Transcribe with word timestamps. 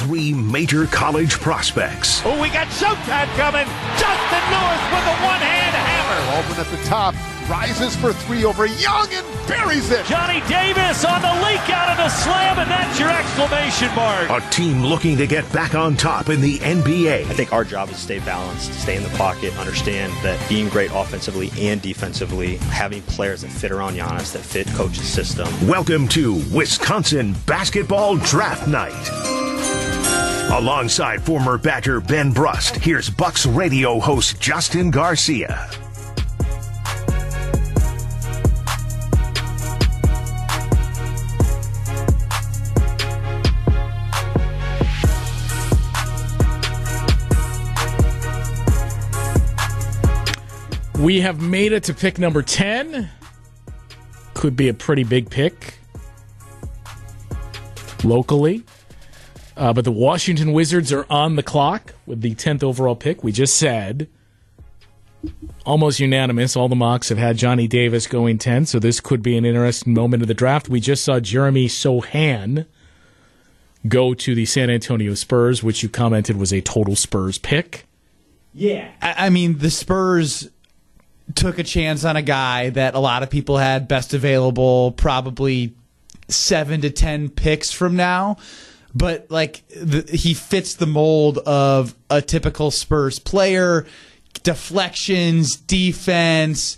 three 0.00 0.32
major 0.32 0.86
college 0.86 1.38
prospects. 1.40 2.22
Oh, 2.24 2.40
we 2.40 2.48
got 2.48 2.66
Showtime 2.68 3.28
coming. 3.36 3.66
Justin 4.00 4.44
Lewis 4.48 4.82
with 4.88 5.04
a 5.04 5.16
one-hand 5.28 5.76
hammer. 5.76 6.32
Baldwin 6.32 6.58
at 6.58 6.70
the 6.70 6.82
top, 6.88 7.14
rises 7.50 7.94
for 7.96 8.14
three 8.14 8.42
over 8.46 8.64
Young 8.64 9.08
and 9.12 9.26
buries 9.46 9.90
it. 9.90 10.06
Johnny 10.06 10.40
Davis 10.48 11.04
on 11.04 11.20
the 11.20 11.28
leak 11.44 11.68
out 11.68 11.90
of 11.90 11.98
the 11.98 12.08
slam, 12.08 12.58
and 12.60 12.70
that's 12.70 12.98
your 12.98 13.10
exclamation 13.10 13.94
mark. 13.94 14.30
A 14.30 14.50
team 14.50 14.82
looking 14.82 15.18
to 15.18 15.26
get 15.26 15.50
back 15.52 15.74
on 15.74 15.98
top 15.98 16.30
in 16.30 16.40
the 16.40 16.56
NBA. 16.60 17.26
I 17.26 17.34
think 17.34 17.52
our 17.52 17.64
job 17.64 17.90
is 17.90 17.96
to 17.96 18.00
stay 18.00 18.18
balanced, 18.20 18.72
stay 18.80 18.96
in 18.96 19.02
the 19.02 19.10
pocket, 19.10 19.54
understand 19.58 20.14
that 20.22 20.40
being 20.48 20.70
great 20.70 20.90
offensively 20.94 21.50
and 21.58 21.82
defensively, 21.82 22.56
having 22.56 23.02
players 23.02 23.42
that 23.42 23.50
fit 23.50 23.70
around 23.70 23.96
Giannis, 23.96 24.32
that 24.32 24.38
fit 24.38 24.66
coach's 24.68 25.06
system. 25.06 25.46
Welcome 25.68 26.08
to 26.08 26.42
Wisconsin 26.54 27.34
Basketball 27.44 28.16
Draft 28.16 28.66
Night. 28.66 29.39
Alongside 30.52 31.22
former 31.22 31.56
Badger 31.58 32.00
Ben 32.00 32.32
Brust, 32.32 32.74
here's 32.74 33.08
Bucks 33.08 33.46
radio 33.46 34.00
host 34.00 34.40
Justin 34.40 34.90
Garcia. 34.90 35.70
We 50.98 51.20
have 51.20 51.40
made 51.40 51.72
it 51.72 51.84
to 51.84 51.94
pick 51.94 52.18
number 52.18 52.42
10. 52.42 53.08
Could 54.34 54.56
be 54.56 54.68
a 54.68 54.74
pretty 54.74 55.04
big 55.04 55.30
pick 55.30 55.74
locally. 58.02 58.64
Uh, 59.60 59.74
but 59.74 59.84
the 59.84 59.92
Washington 59.92 60.54
Wizards 60.54 60.90
are 60.90 61.04
on 61.10 61.36
the 61.36 61.42
clock 61.42 61.92
with 62.06 62.22
the 62.22 62.34
10th 62.34 62.62
overall 62.62 62.96
pick. 62.96 63.22
We 63.22 63.30
just 63.30 63.56
said 63.56 64.08
almost 65.66 66.00
unanimous. 66.00 66.56
All 66.56 66.70
the 66.70 66.74
mocks 66.74 67.10
have 67.10 67.18
had 67.18 67.36
Johnny 67.36 67.68
Davis 67.68 68.06
going 68.06 68.38
10, 68.38 68.64
so 68.64 68.78
this 68.78 69.00
could 69.00 69.22
be 69.22 69.36
an 69.36 69.44
interesting 69.44 69.92
moment 69.92 70.22
of 70.22 70.28
the 70.28 70.34
draft. 70.34 70.70
We 70.70 70.80
just 70.80 71.04
saw 71.04 71.20
Jeremy 71.20 71.68
Sochan 71.68 72.64
go 73.86 74.14
to 74.14 74.34
the 74.34 74.46
San 74.46 74.70
Antonio 74.70 75.12
Spurs, 75.12 75.62
which 75.62 75.82
you 75.82 75.90
commented 75.90 76.38
was 76.38 76.54
a 76.54 76.62
total 76.62 76.96
Spurs 76.96 77.36
pick. 77.36 77.84
Yeah. 78.54 78.90
I, 79.02 79.26
I 79.26 79.28
mean, 79.28 79.58
the 79.58 79.70
Spurs 79.70 80.48
took 81.34 81.58
a 81.58 81.64
chance 81.64 82.06
on 82.06 82.16
a 82.16 82.22
guy 82.22 82.70
that 82.70 82.94
a 82.94 82.98
lot 82.98 83.22
of 83.22 83.28
people 83.28 83.58
had 83.58 83.88
best 83.88 84.14
available, 84.14 84.92
probably 84.92 85.74
seven 86.28 86.80
to 86.80 86.88
10 86.88 87.28
picks 87.28 87.70
from 87.70 87.94
now. 87.94 88.38
But, 88.94 89.30
like, 89.30 89.66
the, 89.68 90.08
he 90.12 90.34
fits 90.34 90.74
the 90.74 90.86
mold 90.86 91.38
of 91.38 91.94
a 92.08 92.20
typical 92.20 92.70
Spurs 92.70 93.18
player 93.18 93.86
deflections, 94.42 95.56
defense, 95.56 96.76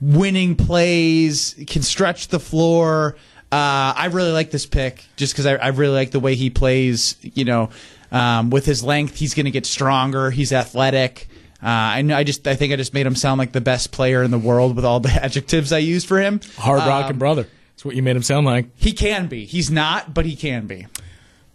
winning 0.00 0.56
plays, 0.56 1.54
can 1.66 1.82
stretch 1.82 2.28
the 2.28 2.40
floor. 2.40 3.16
Uh, 3.50 3.92
I 3.96 4.08
really 4.12 4.32
like 4.32 4.50
this 4.50 4.66
pick 4.66 5.04
just 5.16 5.34
because 5.34 5.46
I, 5.46 5.56
I, 5.56 5.68
really 5.68 5.94
like 5.94 6.10
the 6.10 6.20
way 6.20 6.34
he 6.34 6.48
plays. 6.48 7.16
You 7.22 7.44
know, 7.44 7.70
um, 8.10 8.50
with 8.50 8.64
his 8.64 8.82
length, 8.82 9.16
he's 9.16 9.34
going 9.34 9.44
to 9.44 9.50
get 9.50 9.66
stronger. 9.66 10.30
He's 10.30 10.52
athletic. 10.52 11.28
Uh, 11.62 11.68
I 11.68 12.02
know. 12.02 12.16
I 12.16 12.24
just. 12.24 12.48
I 12.48 12.56
think 12.56 12.72
I 12.72 12.76
just 12.76 12.94
made 12.94 13.06
him 13.06 13.14
sound 13.14 13.38
like 13.38 13.52
the 13.52 13.60
best 13.60 13.92
player 13.92 14.22
in 14.22 14.30
the 14.30 14.38
world 14.38 14.74
with 14.74 14.84
all 14.84 15.00
the 15.00 15.10
adjectives 15.22 15.72
I 15.72 15.78
used 15.78 16.08
for 16.08 16.18
him. 16.18 16.40
Hard 16.56 16.80
rocking 16.80 17.12
um, 17.12 17.18
brother. 17.18 17.46
That's 17.72 17.84
what 17.84 17.94
you 17.94 18.02
made 18.02 18.16
him 18.16 18.22
sound 18.22 18.46
like. 18.46 18.66
He 18.74 18.92
can 18.92 19.28
be. 19.28 19.44
He's 19.44 19.70
not, 19.70 20.14
but 20.14 20.24
he 20.24 20.34
can 20.34 20.66
be. 20.66 20.86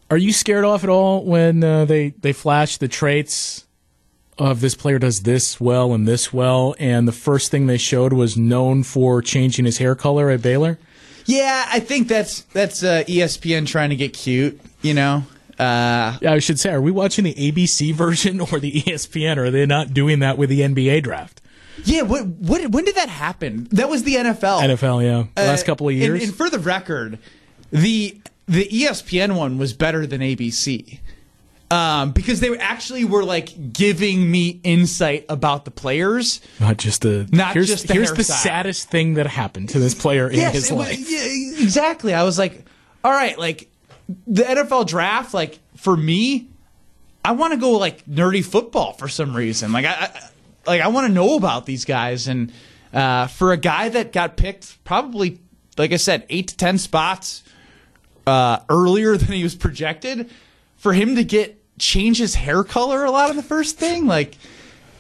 Are 0.10 0.18
you 0.18 0.32
scared 0.32 0.64
off 0.64 0.84
at 0.84 0.90
all 0.90 1.26
when 1.26 1.64
uh, 1.64 1.86
they 1.86 2.10
they 2.10 2.34
flash 2.34 2.78
the 2.78 2.88
traits 2.88 3.66
of 4.38 4.62
this 4.62 4.76
player 4.76 5.00
does 5.00 5.24
this 5.24 5.60
well 5.60 5.94
and 5.94 6.08
this 6.08 6.32
well, 6.32 6.76
and 6.80 7.08
the 7.08 7.12
first 7.12 7.52
thing 7.52 7.68
they 7.68 7.78
showed 7.78 8.14
was 8.14 8.38
known 8.38 8.84
for 8.84 9.22
changing 9.22 9.66
his 9.66 9.80
hair 9.80 9.96
color 9.96 10.30
at 10.30 10.42
Baylor? 10.42 10.78
Yeah, 11.26 11.66
I 11.68 11.80
think 11.82 12.08
that's 12.08 12.42
that's 12.54 12.84
uh, 12.84 13.04
ESPN 13.08 13.68
trying 13.68 13.90
to 13.90 13.96
get 13.96 14.14
cute. 14.14 14.60
You 14.82 14.94
know. 14.94 15.24
Uh, 15.60 16.18
yeah, 16.22 16.34
I 16.34 16.40
should 16.40 16.60
say, 16.60 16.70
are 16.70 16.82
we 16.82 16.92
watching 16.92 17.26
the 17.26 17.34
ABC 17.34 17.94
version 17.96 18.40
or 18.40 18.60
the 18.60 18.84
ESPN? 18.84 19.38
Or 19.38 19.46
are 19.46 19.52
they 19.52 19.66
not 19.66 19.94
doing 19.94 20.20
that 20.20 20.38
with 20.38 20.50
the 20.50 20.62
NBA 20.62 21.04
draft? 21.04 21.42
Yeah, 21.84 22.04
what, 22.04 22.26
what, 22.26 22.68
when 22.72 22.86
did 22.86 22.96
that 22.96 23.10
happen? 23.10 23.68
That 23.72 23.90
was 23.90 24.04
the 24.04 24.16
NFL. 24.16 24.62
NFL, 24.62 25.04
yeah. 25.04 25.26
The 25.36 25.48
last 25.48 25.64
uh, 25.64 25.66
couple 25.66 25.90
of 25.90 25.96
years. 25.96 26.22
And, 26.22 26.30
and, 26.30 26.36
for 26.36 26.50
the 26.50 26.60
record, 26.60 27.20
the 27.72 28.20
the 28.48 28.68
ESPN 28.68 29.36
one 29.36 29.58
was 29.58 29.74
better 29.74 30.08
than 30.08 30.22
ABC. 30.22 31.00
Um, 31.70 32.12
because 32.12 32.40
they 32.40 32.58
actually 32.58 33.04
were 33.04 33.26
like 33.26 33.74
giving 33.74 34.32
me 34.32 34.62
insight 34.64 35.26
about 35.28 35.66
the 35.66 35.72
players, 35.72 36.40
not 36.62 36.78
just 36.78 37.02
the 37.02 37.28
not 37.34 37.56
here's, 37.56 37.68
just 37.68 37.90
the 37.90 37.94
here's 37.94 38.14
the 38.14 38.24
saddest 38.24 38.90
thing 38.90 39.16
that 39.16 39.28
happened 39.28 39.68
to 39.70 39.80
this 39.80 39.94
player 39.94 40.30
in 40.30 40.38
yes, 40.38 40.54
his 40.54 40.72
life. 40.72 40.98
Yeah, 40.98 41.62
exactly. 41.62 42.14
I 42.14 42.24
was 42.24 42.40
like, 42.40 42.64
all 43.04 43.12
right, 43.12 43.38
like 43.38 43.70
the 44.26 44.44
NFL 44.44 44.88
draft, 44.88 45.34
like 45.34 45.60
for 45.76 45.98
me, 45.98 46.48
I 47.26 47.34
want 47.34 47.52
to 47.52 47.60
go 47.60 47.72
like 47.72 48.06
nerdy 48.06 48.46
football 48.46 48.94
for 48.94 49.10
some 49.10 49.36
reason. 49.36 49.74
Like 49.74 49.86
I, 49.86 49.92
I 49.92 50.30
like 50.66 50.82
I 50.82 50.88
want 50.88 51.08
to 51.08 51.14
know 51.14 51.36
about 51.36 51.66
these 51.66 51.84
guys, 51.84 52.30
and 52.30 52.54
uh, 52.94 53.28
for 53.28 53.52
a 53.52 53.58
guy 53.58 53.90
that 53.90 54.14
got 54.14 54.38
picked 54.38 54.82
probably, 54.86 55.40
like 55.78 55.92
I 55.92 55.98
said, 55.98 56.26
eight 56.30 56.48
to 56.48 56.56
ten 56.56 56.78
spots 56.78 57.44
uh, 58.28 58.60
earlier 58.70 59.18
than 59.18 59.32
he 59.32 59.44
was 59.44 59.56
projected, 59.56 60.30
for 60.76 60.94
him 60.94 61.16
to 61.16 61.24
get 61.24 61.56
change 61.80 62.18
his 62.18 62.36
hair 62.36 62.64
color 62.64 63.06
a 63.06 63.12
lot 63.12 63.30
in 63.30 63.36
the 63.36 63.44
first 63.44 63.78
thing, 63.78 64.06
like 64.06 64.38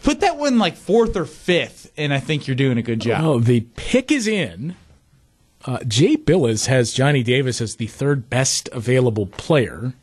put 0.03 0.21
that 0.21 0.37
one 0.37 0.57
like 0.57 0.75
fourth 0.75 1.15
or 1.15 1.25
fifth, 1.25 1.91
and 1.97 2.13
I 2.13 2.19
think 2.19 2.47
you're 2.47 2.55
doing 2.55 2.77
a 2.77 2.81
good 2.81 3.01
job. 3.01 3.23
Oh, 3.23 3.39
the 3.39 3.61
pick 3.75 4.11
is 4.11 4.27
in. 4.27 4.75
Uh, 5.65 5.83
Jay 5.83 6.15
Bilas 6.15 6.67
has 6.67 6.93
Johnny 6.93 7.23
Davis 7.23 7.59
as 7.59 7.75
the 7.75 7.87
third 7.87 8.29
best 8.29 8.69
available 8.71 9.25
player. 9.25 9.93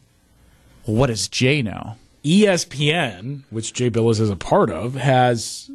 Well, 0.86 0.96
what 0.96 1.06
does 1.06 1.26
Jay 1.28 1.62
know? 1.62 1.96
ESPN, 2.22 3.42
which 3.50 3.72
Jay 3.72 3.91
Bilas 3.91 4.20
is 4.20 4.30
a 4.30 4.36
part 4.36 4.70
of, 4.70 4.94
has 4.94 5.70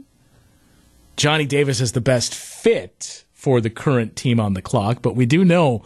Johnny 1.17 1.45
Davis 1.45 1.81
as 1.81 1.93
the 1.93 2.01
best 2.01 2.35
fit 2.35 3.23
for 3.33 3.61
the 3.61 3.69
current 3.69 4.15
team 4.15 4.39
on 4.39 4.53
the 4.53 4.61
clock. 4.61 5.01
But 5.01 5.15
we 5.15 5.25
do 5.25 5.43
know 5.43 5.83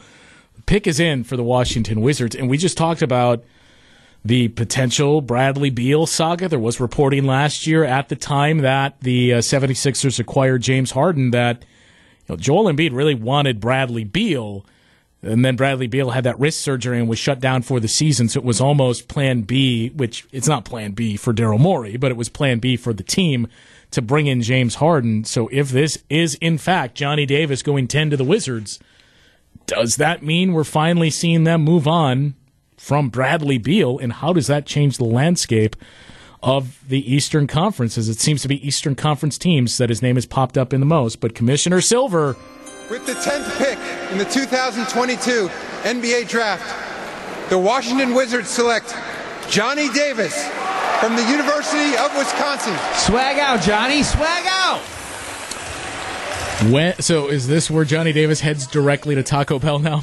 pick 0.65 0.87
is 0.87 0.99
in 0.99 1.23
for 1.23 1.37
the 1.37 1.43
Washington 1.43 2.01
Wizards, 2.01 2.35
and 2.35 2.49
we 2.49 2.57
just 2.57 2.77
talked 2.77 3.01
about 3.01 3.43
the 4.25 4.47
potential 4.49 5.21
Bradley 5.21 5.69
Beal 5.69 6.05
saga. 6.05 6.47
There 6.47 6.59
was 6.59 6.79
reporting 6.79 7.25
last 7.25 7.67
year 7.67 7.83
at 7.83 8.09
the 8.09 8.15
time 8.15 8.59
that 8.59 8.99
the 9.01 9.33
uh, 9.33 9.37
76ers 9.39 10.19
acquired 10.19 10.61
James 10.61 10.91
Harden 10.91 11.31
that 11.31 11.65
you 12.27 12.35
know, 12.35 12.37
Joel 12.37 12.71
Embiid 12.71 12.93
really 12.93 13.15
wanted 13.15 13.59
Bradley 13.59 14.03
Beal. 14.03 14.65
And 15.21 15.43
then 15.43 15.55
Bradley 15.55 15.87
Beal 15.87 16.11
had 16.11 16.25
that 16.25 16.39
wrist 16.39 16.61
surgery 16.61 16.99
and 16.99 17.07
was 17.07 17.19
shut 17.19 17.39
down 17.39 17.61
for 17.61 17.79
the 17.79 17.87
season. 17.87 18.27
So 18.27 18.39
it 18.39 18.45
was 18.45 18.59
almost 18.59 19.07
plan 19.07 19.41
B, 19.41 19.89
which 19.89 20.27
it's 20.31 20.47
not 20.47 20.65
plan 20.65 20.91
B 20.91 21.15
for 21.15 21.33
Daryl 21.33 21.59
Morey, 21.59 21.95
but 21.95 22.11
it 22.11 22.17
was 22.17 22.27
plan 22.27 22.59
B 22.59 22.75
for 22.75 22.93
the 22.93 23.03
team 23.03 23.47
to 23.91 24.01
bring 24.01 24.27
in 24.27 24.41
James 24.41 24.75
Harden. 24.75 25.23
So 25.23 25.49
if 25.51 25.69
this 25.69 25.97
is 26.09 26.35
in 26.35 26.57
fact 26.57 26.95
Johnny 26.95 27.25
Davis 27.25 27.61
going 27.61 27.87
10 27.87 28.09
to 28.09 28.17
the 28.17 28.23
Wizards, 28.23 28.79
does 29.65 29.95
that 29.97 30.23
mean 30.23 30.53
we're 30.53 30.63
finally 30.63 31.09
seeing 31.09 31.43
them 31.43 31.61
move 31.61 31.87
on 31.87 32.35
from 32.77 33.09
Bradley 33.09 33.57
Beal, 33.57 33.97
and 33.97 34.13
how 34.13 34.33
does 34.33 34.47
that 34.47 34.65
change 34.65 34.97
the 34.97 35.05
landscape 35.05 35.75
of 36.41 36.79
the 36.87 37.13
Eastern 37.13 37.47
Conference? 37.47 37.97
As 37.97 38.09
it 38.09 38.19
seems 38.19 38.41
to 38.41 38.47
be 38.47 38.65
Eastern 38.65 38.95
Conference 38.95 39.37
teams 39.37 39.77
that 39.77 39.89
his 39.89 40.01
name 40.01 40.15
has 40.15 40.25
popped 40.25 40.57
up 40.57 40.73
in 40.73 40.79
the 40.81 40.85
most. 40.85 41.21
But 41.21 41.33
Commissioner 41.33 41.79
Silver. 41.79 42.35
With 42.89 43.05
the 43.05 43.13
10th 43.13 43.57
pick 43.57 43.79
in 44.11 44.17
the 44.17 44.25
2022 44.25 45.47
NBA 45.83 46.27
Draft, 46.27 47.49
the 47.49 47.57
Washington 47.57 48.13
Wizards 48.13 48.49
select 48.49 48.95
Johnny 49.49 49.89
Davis 49.89 50.35
from 50.99 51.15
the 51.15 51.23
University 51.29 51.95
of 51.97 52.15
Wisconsin. 52.17 52.75
Swag 52.95 53.39
out, 53.39 53.61
Johnny. 53.61 54.03
Swag 54.03 54.45
out. 54.47 54.81
When, 56.71 57.01
so 57.01 57.27
is 57.27 57.47
this 57.47 57.69
where 57.69 57.83
Johnny 57.83 58.13
Davis 58.13 58.39
heads 58.39 58.67
directly 58.67 59.15
to 59.15 59.23
Taco 59.23 59.59
Bell 59.59 59.79
now? 59.79 60.01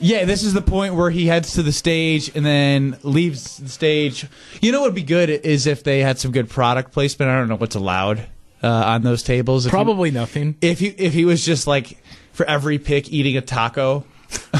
Yeah, 0.00 0.24
this 0.24 0.42
is 0.42 0.52
the 0.52 0.60
point 0.60 0.94
where 0.94 1.08
he 1.08 1.26
heads 1.26 1.54
to 1.54 1.62
the 1.62 1.72
stage 1.72 2.34
and 2.34 2.44
then 2.44 2.98
leaves 3.02 3.58
the 3.58 3.68
stage. 3.68 4.26
You 4.60 4.72
know 4.72 4.80
what 4.80 4.88
would 4.88 4.94
be 4.94 5.04
good 5.04 5.30
is 5.30 5.66
if 5.68 5.84
they 5.84 6.00
had 6.00 6.18
some 6.18 6.32
good 6.32 6.50
product 6.50 6.90
placement. 6.92 7.30
I 7.30 7.38
don't 7.38 7.48
know 7.48 7.56
what's 7.56 7.76
allowed 7.76 8.26
uh, 8.62 8.68
on 8.68 9.02
those 9.02 9.22
tables. 9.22 9.66
If 9.66 9.70
Probably 9.70 10.10
he, 10.10 10.14
nothing. 10.14 10.56
If 10.60 10.80
he 10.80 10.88
if 10.88 11.12
he 11.12 11.24
was 11.24 11.44
just 11.44 11.66
like 11.66 12.02
for 12.32 12.44
every 12.46 12.78
pick 12.78 13.12
eating 13.12 13.36
a 13.36 13.40
taco, 13.40 14.04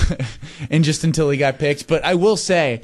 and 0.70 0.84
just 0.84 1.02
until 1.02 1.30
he 1.30 1.36
got 1.36 1.58
picked. 1.58 1.88
But 1.88 2.04
I 2.04 2.14
will 2.14 2.36
say, 2.36 2.82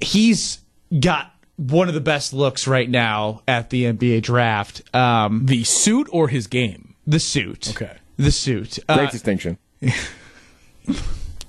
he's 0.00 0.60
got 0.98 1.34
one 1.56 1.88
of 1.88 1.94
the 1.94 2.00
best 2.00 2.32
looks 2.32 2.66
right 2.66 2.88
now 2.88 3.42
at 3.48 3.70
the 3.70 3.84
NBA 3.84 4.22
draft. 4.22 4.82
Um, 4.94 5.46
the 5.46 5.64
suit 5.64 6.08
or 6.12 6.28
his 6.28 6.46
game? 6.46 6.91
The 7.06 7.18
suit. 7.18 7.70
Okay. 7.70 7.96
The 8.16 8.30
suit. 8.30 8.78
Great 8.88 9.08
uh, 9.08 9.10
distinction. 9.10 9.58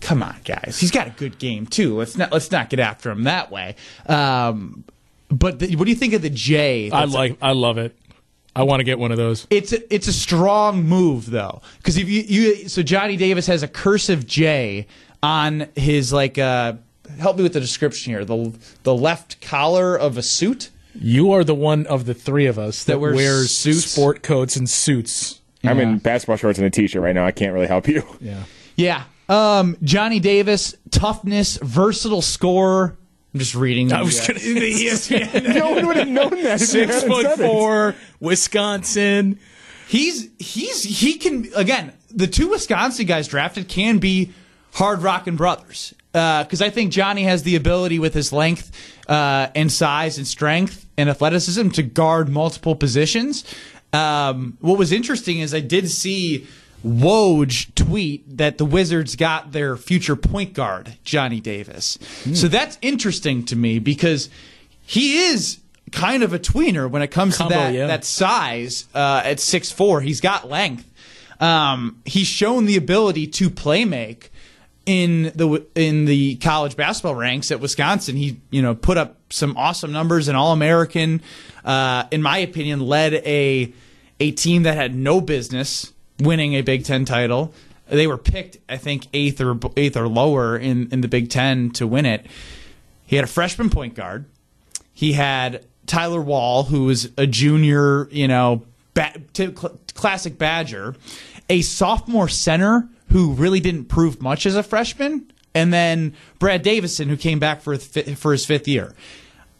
come 0.01 0.23
on, 0.23 0.35
guys. 0.43 0.77
He's 0.79 0.91
got 0.91 1.07
a 1.07 1.11
good 1.11 1.37
game 1.37 1.65
too. 1.67 1.97
Let's 1.97 2.17
not 2.17 2.31
let's 2.31 2.51
not 2.51 2.69
get 2.69 2.79
after 2.79 3.09
him 3.11 3.23
that 3.23 3.51
way. 3.51 3.75
Um, 4.07 4.83
but 5.29 5.59
the, 5.59 5.75
what 5.75 5.85
do 5.85 5.91
you 5.91 5.97
think 5.97 6.13
of 6.13 6.21
the 6.21 6.29
J? 6.29 6.91
I 6.91 7.05
like. 7.05 7.37
I 7.41 7.51
love 7.51 7.77
it. 7.77 7.95
I 8.55 8.63
want 8.63 8.81
to 8.81 8.83
get 8.83 8.99
one 8.99 9.11
of 9.11 9.17
those. 9.17 9.47
It's 9.49 9.73
a, 9.73 9.93
it's 9.93 10.07
a 10.07 10.13
strong 10.13 10.83
move 10.83 11.29
though, 11.29 11.61
because 11.77 11.97
if 11.97 12.07
you 12.07 12.21
you 12.21 12.69
so 12.69 12.83
Johnny 12.83 13.17
Davis 13.17 13.47
has 13.47 13.63
a 13.63 13.67
cursive 13.67 14.27
J 14.27 14.87
on 15.23 15.67
his 15.75 16.13
like 16.13 16.37
uh 16.37 16.73
help 17.19 17.37
me 17.37 17.43
with 17.43 17.53
the 17.53 17.59
description 17.59 18.13
here 18.13 18.23
the 18.25 18.53
the 18.83 18.93
left 18.93 19.41
collar 19.41 19.95
of 19.97 20.17
a 20.17 20.21
suit. 20.23 20.69
You 20.95 21.31
are 21.31 21.43
the 21.43 21.55
one 21.55 21.87
of 21.87 22.05
the 22.05 22.13
three 22.13 22.45
of 22.45 22.59
us 22.59 22.83
that, 22.83 22.93
That 22.93 22.99
wears 22.99 23.15
wears 23.15 23.57
suits? 23.57 23.85
sport 23.85 24.21
coats 24.21 24.55
and 24.55 24.69
suits. 24.69 25.41
I'm 25.63 25.79
in 25.79 25.97
basketball 25.99 26.37
shorts 26.37 26.59
and 26.59 26.67
a 26.67 26.69
t-shirt 26.69 27.01
right 27.01 27.15
now. 27.15 27.25
I 27.25 27.31
can't 27.31 27.53
really 27.53 27.67
help 27.67 27.87
you. 27.87 28.03
Yeah. 28.19 28.43
Yeah, 28.75 29.03
um, 29.29 29.77
Johnny 29.83 30.19
Davis, 30.19 30.75
toughness, 30.89 31.57
versatile 31.61 32.21
scorer. 32.21 32.97
I'm 33.33 33.39
just 33.39 33.55
reading. 33.55 33.91
I 33.93 34.01
was 34.01 34.19
uh, 34.19 34.27
going 34.27 34.39
to 34.39 34.53
the 34.55 34.73
ESPN. 34.85 35.55
no 35.55 35.71
one 35.71 35.87
would 35.87 35.97
have 35.97 36.07
known 36.07 36.41
that. 36.43 36.59
Six 36.59 37.03
foot 37.03 37.25
said 37.25 37.39
it. 37.39 37.47
four, 37.47 37.95
Wisconsin. 38.19 39.39
He's 39.87 40.29
he's 40.39 40.83
he 40.83 41.15
can 41.15 41.49
again. 41.55 41.93
The 42.09 42.27
two 42.27 42.49
Wisconsin 42.49 43.05
guys 43.05 43.27
drafted 43.27 43.67
can 43.67 43.97
be 43.97 44.33
hard 44.73 45.01
rocking 45.01 45.35
brothers 45.35 45.93
because 46.11 46.61
I 46.61 46.69
think 46.69 46.91
Johnny 46.91 47.23
has 47.23 47.43
the 47.43 47.55
ability 47.55 47.97
with 47.97 48.13
his 48.13 48.31
length 48.31 48.71
uh, 49.07 49.47
and 49.55 49.71
size 49.71 50.17
and 50.19 50.27
strength 50.27 50.87
and 50.95 51.09
athleticism 51.09 51.69
to 51.69 51.83
guard 51.83 52.29
multiple 52.29 52.75
positions. 52.75 53.43
Um, 53.93 54.57
what 54.59 54.77
was 54.77 54.91
interesting 54.91 55.39
is 55.39 55.53
I 55.53 55.59
did 55.59 55.89
see 55.89 56.47
Woj 56.85 57.73
tweet 57.75 58.37
that 58.37 58.57
the 58.57 58.65
Wizards 58.65 59.15
got 59.15 59.51
their 59.51 59.77
future 59.77 60.15
point 60.15 60.53
guard 60.53 60.97
Johnny 61.03 61.39
Davis. 61.39 61.97
So 62.33 62.47
that's 62.47 62.77
interesting 62.81 63.45
to 63.45 63.55
me 63.55 63.79
because 63.79 64.29
he 64.85 65.27
is 65.27 65.59
kind 65.91 66.23
of 66.23 66.33
a 66.33 66.39
tweener 66.39 66.89
when 66.89 67.01
it 67.01 67.09
comes 67.09 67.37
Combo, 67.37 67.53
to 67.53 67.59
that 67.59 67.73
yeah. 67.73 67.87
that 67.87 68.03
size 68.03 68.87
uh, 68.93 69.21
at 69.23 69.39
six 69.39 69.71
four. 69.71 70.01
He's 70.01 70.19
got 70.19 70.49
length. 70.49 70.89
Um, 71.39 72.01
he's 72.05 72.27
shown 72.27 72.65
the 72.65 72.77
ability 72.77 73.27
to 73.27 73.49
play 73.49 73.85
make 73.85 74.31
in 74.85 75.31
the 75.35 75.65
in 75.75 76.05
the 76.05 76.35
college 76.35 76.75
basketball 76.75 77.15
ranks 77.15 77.51
at 77.51 77.59
Wisconsin. 77.59 78.15
He 78.15 78.39
you 78.51 78.61
know 78.61 78.75
put 78.75 78.97
up 78.97 79.17
some 79.29 79.55
awesome 79.57 79.91
numbers. 79.91 80.27
An 80.27 80.35
All 80.35 80.51
American, 80.51 81.21
uh, 81.63 82.05
in 82.11 82.21
my 82.21 82.39
opinion, 82.39 82.81
led 82.81 83.13
a 83.13 83.73
a 84.19 84.31
team 84.31 84.63
that 84.63 84.75
had 84.75 84.95
no 84.95 85.21
business 85.21 85.93
winning 86.19 86.53
a 86.53 86.61
Big 86.61 86.85
Ten 86.85 87.05
title. 87.05 87.53
They 87.89 88.07
were 88.07 88.17
picked, 88.17 88.57
I 88.69 88.77
think, 88.77 89.07
eighth 89.13 89.41
or 89.41 89.59
eighth 89.77 89.97
or 89.97 90.07
lower 90.07 90.57
in 90.57 90.89
in 90.91 91.01
the 91.01 91.07
Big 91.07 91.29
Ten 91.29 91.69
to 91.71 91.87
win 91.87 92.05
it. 92.05 92.25
He 93.05 93.15
had 93.15 93.25
a 93.25 93.27
freshman 93.27 93.69
point 93.69 93.95
guard. 93.95 94.25
He 94.93 95.13
had 95.13 95.65
Tyler 95.85 96.21
Wall, 96.21 96.63
who 96.63 96.85
was 96.85 97.09
a 97.17 97.27
junior, 97.27 98.07
you 98.09 98.27
know, 98.27 98.63
ba- 98.93 99.13
t- 99.33 99.53
cl- 99.55 99.79
classic 99.93 100.37
Badger, 100.37 100.95
a 101.49 101.61
sophomore 101.61 102.29
center 102.29 102.87
who 103.13 103.31
really 103.33 103.59
didn't 103.59 103.85
prove 103.85 104.21
much 104.23 104.47
as 104.47 104.55
a 104.55 104.63
freshman, 104.63 105.31
and 105.53 105.71
then 105.71 106.15
Brad 106.39 106.63
Davison, 106.63 107.09
who 107.09 107.15
came 107.15 107.37
back 107.37 107.61
for 107.61 107.77
for 107.77 108.31
his 108.31 108.43
fifth 108.43 108.67
year. 108.67 108.93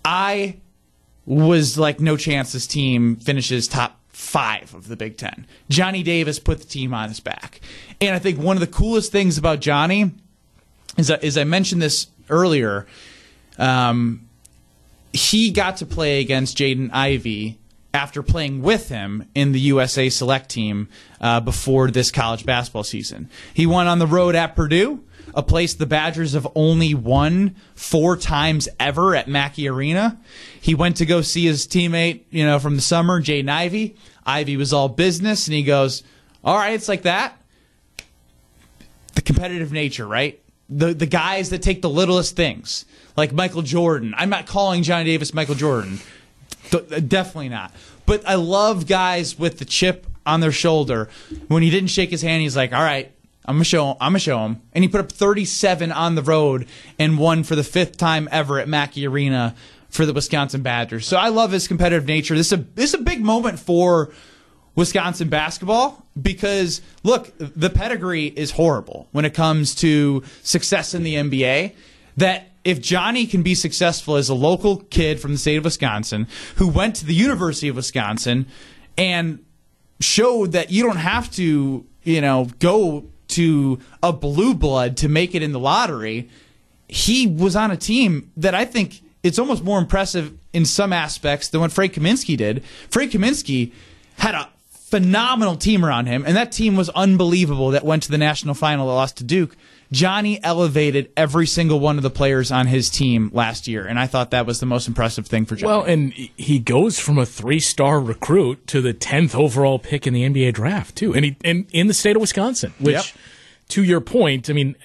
I 0.04 0.58
was 1.28 1.78
like, 1.78 2.00
no 2.00 2.18
chance 2.18 2.52
this 2.52 2.66
team 2.66 3.16
finishes 3.16 3.68
top 3.68 4.00
five 4.10 4.74
of 4.74 4.88
the 4.88 4.98
Big 4.98 5.18
Ten. 5.18 5.46
Johnny 5.70 6.02
Davis 6.02 6.40
put 6.40 6.60
the 6.60 6.66
team 6.66 6.96
on 6.96 7.10
his 7.10 7.20
back, 7.20 7.62
and 8.02 8.16
I 8.16 8.20
think 8.20 8.40
one 8.40 8.58
of 8.58 8.62
the 8.62 8.68
coolest 8.68 9.12
things 9.12 9.38
about 9.38 9.60
Johnny 9.60 10.12
is 10.98 11.08
that, 11.08 11.24
is 11.24 11.38
I 11.38 11.44
mentioned 11.44 11.82
this 11.82 12.08
earlier. 12.32 12.88
Um, 13.60 14.28
he 15.14 15.52
got 15.52 15.78
to 15.78 15.86
play 15.86 16.22
against 16.22 16.58
Jaden 16.58 16.92
Ivey 16.92 17.60
after 17.94 18.24
playing 18.24 18.62
with 18.62 18.90
him 18.90 19.28
in 19.36 19.52
the 19.52 19.60
USA 19.60 20.10
Select 20.10 20.50
team 20.50 20.88
uh, 21.22 21.40
before 21.40 21.92
this 21.92 22.12
college 22.12 22.46
basketball 22.46 22.84
season. 22.84 23.30
He 23.54 23.66
went 23.66 23.90
on 23.90 24.00
the 24.00 24.08
road 24.08 24.36
at 24.36 24.56
Purdue, 24.56 25.04
a 25.36 25.44
place 25.44 25.74
the 25.74 25.86
Badgers 25.86 26.34
have 26.34 26.48
only 26.56 26.94
won 26.94 27.56
four 27.76 28.18
times 28.18 28.68
ever 28.80 29.16
at 29.16 29.28
Mackey 29.28 29.68
Arena. 29.68 30.20
He 30.60 30.76
went 30.76 30.98
to 30.98 31.06
go 31.06 31.22
see 31.22 31.46
his 31.46 31.68
teammate, 31.68 32.22
you 32.30 32.46
know, 32.46 32.60
from 32.60 32.76
the 32.76 32.82
summer, 32.82 33.20
Jay 33.20 33.46
Ivey. 33.46 33.96
Ivy 34.26 34.58
was 34.58 34.74
all 34.74 34.90
business, 34.90 35.48
and 35.48 35.54
he 35.54 35.64
goes, 35.64 36.04
"All 36.44 36.56
right, 36.58 36.74
it's 36.74 36.88
like 36.88 37.02
that." 37.04 37.38
the 39.16 39.22
competitive 39.22 39.72
nature, 39.72 40.08
right? 40.08 40.42
The 40.70 40.94
the 40.94 41.06
guys 41.06 41.50
that 41.50 41.62
take 41.62 41.82
the 41.82 41.90
littlest 41.90 42.36
things, 42.36 42.86
like 43.16 43.32
Michael 43.32 43.62
Jordan. 43.62 44.14
I'm 44.18 44.30
not 44.30 44.48
calling 44.48 44.84
Johnny 44.84 45.06
Davis 45.06 45.34
Michael 45.34 45.56
Jordan. 45.56 46.00
Definitely 46.70 47.50
not. 47.50 47.74
But 48.06 48.28
I 48.28 48.36
love 48.36 48.88
guys 48.88 49.38
with 49.38 49.60
the 49.60 49.66
chip 49.66 50.08
on 50.26 50.40
their 50.40 50.52
shoulder. 50.52 51.10
When 51.48 51.64
he 51.64 51.70
didn't 51.70 51.90
shake 51.90 52.10
his 52.10 52.22
hand, 52.22 52.42
he's 52.42 52.56
like, 52.56 52.74
"All 52.74 52.82
right, 52.82 53.12
I'm 53.46 53.56
gonna 53.56 53.66
show. 53.66 53.92
Him, 53.92 53.98
I'm 54.00 54.12
gonna 54.12 54.20
show 54.20 54.46
him." 54.46 54.62
And 54.74 54.84
he 54.84 54.88
put 54.88 55.00
up 55.02 55.12
37 55.12 55.92
on 55.92 56.16
the 56.16 56.22
road 56.22 56.66
and 56.98 57.18
won 57.18 57.44
for 57.44 57.56
the 57.56 57.64
fifth 57.64 57.98
time 57.98 58.28
ever 58.32 58.60
at 58.60 58.68
Mackey 58.68 59.06
Arena 59.08 59.56
for 59.90 60.06
the 60.06 60.14
Wisconsin 60.14 60.62
Badgers. 60.62 61.06
So 61.06 61.18
I 61.18 61.30
love 61.30 61.52
his 61.52 61.68
competitive 61.68 62.08
nature. 62.08 62.36
This 62.36 62.48
is 62.48 62.54
a 62.54 62.66
this 62.76 62.94
is 62.94 63.00
a 63.00 63.04
big 63.04 63.22
moment 63.22 63.60
for 63.60 64.12
Wisconsin 64.76 65.30
basketball 65.30 66.04
because 66.20 66.82
look, 67.04 67.32
the 67.38 67.70
pedigree 67.70 68.26
is 68.26 68.52
horrible 68.52 69.08
when 69.12 69.26
it 69.26 69.34
comes 69.34 69.76
to 69.76 70.24
success 70.42 70.94
in 70.94 71.04
the 71.04 71.16
NBA. 71.16 71.74
That 72.18 72.50
if 72.64 72.82
Johnny 72.82 73.26
can 73.26 73.44
be 73.44 73.56
successful 73.56 74.16
as 74.16 74.30
a 74.30 74.34
local 74.34 74.78
kid 74.78 75.20
from 75.20 75.34
the 75.34 75.38
state 75.38 75.58
of 75.58 75.66
Wisconsin 75.66 76.28
who 76.56 76.68
went 76.68 76.96
to 76.98 77.06
the 77.06 77.14
University 77.14 77.68
of 77.68 77.76
Wisconsin 77.76 78.48
and 78.98 79.44
showed 80.00 80.54
that 80.54 80.72
you 80.72 80.84
don't 80.84 80.98
have 80.98 81.32
to, 81.32 81.86
you 82.04 82.22
know, 82.22 82.48
go 82.60 83.06
to 83.30 83.80
a 84.02 84.14
blue 84.14 84.54
blood 84.54 84.98
to 84.98 85.10
make 85.10 85.36
it 85.36 85.44
in 85.44 85.52
the 85.52 85.60
lottery. 85.60 86.30
He 86.88 87.28
was 87.28 87.56
on 87.56 87.72
a 87.72 87.78
team 87.78 88.32
that 88.38 88.54
I 88.54 88.66
think 88.66 89.02
it's 89.24 89.40
almost 89.40 89.64
more 89.64 89.80
impressive 89.80 90.38
in 90.52 90.66
some 90.66 90.94
aspects 90.94 91.48
than 91.48 91.62
what 91.62 91.72
Frank 91.72 91.94
Kaminsky 91.94 92.38
did. 92.38 92.64
Frank 92.90 93.12
Kaminsky 93.12 93.72
had 94.18 94.36
a 94.36 94.50
phenomenal 94.70 95.56
team 95.56 95.84
around 95.84 96.06
him, 96.06 96.24
and 96.28 96.36
that 96.36 96.52
team 96.52 96.76
was 96.76 96.90
unbelievable 96.90 97.72
that 97.72 97.84
went 97.84 98.04
to 98.04 98.12
the 98.12 98.18
national 98.18 98.54
final 98.54 98.88
that 98.88 98.94
lost 98.94 99.18
to 99.18 99.24
Duke. 99.24 99.58
Johnny 99.94 100.44
elevated 100.44 101.12
every 101.16 101.46
single 101.48 101.80
one 101.80 101.98
of 101.98 102.04
the 102.04 102.10
players 102.10 102.52
on 102.52 102.68
his 102.68 102.90
team 102.90 103.30
last 103.34 103.68
year, 103.68 103.86
and 103.86 103.98
I 104.00 104.08
thought 104.08 104.32
that 104.32 104.46
was 104.46 104.60
the 104.60 104.66
most 104.66 104.88
impressive 104.88 105.28
thing 105.28 105.46
for 105.46 105.56
Johnny. 105.56 105.68
Well, 105.72 105.84
and 105.84 106.12
he 106.14 106.60
goes 106.60 107.00
from 107.00 107.18
a 107.18 107.26
three-star 107.26 108.00
recruit 108.00 108.66
to 108.68 108.82
the 108.82 108.92
tenth 108.94 109.36
overall 109.36 109.80
pick 109.80 110.06
in 110.08 110.14
the 110.14 110.24
NBA 110.24 110.54
draft 110.54 110.96
too, 110.96 111.14
and 111.14 111.24
he 111.24 111.36
and 111.46 111.66
in 111.72 111.88
the 111.88 111.94
state 111.94 112.16
of 112.16 112.22
Wisconsin. 112.22 112.74
Which, 112.80 112.94
Yep. 112.96 113.06
to 113.70 113.84
your 113.84 114.02
point, 114.02 114.50
I 114.50 114.54
mean, 114.54 114.76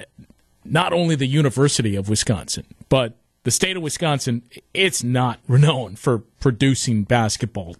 not 0.64 0.92
only 0.92 1.14
the 1.14 1.26
University 1.26 1.96
of 1.96 2.08
Wisconsin, 2.08 2.64
but 2.90 3.16
the 3.44 3.50
state 3.50 3.76
of 3.76 3.82
Wisconsin, 3.82 4.42
it's 4.74 5.02
not 5.02 5.40
renowned 5.48 5.98
for 5.98 6.18
producing 6.40 7.04
basketball 7.04 7.76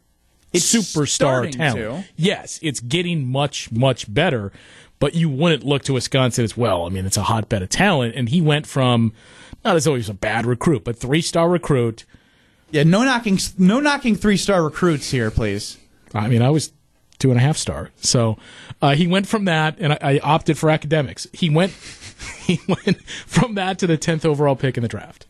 It's 0.53 0.75
superstar 0.75 1.51
talent. 1.51 2.05
to. 2.07 2.11
Yes, 2.17 2.59
it's 2.63 2.81
getting 2.81 3.31
much 3.31 3.71
much 3.71 4.13
better, 4.13 4.51
but 4.99 5.15
you 5.15 5.29
wouldn't 5.29 5.65
look 5.65 5.83
to 5.85 5.93
Wisconsin 5.93 6.45
as 6.45 6.57
well. 6.57 6.87
I 6.87 6.89
mean, 6.89 7.07
it's 7.07 7.17
a 7.17 7.23
hotbed 7.23 7.63
of 7.63 7.69
talent, 7.69 8.15
and 8.17 8.29
he 8.29 8.41
went 8.41 8.67
from 8.67 9.13
not 9.65 9.77
as 9.77 9.87
always 9.87 10.09
a 10.09 10.15
bad 10.15 10.47
recruit, 10.47 10.85
but 10.85 10.97
three-star 10.97 11.49
recruit. 11.49 12.05
yeah, 12.71 12.83
no 12.85 13.03
knocking, 13.05 13.39
no 13.57 13.81
knocking 13.81 14.15
three 14.15 14.37
star 14.37 14.63
recruits 14.63 15.11
here, 15.11 15.31
please. 15.31 15.79
I 16.15 16.29
mean, 16.29 16.43
I 16.43 16.51
was 16.51 16.73
two 17.19 17.31
and 17.31 17.39
a 17.39 17.43
half 17.43 17.57
star. 17.57 17.91
So 17.97 18.39
uh, 18.81 18.95
he 18.95 19.07
went 19.07 19.27
from 19.27 19.45
that, 19.47 19.77
and 19.79 19.93
I, 19.95 19.99
I 20.01 20.19
opted 20.21 20.57
for 20.59 20.71
academics. 20.71 21.27
He 21.33 21.51
went, 21.51 21.73
he 22.41 22.61
went 22.69 23.03
from 23.27 23.55
that 23.55 23.79
to 23.81 23.87
the 23.87 23.97
tenth 23.97 24.25
overall 24.25 24.57
pick 24.57 24.77
in 24.77 24.83
the 24.83 24.89
draft. 24.89 25.27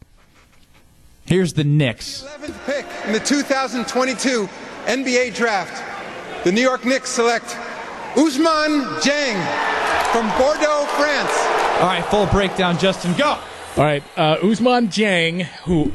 Here's 1.26 1.52
the 1.52 1.64
Knicks. 1.64 2.22
11th 2.22 2.66
pick 2.66 2.86
in 3.06 3.12
the 3.12 3.20
2022 3.20 4.48
NBA 4.86 5.34
Draft. 5.34 5.84
The 6.44 6.52
New 6.52 6.62
York 6.62 6.86
Knicks 6.86 7.10
select 7.10 7.54
Ousmane 8.14 8.84
Dieng 9.00 10.12
from 10.12 10.26
Bordeaux, 10.38 10.86
France. 10.96 11.30
All 11.80 11.86
right, 11.86 12.04
full 12.10 12.26
breakdown, 12.26 12.78
Justin. 12.78 13.14
Go. 13.14 13.38
All 13.76 13.84
right, 13.84 14.02
uh, 14.16 14.36
Ousmane 14.38 14.88
Dieng, 14.88 15.42
who 15.64 15.92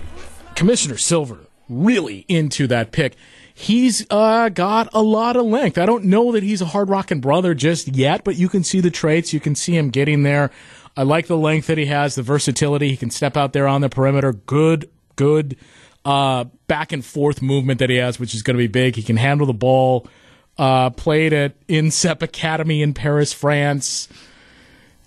Commissioner 0.56 0.98
Silver 0.98 1.40
really 1.68 2.26
into 2.28 2.68
that 2.68 2.92
pick. 2.92 3.16
He's 3.54 4.06
uh, 4.10 4.50
got 4.50 4.90
a 4.94 5.02
lot 5.02 5.36
of 5.36 5.46
length. 5.46 5.78
I 5.78 5.86
don't 5.86 6.06
know 6.06 6.32
that 6.32 6.44
he's 6.44 6.62
a 6.62 6.66
hard 6.66 6.90
rocking 6.90 7.20
brother 7.22 7.54
just 7.54 7.88
yet, 7.90 8.24
but 8.24 8.36
you 8.36 8.50
can 8.50 8.64
see 8.64 8.80
the 8.80 8.90
traits. 8.90 9.34
You 9.34 9.40
can 9.40 9.56
see 9.56 9.76
him 9.78 9.90
getting 9.90 10.24
there. 10.24 10.52
I 10.96 11.04
like 11.04 11.28
the 11.28 11.38
length 11.38 11.68
that 11.68 11.78
he 11.78 11.86
has, 11.88 12.16
the 12.16 12.24
versatility. 12.24 12.90
He 12.90 12.98
can 12.98 13.10
step 13.10 13.36
out 13.36 13.54
there 13.54 13.68
on 13.68 13.82
the 13.82 13.90
perimeter. 13.90 14.34
Good, 14.34 14.90
good 15.16 15.58
uh, 16.06 16.46
back 16.68 16.92
and 16.92 17.04
forth 17.04 17.42
movement 17.42 17.80
that 17.80 17.90
he 17.90 17.98
has, 17.98 18.20
which 18.20 18.34
is 18.34 18.44
going 18.44 18.56
to 18.56 18.64
be 18.64 18.68
big. 18.68 18.96
He 18.96 19.04
can 19.04 19.18
handle 19.18 19.48
the 19.48 19.54
ball. 19.54 20.08
Uh, 20.58 20.92
played 20.92 21.34
at 21.34 21.68
INSEP 21.68 22.22
Academy 22.22 22.84
in 22.84 22.94
Paris, 22.94 23.34
France 23.34 24.08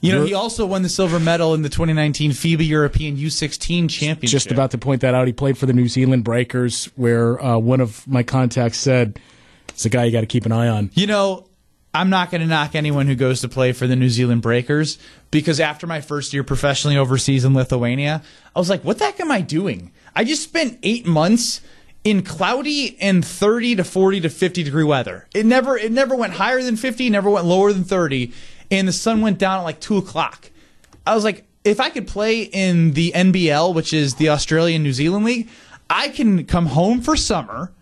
You 0.00 0.12
know, 0.12 0.24
he 0.24 0.34
also 0.34 0.66
won 0.66 0.82
the 0.82 0.88
silver 0.88 1.18
medal 1.18 1.54
in 1.54 1.62
the 1.62 1.68
2019 1.68 2.32
FIBA 2.32 2.66
European 2.66 3.16
U16 3.16 3.88
Championship. 3.88 4.30
Just 4.30 4.50
about 4.50 4.72
to 4.72 4.78
point 4.78 5.00
that 5.00 5.14
out. 5.14 5.26
He 5.26 5.32
played 5.32 5.56
for 5.56 5.66
the 5.66 5.72
New 5.72 5.88
Zealand 5.88 6.24
Breakers, 6.24 6.86
where 6.96 7.42
uh, 7.42 7.58
one 7.58 7.80
of 7.80 8.06
my 8.06 8.22
contacts 8.22 8.78
said 8.78 9.18
it's 9.68 9.84
a 9.84 9.88
guy 9.88 10.04
you 10.04 10.12
got 10.12 10.20
to 10.20 10.26
keep 10.26 10.46
an 10.46 10.52
eye 10.52 10.68
on. 10.68 10.90
You 10.94 11.06
know, 11.06 11.46
I'm 11.94 12.10
not 12.10 12.30
going 12.30 12.42
to 12.42 12.46
knock 12.46 12.74
anyone 12.74 13.06
who 13.06 13.14
goes 13.14 13.40
to 13.40 13.48
play 13.48 13.72
for 13.72 13.86
the 13.86 13.96
New 13.96 14.10
Zealand 14.10 14.42
Breakers 14.42 14.98
because 15.30 15.60
after 15.60 15.86
my 15.86 16.00
first 16.00 16.34
year 16.34 16.44
professionally 16.44 16.96
overseas 16.96 17.44
in 17.44 17.54
Lithuania, 17.54 18.22
I 18.54 18.58
was 18.58 18.68
like, 18.68 18.84
what 18.84 18.98
the 18.98 19.06
heck 19.06 19.18
am 19.20 19.30
I 19.30 19.40
doing? 19.40 19.92
I 20.14 20.24
just 20.24 20.42
spent 20.42 20.78
eight 20.82 21.06
months 21.06 21.62
in 22.06 22.22
cloudy 22.22 22.96
and 23.00 23.24
30 23.24 23.74
to 23.76 23.84
40 23.84 24.20
to 24.20 24.30
50 24.30 24.62
degree 24.62 24.84
weather. 24.84 25.26
It 25.34 25.44
never, 25.44 25.76
it 25.76 25.90
never 25.90 26.14
went 26.14 26.34
higher 26.34 26.62
than 26.62 26.76
50, 26.76 27.10
never 27.10 27.28
went 27.28 27.46
lower 27.46 27.72
than 27.72 27.82
30, 27.82 28.32
and 28.70 28.86
the 28.86 28.92
sun 28.92 29.22
went 29.22 29.38
down 29.38 29.58
at 29.58 29.64
like 29.64 29.80
two 29.80 29.96
o'clock. 29.96 30.52
I 31.04 31.16
was 31.16 31.24
like, 31.24 31.44
if 31.64 31.80
I 31.80 31.90
could 31.90 32.06
play 32.06 32.42
in 32.42 32.92
the 32.92 33.10
NBL, 33.10 33.74
which 33.74 33.92
is 33.92 34.14
the 34.14 34.28
Australian 34.28 34.84
New 34.84 34.92
Zealand 34.92 35.24
League, 35.24 35.48
I 35.90 36.08
can 36.10 36.46
come 36.46 36.66
home 36.66 37.00
for 37.00 37.16
summer, 37.16 37.72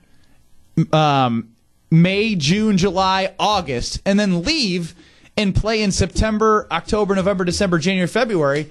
um, 0.90 1.50
May, 1.90 2.34
June, 2.34 2.78
July, 2.78 3.34
August, 3.38 4.00
and 4.06 4.18
then 4.18 4.42
leave 4.42 4.94
and 5.36 5.54
play 5.54 5.82
in 5.82 5.92
September, 5.92 6.66
October, 6.70 7.14
November, 7.14 7.44
December, 7.44 7.78
January, 7.78 8.08
February 8.08 8.70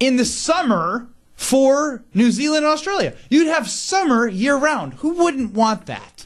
in 0.00 0.16
the 0.16 0.24
summer 0.24 1.06
for 1.36 2.02
New 2.14 2.30
Zealand 2.30 2.64
and 2.64 2.72
Australia. 2.72 3.14
You'd 3.30 3.46
have 3.48 3.68
summer 3.68 4.26
year 4.26 4.56
round. 4.56 4.94
Who 4.94 5.10
wouldn't 5.22 5.52
want 5.52 5.86
that? 5.86 6.24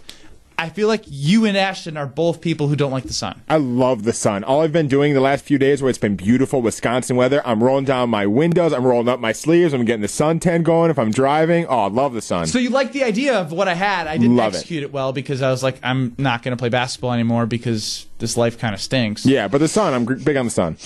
I 0.56 0.68
feel 0.68 0.88
like 0.88 1.04
you 1.06 1.46
and 1.46 1.56
Ashton 1.56 1.96
are 1.96 2.04
both 2.06 2.42
people 2.42 2.68
who 2.68 2.76
don't 2.76 2.90
like 2.90 3.04
the 3.04 3.14
sun. 3.14 3.40
I 3.48 3.56
love 3.56 4.02
the 4.02 4.12
sun. 4.12 4.44
All 4.44 4.60
I've 4.60 4.74
been 4.74 4.88
doing 4.88 5.14
the 5.14 5.20
last 5.20 5.42
few 5.42 5.56
days 5.56 5.80
where 5.80 5.88
it's 5.88 5.98
been 5.98 6.16
beautiful 6.16 6.60
Wisconsin 6.60 7.16
weather, 7.16 7.40
I'm 7.46 7.64
rolling 7.64 7.86
down 7.86 8.10
my 8.10 8.26
windows, 8.26 8.74
I'm 8.74 8.84
rolling 8.84 9.08
up 9.08 9.20
my 9.20 9.32
sleeves, 9.32 9.72
I'm 9.72 9.86
getting 9.86 10.02
the 10.02 10.06
suntan 10.06 10.62
going 10.62 10.90
if 10.90 10.98
I'm 10.98 11.10
driving. 11.12 11.64
Oh, 11.66 11.84
I 11.84 11.88
love 11.88 12.12
the 12.12 12.20
sun. 12.20 12.46
So 12.46 12.58
you 12.58 12.68
like 12.68 12.92
the 12.92 13.04
idea 13.04 13.40
of 13.40 13.52
what 13.52 13.68
I 13.68 13.74
had. 13.74 14.06
I 14.06 14.18
didn't 14.18 14.36
Love 14.36 14.54
execute 14.54 14.82
it. 14.82 14.92
well 14.92 15.14
because 15.14 15.40
I 15.40 15.50
was 15.50 15.62
like, 15.62 15.78
I'm 15.82 16.14
not 16.18 16.42
going 16.42 16.54
to 16.54 16.60
play 16.60 16.68
basketball 16.68 17.14
anymore 17.14 17.46
because 17.46 18.04
this 18.18 18.36
life 18.36 18.58
kind 18.58 18.74
of 18.74 18.82
stinks. 18.82 19.24
yeah, 19.24 19.48
but 19.48 19.58
the 19.58 19.68
sun, 19.68 19.94
I'm 19.94 20.04
big 20.04 20.36
on 20.36 20.44
the 20.44 20.50
sun. 20.50 20.76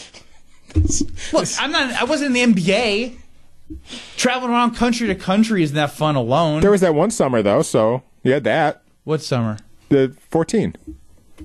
Look, 1.33 1.49
I'm 1.59 1.73
not. 1.73 1.93
I 2.01 2.05
wasn't 2.05 2.37
in 2.37 2.55
the 2.55 2.61
NBA. 2.63 3.17
Traveling 4.17 4.51
around 4.53 4.75
country 4.77 5.07
to 5.09 5.15
country 5.15 5.63
isn't 5.63 5.75
that 5.77 5.91
fun 5.93 6.17
alone. 6.17 6.61
There 6.61 6.71
was 6.71 6.81
that 6.83 6.95
one 6.95 7.11
summer 7.11 7.43
though, 7.43 7.63
so 7.63 8.03
you 8.23 8.33
had 8.33 8.45
that. 8.45 8.83
what 9.05 9.23
summer? 9.23 9.57
The 9.89 10.15
14 10.31 10.77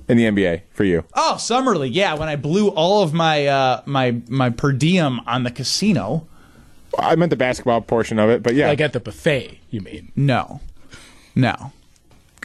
in 0.08 0.16
the 0.16 0.24
NBA 0.24 0.62
for 0.70 0.84
you. 0.84 1.04
Oh, 1.14 1.36
summer 1.36 1.76
league. 1.76 1.94
Yeah, 1.94 2.14
when 2.14 2.28
I 2.28 2.36
blew 2.36 2.68
all 2.68 3.02
of 3.02 3.12
my 3.12 3.46
uh, 3.46 3.82
my 3.86 4.20
my 4.28 4.50
per 4.50 4.72
diem 4.72 5.20
on 5.26 5.42
the 5.44 5.50
casino. 5.50 6.26
I 6.98 7.14
meant 7.16 7.30
the 7.30 7.36
basketball 7.36 7.80
portion 7.82 8.18
of 8.18 8.30
it, 8.30 8.42
but 8.42 8.54
yeah. 8.54 8.68
Like 8.68 8.80
at 8.80 8.92
the 8.92 9.00
buffet, 9.00 9.60
you 9.70 9.80
mean? 9.80 10.10
No, 10.16 10.60
no, 11.36 11.72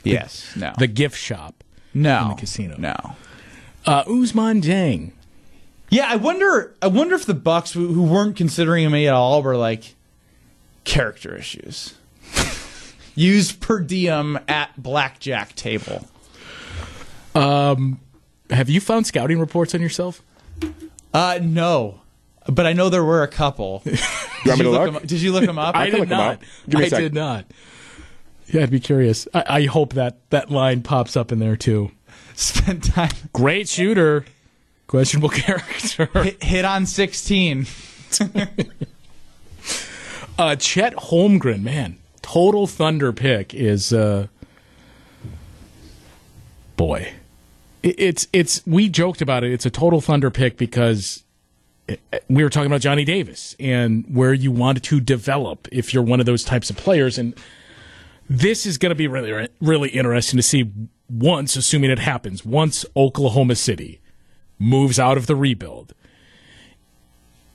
yes, 0.03 0.55
no, 0.55 0.74
The 0.77 0.86
gift 0.88 1.17
shop. 1.17 1.63
no, 1.94 2.22
in 2.24 2.29
the 2.29 2.36
casino. 2.36 2.75
No. 2.77 2.96
Uh, 3.88 4.03
Ousmane 4.05 4.62
Dieng. 4.62 5.12
Yeah, 5.89 6.08
I 6.10 6.15
wonder. 6.15 6.75
I 6.82 6.88
wonder 6.88 7.15
if 7.15 7.25
the 7.25 7.34
Bucks, 7.34 7.72
who, 7.74 7.94
who 7.94 8.04
weren't 8.04 8.36
considering 8.36 8.89
me 8.92 9.08
at 9.08 9.13
all, 9.13 9.42
were 9.44 9.56
like 9.58 9.96
character 10.84 11.36
issues. 11.36 11.94
Use 13.15 13.51
per 13.51 13.80
diem 13.80 14.38
at 14.48 14.72
blackjack 14.82 15.56
table. 15.56 16.08
Um, 17.34 18.00
Have 18.50 18.70
you 18.70 18.82
found 18.82 19.08
scouting 19.08 19.39
reports 19.39 19.74
on 19.75 19.82
yourself? 19.82 20.22
Uh, 21.13 21.39
no, 21.42 22.01
but 22.48 22.65
I 22.65 22.74
know 22.74 22.89
there 22.89 23.04
were 23.04 23.24
a 23.24 23.27
couple. 23.27 23.82
you 23.86 23.92
want 24.46 24.60
me 24.60 24.65
to 24.65 24.70
look 24.70 24.80
look? 24.82 24.88
'em 24.89 24.96
up- 24.98 25.08
did 25.08 25.22
you 25.22 25.32
look 25.32 25.46
them 25.46 25.58
up? 25.60 25.75
I 25.75 25.89
can 25.89 26.01
did 26.01 26.10
not. 26.10 26.34
up. 26.36 26.42
Give 26.70 26.80
me 26.80 26.84
a 26.84 26.88
I 26.88 26.89
sec. 26.89 27.00
did 27.00 27.13
not. 27.13 27.46
Yeah, 28.48 28.63
I'd 28.63 28.70
be 28.72 28.80
curious. 28.80 29.27
I, 29.34 29.44
I 29.48 29.63
hope 29.65 29.94
that 29.94 30.30
that 30.30 30.51
line 30.51 30.82
pops 30.82 31.15
up 31.18 31.32
in 31.32 31.39
there 31.39 31.56
too. 31.56 31.92
Spent 32.36 32.84
time 32.84 33.12
Great 33.34 33.70
shooter, 33.70 34.25
questionable 34.88 35.30
character. 35.44 36.10
hit, 36.24 36.44
hit 36.44 36.65
on 36.65 36.86
sixteen. 36.86 37.65
Uh, 40.38 40.54
Chet 40.58 40.94
Holmgren, 40.98 41.63
man, 41.63 41.98
total 42.22 42.68
Thunder 42.68 43.13
pick 43.13 43.54
is 43.54 43.94
uh, 43.94 44.27
boy. 46.75 47.13
It, 47.84 47.96
it's 47.98 48.27
it's 48.34 48.62
we 48.68 48.89
joked 48.89 49.22
about 49.22 49.44
it. 49.46 49.54
It's 49.54 49.65
a 49.65 49.70
total 49.70 50.01
Thunder 50.01 50.30
pick 50.30 50.58
because 50.58 51.24
it- 51.88 52.01
we 52.30 52.44
were 52.44 52.50
talking 52.50 52.68
about 52.68 52.82
Johnny 52.82 53.06
Davis 53.06 53.56
and 53.62 54.04
where 54.13 54.34
you 54.34 54.51
want 54.51 54.84
to 54.84 55.00
develop 55.00 55.70
if 55.72 55.94
you're 55.94 56.04
one 56.04 56.20
of 56.20 56.25
those 56.25 56.44
types 56.44 56.70
of 56.70 56.75
players, 56.75 57.18
and 57.18 57.34
this 58.30 58.65
is 58.65 58.77
going 58.77 58.89
to 58.89 58.96
be 58.96 59.08
really 59.08 59.48
really 59.62 59.89
interesting 59.89 60.38
to 60.38 60.44
see. 60.44 60.70
Once, 61.08 61.56
assuming 61.56 61.92
it 61.92 62.00
happens, 62.00 62.44
once 62.44 62.84
Oklahoma 62.98 63.56
City 63.56 64.01
moves 64.60 65.00
out 65.00 65.18
of 65.18 65.28
the 65.28 65.36
rebuild 65.36 65.94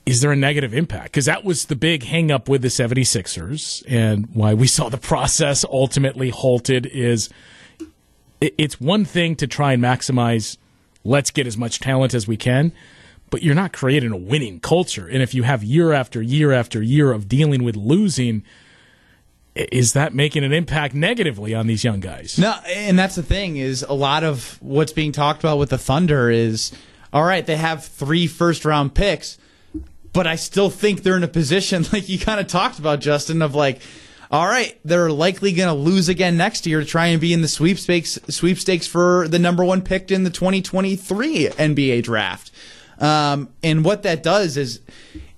is 0.05 0.21
there 0.21 0.31
a 0.31 0.35
negative 0.35 0.73
impact? 0.73 1.05
Because 1.05 1.25
that 1.25 1.43
was 1.43 1.65
the 1.65 1.75
big 1.75 2.03
hang 2.03 2.31
up 2.31 2.49
with 2.49 2.61
the 2.61 2.67
76ers 2.69 3.83
and 3.87 4.27
why 4.33 4.53
we 4.53 4.67
saw 4.67 4.89
the 4.89 4.97
process 5.11 5.63
ultimately 5.65 6.29
halted 6.29 6.85
is 6.85 7.29
it's 8.39 8.81
one 8.81 9.05
thing 9.05 9.35
to 9.35 9.47
try 9.47 9.73
and 9.73 9.83
maximize 9.83 10.57
let's 11.03 11.31
get 11.31 11.47
as 11.47 11.57
much 11.57 11.79
talent 11.79 12.13
as 12.13 12.27
we 12.27 12.37
can, 12.37 12.71
but 13.29 13.43
you're 13.43 13.55
not 13.55 13.73
creating 13.73 14.11
a 14.11 14.17
winning 14.17 14.59
culture. 14.59 15.07
And 15.07 15.21
if 15.21 15.33
you 15.33 15.43
have 15.43 15.63
year 15.63 15.93
after 15.93 16.21
year 16.21 16.51
after 16.51 16.81
year 16.81 17.11
of 17.11 17.27
dealing 17.27 17.63
with 17.63 17.75
losing, 17.75 18.43
is 19.55 19.93
that 19.93 20.13
making 20.13 20.43
an 20.43 20.53
impact 20.53 20.93
negatively 20.93 21.53
on 21.53 21.67
these 21.67 21.83
young 21.83 21.99
guys? 21.99 22.37
No, 22.37 22.51
and 22.67 22.97
that's 22.97 23.15
the 23.15 23.23
thing 23.23 23.57
is 23.57 23.83
a 23.83 23.93
lot 23.93 24.23
of 24.23 24.57
what's 24.61 24.93
being 24.93 25.11
talked 25.11 25.39
about 25.39 25.57
with 25.57 25.69
the 25.69 25.77
Thunder 25.77 26.29
is 26.29 26.71
all 27.13 27.23
right, 27.23 27.45
they 27.45 27.57
have 27.57 27.85
three 27.85 28.27
first 28.27 28.65
round 28.65 28.93
picks, 28.93 29.37
but 30.13 30.27
I 30.27 30.35
still 30.35 30.69
think 30.69 31.03
they're 31.03 31.17
in 31.17 31.23
a 31.23 31.27
position 31.27 31.85
like 31.93 32.09
you 32.09 32.19
kind 32.19 32.39
of 32.39 32.47
talked 32.47 32.79
about 32.79 32.99
Justin 32.99 33.41
of 33.41 33.55
like 33.55 33.81
all 34.31 34.47
right, 34.47 34.79
they're 34.85 35.11
likely 35.11 35.51
going 35.51 35.67
to 35.67 35.73
lose 35.73 36.07
again 36.07 36.37
next 36.37 36.65
year 36.65 36.79
to 36.79 36.85
try 36.85 37.07
and 37.07 37.19
be 37.19 37.33
in 37.33 37.41
the 37.41 37.49
sweepstakes 37.49 38.17
sweepstakes 38.29 38.87
for 38.87 39.27
the 39.27 39.37
number 39.37 39.63
1 39.65 39.81
picked 39.81 40.09
in 40.09 40.23
the 40.23 40.29
2023 40.29 41.47
NBA 41.47 42.03
draft. 42.03 42.49
Um, 42.97 43.49
and 43.61 43.83
what 43.83 44.03
that 44.03 44.23
does 44.23 44.55
is 44.55 44.79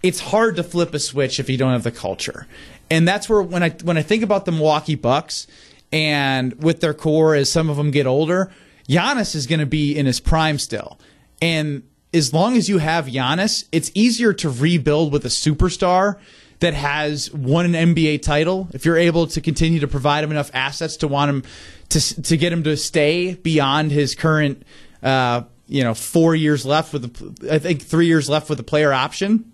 it's 0.04 0.20
hard 0.20 0.58
to 0.58 0.64
flip 0.64 0.94
a 0.94 1.00
switch 1.00 1.40
if 1.40 1.50
you 1.50 1.58
don't 1.58 1.72
have 1.72 1.84
the 1.84 1.92
culture. 1.92 2.46
And 2.92 3.08
that's 3.08 3.28
where 3.28 3.42
when 3.42 3.64
I 3.64 3.70
when 3.70 3.98
I 3.98 4.04
think 4.04 4.22
about 4.22 4.46
the 4.46 4.52
Milwaukee 4.52 4.96
Bucks 4.96 5.48
and 5.92 6.62
with 6.62 6.82
their 6.82 6.94
core 6.94 7.34
as 7.34 7.52
some 7.52 7.72
of 7.72 7.78
them 7.78 7.90
get 7.90 8.06
older, 8.06 8.52
Giannis 8.88 9.34
is 9.34 9.48
going 9.48 9.62
to 9.62 9.66
be 9.66 9.98
in 9.98 10.06
his 10.06 10.20
prime 10.20 10.60
still. 10.60 11.00
And 11.42 11.84
as 12.14 12.34
long 12.34 12.56
as 12.56 12.70
you 12.70 12.78
have 12.78 13.08
Giannis, 13.08 13.66
it's 13.72 13.92
easier 13.94 14.34
to 14.34 14.50
rebuild 14.50 15.12
with 15.12 15.26
a 15.26 15.30
superstar 15.30 16.20
that 16.60 16.74
has 16.74 17.32
won 17.34 17.74
an 17.74 17.94
NBA 17.94 18.22
title. 18.22 18.70
If 18.74 18.86
you're 18.86 18.98
able 18.98 19.28
to 19.28 19.42
continue 19.42 19.80
to 19.82 19.88
provide 19.88 20.24
him 20.24 20.32
enough 20.32 20.52
assets 20.54 20.98
to 20.98 21.08
want 21.08 21.30
him 21.30 21.44
to 21.90 22.22
to 22.24 22.38
get 22.38 22.54
him 22.54 22.64
to 22.64 22.78
stay 22.78 23.34
beyond 23.34 23.92
his 23.92 24.16
current, 24.16 24.64
uh, 25.02 25.44
you 25.68 25.84
know, 25.84 25.94
four 25.94 26.36
years 26.36 26.66
left 26.66 26.94
with 26.94 27.40
the, 27.40 27.54
I 27.54 27.60
think 27.60 27.82
three 27.82 28.08
years 28.08 28.30
left 28.30 28.48
with 28.48 28.58
the 28.58 28.64
player 28.64 28.94
option. 28.94 29.52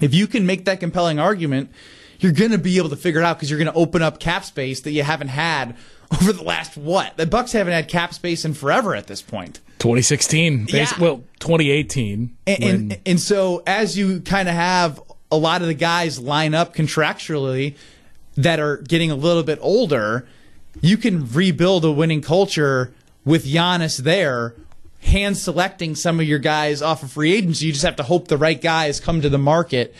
If 0.00 0.12
you 0.12 0.26
can 0.26 0.44
make 0.44 0.64
that 0.64 0.80
compelling 0.80 1.20
argument, 1.20 1.70
you're 2.18 2.32
going 2.32 2.50
to 2.50 2.58
be 2.58 2.78
able 2.78 2.88
to 2.88 2.96
figure 2.96 3.20
it 3.20 3.24
out 3.24 3.36
because 3.36 3.50
you're 3.50 3.58
going 3.58 3.72
to 3.72 3.78
open 3.78 4.02
up 4.02 4.18
cap 4.18 4.44
space 4.44 4.80
that 4.80 4.90
you 4.90 5.02
haven't 5.02 5.28
had 5.28 5.76
over 6.20 6.32
the 6.32 6.42
last 6.42 6.76
what? 6.76 7.16
The 7.16 7.26
Bucks 7.26 7.52
haven't 7.52 7.72
had 7.72 7.88
cap 7.88 8.14
space 8.14 8.44
in 8.44 8.54
forever 8.54 8.94
at 8.94 9.06
this 9.06 9.22
point. 9.22 9.60
2016, 9.78 10.66
Yeah. 10.70 10.88
well, 11.00 11.24
2018. 11.40 12.36
And, 12.46 12.62
when- 12.64 12.74
and, 12.74 12.98
and 13.04 13.20
so 13.20 13.62
as 13.66 13.96
you 13.98 14.20
kind 14.20 14.48
of 14.48 14.54
have 14.54 15.00
a 15.30 15.36
lot 15.36 15.60
of 15.62 15.68
the 15.68 15.74
guys 15.74 16.18
line 16.18 16.54
up 16.54 16.74
contractually 16.74 17.74
that 18.36 18.60
are 18.60 18.78
getting 18.78 19.10
a 19.10 19.14
little 19.14 19.42
bit 19.42 19.58
older, 19.60 20.26
you 20.80 20.96
can 20.96 21.30
rebuild 21.32 21.84
a 21.84 21.92
winning 21.92 22.20
culture 22.22 22.92
with 23.24 23.44
Giannis 23.46 23.98
there, 23.98 24.54
hand 25.00 25.36
selecting 25.36 25.94
some 25.94 26.18
of 26.20 26.26
your 26.26 26.38
guys 26.38 26.82
off 26.82 27.02
of 27.02 27.12
free 27.12 27.32
agency. 27.34 27.66
You 27.66 27.72
just 27.72 27.84
have 27.84 27.96
to 27.96 28.02
hope 28.02 28.28
the 28.28 28.36
right 28.38 28.60
guys 28.60 29.00
come 29.00 29.20
to 29.22 29.28
the 29.28 29.38
market 29.38 29.94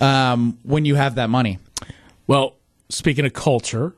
um, 0.00 0.58
when 0.62 0.84
you 0.84 0.94
have 0.94 1.14
that 1.16 1.30
money. 1.30 1.58
Well, 2.26 2.56
speaking 2.88 3.24
of 3.24 3.32
culture, 3.32 3.94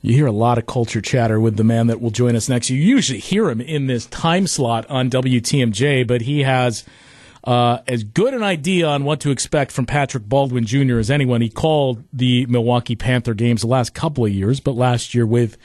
you 0.00 0.14
hear 0.14 0.26
a 0.26 0.32
lot 0.32 0.58
of 0.58 0.66
culture 0.66 1.00
chatter 1.00 1.40
with 1.40 1.56
the 1.56 1.64
man 1.64 1.88
that 1.88 2.00
will 2.00 2.10
join 2.10 2.36
us 2.36 2.48
next. 2.48 2.70
You 2.70 2.76
usually 2.76 3.18
hear 3.18 3.50
him 3.50 3.60
in 3.60 3.86
this 3.86 4.06
time 4.06 4.46
slot 4.46 4.88
on 4.88 5.10
WTMJ, 5.10 6.06
but 6.06 6.22
he 6.22 6.42
has 6.42 6.84
uh, 7.44 7.78
as 7.86 8.04
good 8.04 8.34
an 8.34 8.42
idea 8.42 8.86
on 8.86 9.04
what 9.04 9.20
to 9.20 9.30
expect 9.30 9.72
from 9.72 9.86
Patrick 9.86 10.24
Baldwin 10.24 10.66
Jr. 10.66 10.98
as 10.98 11.10
anyone. 11.10 11.40
He 11.40 11.48
called 11.48 12.04
the 12.12 12.46
Milwaukee 12.46 12.96
Panther 12.96 13.34
games 13.34 13.62
the 13.62 13.68
last 13.68 13.94
couple 13.94 14.24
of 14.24 14.32
years, 14.32 14.60
but 14.60 14.72
last 14.72 15.14
year 15.14 15.26
with 15.26 15.56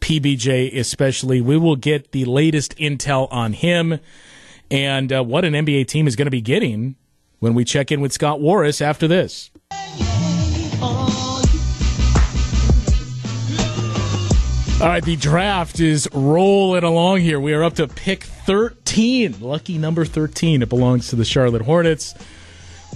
PBJ 0.00 0.76
especially. 0.76 1.40
We 1.40 1.56
will 1.56 1.76
get 1.76 2.12
the 2.12 2.24
latest 2.24 2.76
intel 2.76 3.28
on 3.30 3.52
him 3.52 4.00
and 4.70 5.12
uh, 5.12 5.22
what 5.24 5.44
an 5.44 5.52
NBA 5.52 5.88
team 5.88 6.06
is 6.06 6.16
going 6.16 6.26
to 6.26 6.30
be 6.30 6.40
getting 6.40 6.96
when 7.38 7.54
we 7.54 7.64
check 7.64 7.90
in 7.90 8.00
with 8.00 8.12
Scott 8.12 8.40
Warras 8.40 8.80
after 8.80 9.08
this. 9.08 9.50
All 14.80 14.88
right, 14.88 15.04
the 15.04 15.16
draft 15.16 15.78
is 15.78 16.08
rolling 16.10 16.84
along 16.84 17.20
here. 17.20 17.38
We 17.38 17.52
are 17.52 17.62
up 17.62 17.74
to 17.74 17.86
pick 17.86 18.24
13, 18.24 19.38
lucky 19.38 19.76
number 19.76 20.06
13. 20.06 20.62
It 20.62 20.70
belongs 20.70 21.08
to 21.08 21.16
the 21.16 21.24
Charlotte 21.26 21.60
Hornets. 21.60 22.14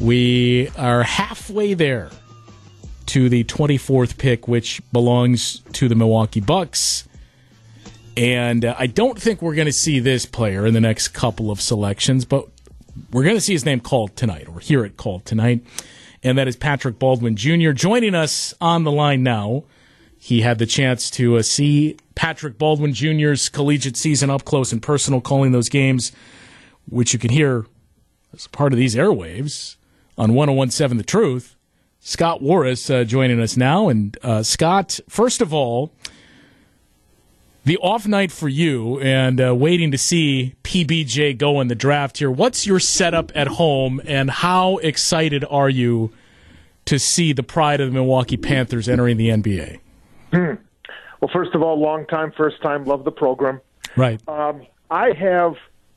We 0.00 0.70
are 0.78 1.02
halfway 1.02 1.74
there 1.74 2.10
to 3.04 3.28
the 3.28 3.44
24th 3.44 4.16
pick, 4.16 4.48
which 4.48 4.80
belongs 4.92 5.60
to 5.74 5.90
the 5.90 5.94
Milwaukee 5.94 6.40
Bucks. 6.40 7.06
And 8.16 8.64
uh, 8.64 8.74
I 8.78 8.86
don't 8.86 9.20
think 9.20 9.42
we're 9.42 9.54
going 9.54 9.66
to 9.66 9.72
see 9.72 10.00
this 10.00 10.24
player 10.24 10.66
in 10.66 10.72
the 10.72 10.80
next 10.80 11.08
couple 11.08 11.50
of 11.50 11.60
selections, 11.60 12.24
but 12.24 12.48
we're 13.12 13.24
going 13.24 13.36
to 13.36 13.42
see 13.42 13.52
his 13.52 13.66
name 13.66 13.80
called 13.80 14.16
tonight, 14.16 14.48
or 14.48 14.58
hear 14.58 14.86
it 14.86 14.96
called 14.96 15.26
tonight. 15.26 15.62
And 16.22 16.38
that 16.38 16.48
is 16.48 16.56
Patrick 16.56 16.98
Baldwin 16.98 17.36
Jr. 17.36 17.72
joining 17.72 18.14
us 18.14 18.54
on 18.58 18.84
the 18.84 18.90
line 18.90 19.22
now. 19.22 19.64
He 20.24 20.40
had 20.40 20.56
the 20.56 20.64
chance 20.64 21.10
to 21.10 21.36
uh, 21.36 21.42
see 21.42 21.98
Patrick 22.14 22.56
Baldwin 22.56 22.94
Jr.'s 22.94 23.50
collegiate 23.50 23.94
season 23.94 24.30
up 24.30 24.46
close 24.46 24.72
and 24.72 24.80
personal, 24.80 25.20
calling 25.20 25.52
those 25.52 25.68
games, 25.68 26.12
which 26.88 27.12
you 27.12 27.18
can 27.18 27.28
hear 27.28 27.66
as 28.32 28.46
part 28.46 28.72
of 28.72 28.78
these 28.78 28.94
airwaves 28.94 29.76
on 30.16 30.32
1017 30.32 30.96
The 30.96 31.04
Truth. 31.04 31.56
Scott 32.00 32.40
Warras 32.40 32.88
uh, 32.88 33.04
joining 33.04 33.38
us 33.38 33.58
now. 33.58 33.90
And 33.90 34.16
uh, 34.22 34.42
Scott, 34.42 34.98
first 35.10 35.42
of 35.42 35.52
all, 35.52 35.92
the 37.66 37.76
off 37.76 38.06
night 38.06 38.32
for 38.32 38.48
you 38.48 38.98
and 39.00 39.38
uh, 39.38 39.54
waiting 39.54 39.90
to 39.90 39.98
see 39.98 40.54
PBJ 40.64 41.36
go 41.36 41.60
in 41.60 41.68
the 41.68 41.74
draft 41.74 42.16
here. 42.16 42.30
What's 42.30 42.66
your 42.66 42.80
setup 42.80 43.30
at 43.34 43.46
home, 43.46 44.00
and 44.06 44.30
how 44.30 44.78
excited 44.78 45.44
are 45.50 45.68
you 45.68 46.14
to 46.86 46.98
see 46.98 47.34
the 47.34 47.42
pride 47.42 47.82
of 47.82 47.88
the 47.88 47.92
Milwaukee 47.92 48.38
Panthers 48.38 48.88
entering 48.88 49.18
the 49.18 49.28
NBA? 49.28 49.80
Hmm. 50.34 50.54
Well, 51.20 51.30
first 51.32 51.54
of 51.54 51.62
all, 51.62 51.80
long 51.80 52.06
time, 52.06 52.32
first 52.36 52.60
time, 52.62 52.84
love 52.84 53.04
the 53.04 53.12
program. 53.12 53.60
Right. 53.96 54.20
Um, 54.28 54.66
I 54.90 55.12
have, 55.12 55.54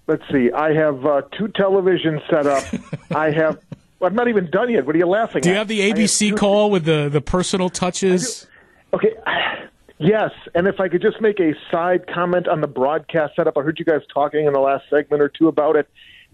let's 0.08 0.24
see, 0.32 0.52
I 0.52 0.74
have 0.74 1.06
uh, 1.06 1.24
two 1.38 1.48
televisions 1.50 2.22
set 2.30 2.46
up. 2.48 2.64
I 3.16 3.32
have, 3.32 3.60
well, 4.00 4.10
I'm 4.10 4.16
not 4.16 4.28
even 4.28 4.50
done 4.50 4.70
yet. 4.70 4.86
What 4.86 4.96
are 4.96 5.00
you 5.00 5.08
laughing 5.08 5.42
Do 5.42 5.50
at? 5.50 5.52
you 5.52 5.58
have 5.58 5.68
the 5.68 5.80
ABC 5.92 6.30
have 6.30 6.40
call 6.40 6.72
with 6.72 6.86
the, 6.86 7.10
the 7.10 7.22
personal 7.22 7.70
touches? 7.70 8.48
Okay. 8.94 9.14
Yes, 10.00 10.30
and 10.54 10.68
if 10.68 10.80
I 10.80 10.90
could 10.90 11.02
just 11.02 11.20
make 11.22 11.40
a 11.40 11.56
side 11.72 12.06
comment 12.06 12.48
on 12.48 12.62
the 12.62 12.68
broadcast 12.68 13.36
setup, 13.36 13.58
I 13.58 13.62
heard 13.62 13.80
you 13.80 13.86
guys 13.86 14.02
talking 14.14 14.46
in 14.46 14.54
the 14.54 14.60
last 14.60 14.84
segment 14.92 15.24
or 15.24 15.28
two 15.28 15.48
about 15.48 15.76
it. 15.76 15.90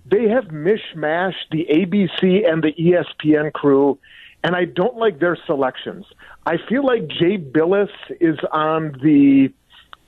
They 0.05 0.27
have 0.27 0.48
mishmashed 0.48 1.48
the 1.50 1.65
ABC 1.72 2.45
and 2.45 2.62
the 2.62 2.74
ESPN 2.74 3.53
crew, 3.53 3.98
and 4.43 4.55
I 4.55 4.65
don't 4.65 4.97
like 4.97 5.19
their 5.19 5.38
selections. 5.45 6.05
I 6.45 6.57
feel 6.69 6.85
like 6.85 7.07
Jay 7.07 7.38
Bilas 7.38 7.89
is 8.19 8.38
on 8.51 9.00
the 9.01 9.53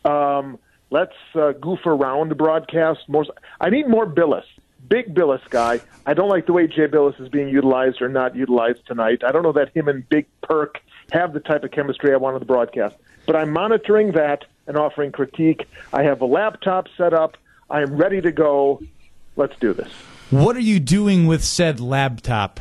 um, 0.07 0.59
let's 0.91 1.15
uh, 1.33 1.53
goof 1.53 1.85
around 1.85 2.37
broadcast. 2.37 3.01
More, 3.07 3.25
I 3.59 3.69
need 3.69 3.87
more 3.87 4.05
Bilas. 4.05 4.43
Big 4.87 5.15
Bilas 5.15 5.41
guy. 5.49 5.79
I 6.05 6.13
don't 6.13 6.29
like 6.29 6.45
the 6.45 6.53
way 6.53 6.67
Jay 6.67 6.87
Bilas 6.87 7.19
is 7.19 7.29
being 7.29 7.49
utilized 7.49 8.01
or 8.01 8.09
not 8.09 8.35
utilized 8.35 8.85
tonight. 8.85 9.23
I 9.23 9.31
don't 9.31 9.41
know 9.41 9.53
that 9.53 9.75
him 9.75 9.87
and 9.87 10.07
Big 10.09 10.27
Perk 10.43 10.79
have 11.11 11.33
the 11.33 11.39
type 11.39 11.63
of 11.63 11.71
chemistry 11.71 12.13
I 12.13 12.17
want 12.17 12.35
on 12.35 12.39
the 12.39 12.45
broadcast. 12.45 12.95
But 13.25 13.35
I'm 13.35 13.51
monitoring 13.51 14.11
that 14.11 14.45
and 14.67 14.77
offering 14.77 15.11
critique. 15.11 15.67
I 15.91 16.03
have 16.03 16.21
a 16.21 16.25
laptop 16.25 16.87
set 16.97 17.13
up. 17.13 17.37
I 17.69 17.81
am 17.81 17.95
ready 17.95 18.21
to 18.21 18.31
go. 18.31 18.81
Let's 19.35 19.57
do 19.59 19.73
this. 19.73 19.91
What 20.29 20.55
are 20.55 20.61
you 20.61 20.79
doing 20.79 21.25
with 21.25 21.43
said 21.43 21.79
laptop? 21.79 22.59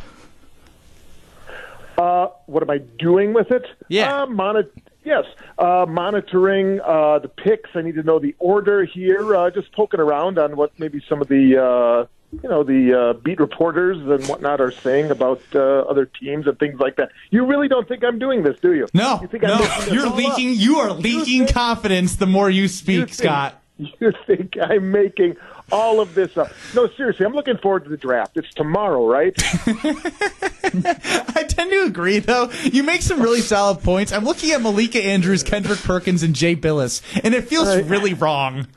Uh, 1.96 2.28
what 2.46 2.62
am 2.62 2.70
I 2.70 2.78
doing 2.78 3.32
with 3.32 3.50
it? 3.50 3.64
Yeah. 3.88 4.24
Uh, 4.24 4.62
yes. 5.04 5.24
Uh, 5.58 5.86
monitoring 5.88 6.80
uh, 6.80 7.18
the 7.20 7.28
picks. 7.28 7.70
I 7.74 7.82
need 7.82 7.94
to 7.94 8.02
know 8.02 8.18
the 8.18 8.34
order 8.38 8.84
here. 8.84 9.36
Uh, 9.36 9.50
just 9.50 9.72
poking 9.72 10.00
around 10.00 10.38
on 10.38 10.56
what 10.56 10.72
maybe 10.78 11.02
some 11.08 11.20
of 11.22 11.28
the 11.28 11.56
uh, 11.62 12.06
you 12.42 12.48
know 12.48 12.64
the 12.64 12.98
uh, 12.98 13.12
beat 13.20 13.38
reporters 13.38 13.98
and 13.98 14.26
whatnot 14.28 14.60
are 14.60 14.72
saying 14.72 15.10
about 15.10 15.40
uh, 15.54 15.60
other 15.60 16.06
teams 16.06 16.46
and 16.46 16.58
things 16.58 16.80
like 16.80 16.96
that. 16.96 17.10
You 17.30 17.46
really 17.46 17.68
don't 17.68 17.86
think 17.86 18.02
I'm 18.04 18.18
doing 18.18 18.42
this, 18.42 18.58
do 18.60 18.72
you? 18.72 18.88
No, 18.92 19.20
you 19.22 19.28
think 19.28 19.44
no. 19.44 19.54
I'm 19.54 19.94
You're 19.94 20.10
leaking. 20.10 20.52
Up? 20.52 20.58
You 20.58 20.76
are 20.78 20.92
leaking 20.92 21.46
confidence 21.46 22.16
the 22.16 22.26
more 22.26 22.50
you 22.50 22.68
speak, 22.68 23.08
you 23.08 23.14
Scott. 23.14 23.60
You 24.00 24.12
think 24.26 24.56
I'm 24.60 24.92
making 24.92 25.36
all 25.72 26.00
of 26.00 26.14
this 26.14 26.36
up? 26.36 26.52
No, 26.74 26.88
seriously, 26.96 27.26
I'm 27.26 27.32
looking 27.32 27.58
forward 27.58 27.84
to 27.84 27.90
the 27.90 27.96
draft. 27.96 28.36
It's 28.36 28.52
tomorrow, 28.54 29.06
right? 29.06 29.34
I 29.66 31.44
tend 31.48 31.70
to 31.70 31.84
agree, 31.84 32.20
though. 32.20 32.50
You 32.62 32.82
make 32.82 33.02
some 33.02 33.20
really 33.20 33.40
solid 33.40 33.82
points. 33.82 34.12
I'm 34.12 34.24
looking 34.24 34.52
at 34.52 34.62
Malika 34.62 35.02
Andrews, 35.02 35.42
Kendrick 35.42 35.80
Perkins, 35.80 36.22
and 36.22 36.34
Jay 36.34 36.54
Bilas, 36.54 37.02
and 37.24 37.34
it 37.34 37.48
feels 37.48 37.68
right. 37.68 37.84
really 37.84 38.14
wrong. 38.14 38.68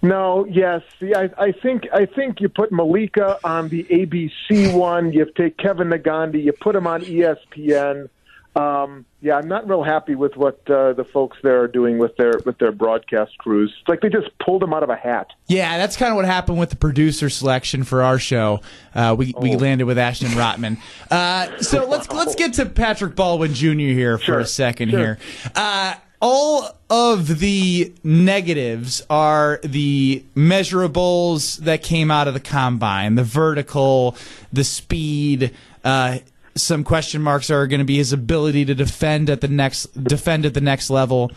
No, 0.00 0.44
yes. 0.44 0.82
See, 1.00 1.14
I, 1.14 1.30
I 1.38 1.52
think 1.52 1.88
I 1.92 2.04
think 2.04 2.40
you 2.40 2.50
put 2.50 2.70
Malika 2.70 3.38
on 3.42 3.68
the 3.68 3.84
ABC 3.84 4.74
one. 4.74 5.12
You 5.12 5.26
take 5.36 5.56
Kevin 5.56 5.88
Negandhi. 5.88 6.44
You 6.44 6.52
put 6.52 6.76
him 6.76 6.86
on 6.86 7.02
ESPN. 7.02 8.10
Um, 8.56 9.04
yeah, 9.20 9.36
I'm 9.36 9.48
not 9.48 9.68
real 9.68 9.82
happy 9.82 10.14
with 10.14 10.36
what 10.36 10.60
uh, 10.70 10.92
the 10.92 11.04
folks 11.12 11.38
there 11.42 11.60
are 11.62 11.68
doing 11.68 11.98
with 11.98 12.16
their 12.16 12.34
with 12.46 12.58
their 12.58 12.70
broadcast 12.70 13.36
crews. 13.38 13.74
It's 13.80 13.88
like 13.88 14.00
they 14.00 14.08
just 14.08 14.28
pulled 14.38 14.62
them 14.62 14.72
out 14.72 14.84
of 14.84 14.90
a 14.90 14.96
hat. 14.96 15.32
Yeah, 15.48 15.76
that's 15.76 15.96
kind 15.96 16.10
of 16.10 16.16
what 16.16 16.24
happened 16.24 16.58
with 16.58 16.70
the 16.70 16.76
producer 16.76 17.28
selection 17.30 17.82
for 17.82 18.02
our 18.02 18.18
show. 18.18 18.60
Uh, 18.94 19.16
we 19.18 19.34
oh. 19.34 19.40
we 19.40 19.56
landed 19.56 19.84
with 19.84 19.98
Ashton 19.98 20.28
Rotman. 20.28 20.78
Uh, 21.10 21.58
so 21.58 21.84
let's 21.88 22.08
let's 22.10 22.36
get 22.36 22.54
to 22.54 22.66
Patrick 22.66 23.16
Baldwin 23.16 23.54
Jr. 23.54 23.70
here 23.70 24.18
for 24.18 24.24
sure. 24.24 24.38
a 24.40 24.46
second 24.46 24.90
sure. 24.90 25.00
here. 25.00 25.18
Uh, 25.56 25.94
all 26.20 26.70
of 26.88 27.40
the 27.40 27.92
negatives 28.04 29.04
are 29.10 29.58
the 29.64 30.24
measurables 30.36 31.58
that 31.58 31.82
came 31.82 32.10
out 32.10 32.28
of 32.28 32.34
the 32.34 32.40
combine, 32.40 33.16
the 33.16 33.24
vertical, 33.24 34.16
the 34.52 34.64
speed. 34.64 35.52
Uh, 35.82 36.18
some 36.56 36.84
question 36.84 37.22
marks 37.22 37.50
are 37.50 37.66
going 37.66 37.80
to 37.80 37.84
be 37.84 37.96
his 37.96 38.12
ability 38.12 38.64
to 38.66 38.74
defend 38.74 39.28
at 39.30 39.40
the 39.40 39.48
next 39.48 39.86
defend 40.04 40.46
at 40.46 40.54
the 40.54 40.60
next 40.60 40.90
level. 40.90 41.32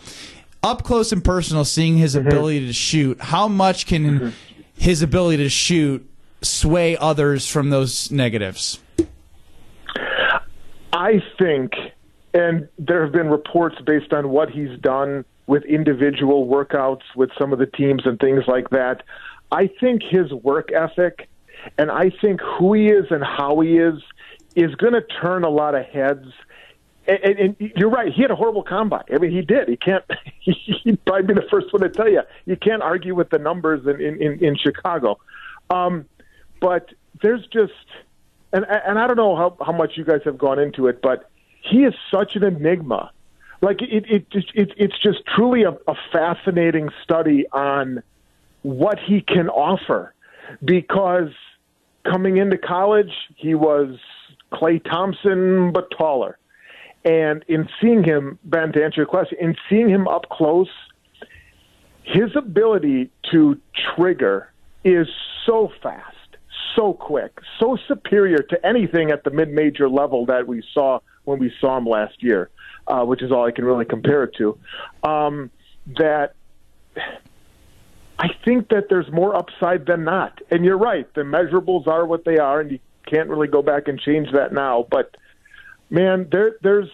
Up 0.62 0.82
close 0.82 1.12
and 1.12 1.24
personal, 1.24 1.64
seeing 1.64 1.98
his 1.98 2.14
mm-hmm. 2.14 2.26
ability 2.26 2.66
to 2.66 2.72
shoot. 2.72 3.20
How 3.20 3.48
much 3.48 3.86
can 3.86 4.04
mm-hmm. 4.04 4.28
his 4.74 5.02
ability 5.02 5.42
to 5.44 5.48
shoot 5.48 6.08
sway 6.42 6.96
others 6.96 7.46
from 7.46 7.70
those 7.70 8.10
negatives? 8.10 8.80
I 10.92 11.22
think, 11.38 11.72
and 12.34 12.68
there 12.78 13.02
have 13.04 13.12
been 13.12 13.28
reports 13.28 13.76
based 13.84 14.12
on 14.12 14.30
what 14.30 14.50
he's 14.50 14.78
done 14.80 15.24
with 15.46 15.64
individual 15.64 16.46
workouts 16.46 17.02
with 17.16 17.30
some 17.38 17.52
of 17.52 17.58
the 17.58 17.66
teams 17.66 18.02
and 18.04 18.18
things 18.18 18.44
like 18.46 18.70
that. 18.70 19.02
I 19.50 19.70
think 19.80 20.02
his 20.02 20.32
work 20.32 20.70
ethic 20.72 21.28
and 21.76 21.90
I 21.90 22.10
think 22.20 22.40
who 22.40 22.74
he 22.74 22.86
is 22.86 23.06
and 23.10 23.24
how 23.24 23.60
he 23.60 23.78
is 23.78 24.00
is 24.58 24.74
going 24.74 24.92
to 24.92 25.02
turn 25.02 25.44
a 25.44 25.48
lot 25.48 25.76
of 25.76 25.86
heads. 25.86 26.26
And, 27.06 27.18
and, 27.22 27.38
and 27.60 27.72
you're 27.76 27.88
right. 27.88 28.12
He 28.12 28.22
had 28.22 28.32
a 28.32 28.36
horrible 28.36 28.64
combine. 28.64 29.04
I 29.10 29.18
mean, 29.18 29.30
he 29.30 29.40
did. 29.40 29.68
He 29.68 29.76
can't. 29.76 30.04
He'd 30.40 31.02
probably 31.04 31.32
be 31.32 31.40
the 31.40 31.46
first 31.48 31.72
one 31.72 31.82
to 31.82 31.88
tell 31.88 32.10
you. 32.10 32.22
You 32.44 32.56
can't 32.56 32.82
argue 32.82 33.14
with 33.14 33.30
the 33.30 33.38
numbers 33.38 33.86
in 33.86 34.00
in, 34.00 34.44
in, 34.44 34.56
Chicago. 34.56 35.18
Um, 35.70 36.06
but 36.60 36.90
there's 37.22 37.46
just, 37.46 37.72
and 38.52 38.66
and 38.68 38.98
I 38.98 39.06
don't 39.06 39.16
know 39.16 39.36
how 39.36 39.56
how 39.64 39.72
much 39.72 39.92
you 39.96 40.04
guys 40.04 40.22
have 40.24 40.36
gone 40.36 40.58
into 40.58 40.88
it, 40.88 41.00
but 41.00 41.30
he 41.62 41.84
is 41.84 41.94
such 42.10 42.34
an 42.34 42.42
enigma. 42.42 43.12
Like 43.62 43.80
it, 43.80 44.04
it 44.10 44.30
just 44.30 44.50
it, 44.54 44.72
it's 44.76 44.98
just 44.98 45.18
truly 45.24 45.62
a, 45.62 45.70
a 45.86 45.94
fascinating 46.12 46.90
study 47.04 47.46
on 47.52 48.02
what 48.62 48.98
he 48.98 49.20
can 49.20 49.48
offer, 49.48 50.12
because 50.64 51.30
coming 52.04 52.38
into 52.38 52.58
college, 52.58 53.12
he 53.36 53.54
was 53.54 53.98
Klay 54.52 54.82
Thompson, 54.82 55.72
but 55.72 55.90
taller. 55.96 56.38
And 57.04 57.44
in 57.48 57.68
seeing 57.80 58.02
him, 58.02 58.38
Ben, 58.44 58.72
to 58.72 58.84
answer 58.84 59.00
your 59.00 59.06
question, 59.06 59.38
in 59.40 59.56
seeing 59.68 59.88
him 59.88 60.08
up 60.08 60.28
close, 60.30 60.68
his 62.02 62.34
ability 62.36 63.10
to 63.30 63.58
trigger 63.94 64.52
is 64.84 65.06
so 65.46 65.70
fast, 65.82 66.16
so 66.74 66.92
quick, 66.92 67.38
so 67.58 67.76
superior 67.86 68.38
to 68.38 68.66
anything 68.66 69.10
at 69.10 69.24
the 69.24 69.30
mid-major 69.30 69.88
level 69.88 70.26
that 70.26 70.46
we 70.46 70.62
saw 70.72 70.98
when 71.24 71.38
we 71.38 71.52
saw 71.60 71.76
him 71.76 71.84
last 71.84 72.22
year, 72.22 72.50
uh, 72.86 73.04
which 73.04 73.22
is 73.22 73.30
all 73.30 73.46
I 73.46 73.52
can 73.52 73.64
really 73.64 73.84
compare 73.84 74.24
it 74.24 74.34
to. 74.38 74.58
Um, 75.02 75.50
that 75.98 76.34
I 78.18 78.28
think 78.44 78.68
that 78.70 78.88
there's 78.88 79.10
more 79.12 79.36
upside 79.36 79.86
than 79.86 80.04
not. 80.04 80.40
And 80.50 80.64
you're 80.64 80.78
right, 80.78 81.12
the 81.14 81.20
measurables 81.20 81.86
are 81.86 82.04
what 82.06 82.24
they 82.24 82.38
are, 82.38 82.60
and 82.60 82.72
you 82.72 82.78
can't 83.10 83.28
really 83.28 83.48
go 83.48 83.62
back 83.62 83.88
and 83.88 83.98
change 84.00 84.32
that 84.32 84.52
now. 84.52 84.86
But 84.90 85.16
man, 85.90 86.28
there 86.30 86.56
there's 86.62 86.90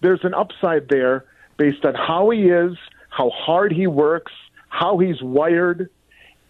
there's 0.00 0.24
an 0.24 0.34
upside 0.34 0.88
there 0.88 1.24
based 1.56 1.84
on 1.84 1.94
how 1.94 2.30
he 2.30 2.44
is, 2.44 2.76
how 3.08 3.30
hard 3.30 3.72
he 3.72 3.86
works, 3.86 4.32
how 4.68 4.98
he's 4.98 5.22
wired, 5.22 5.88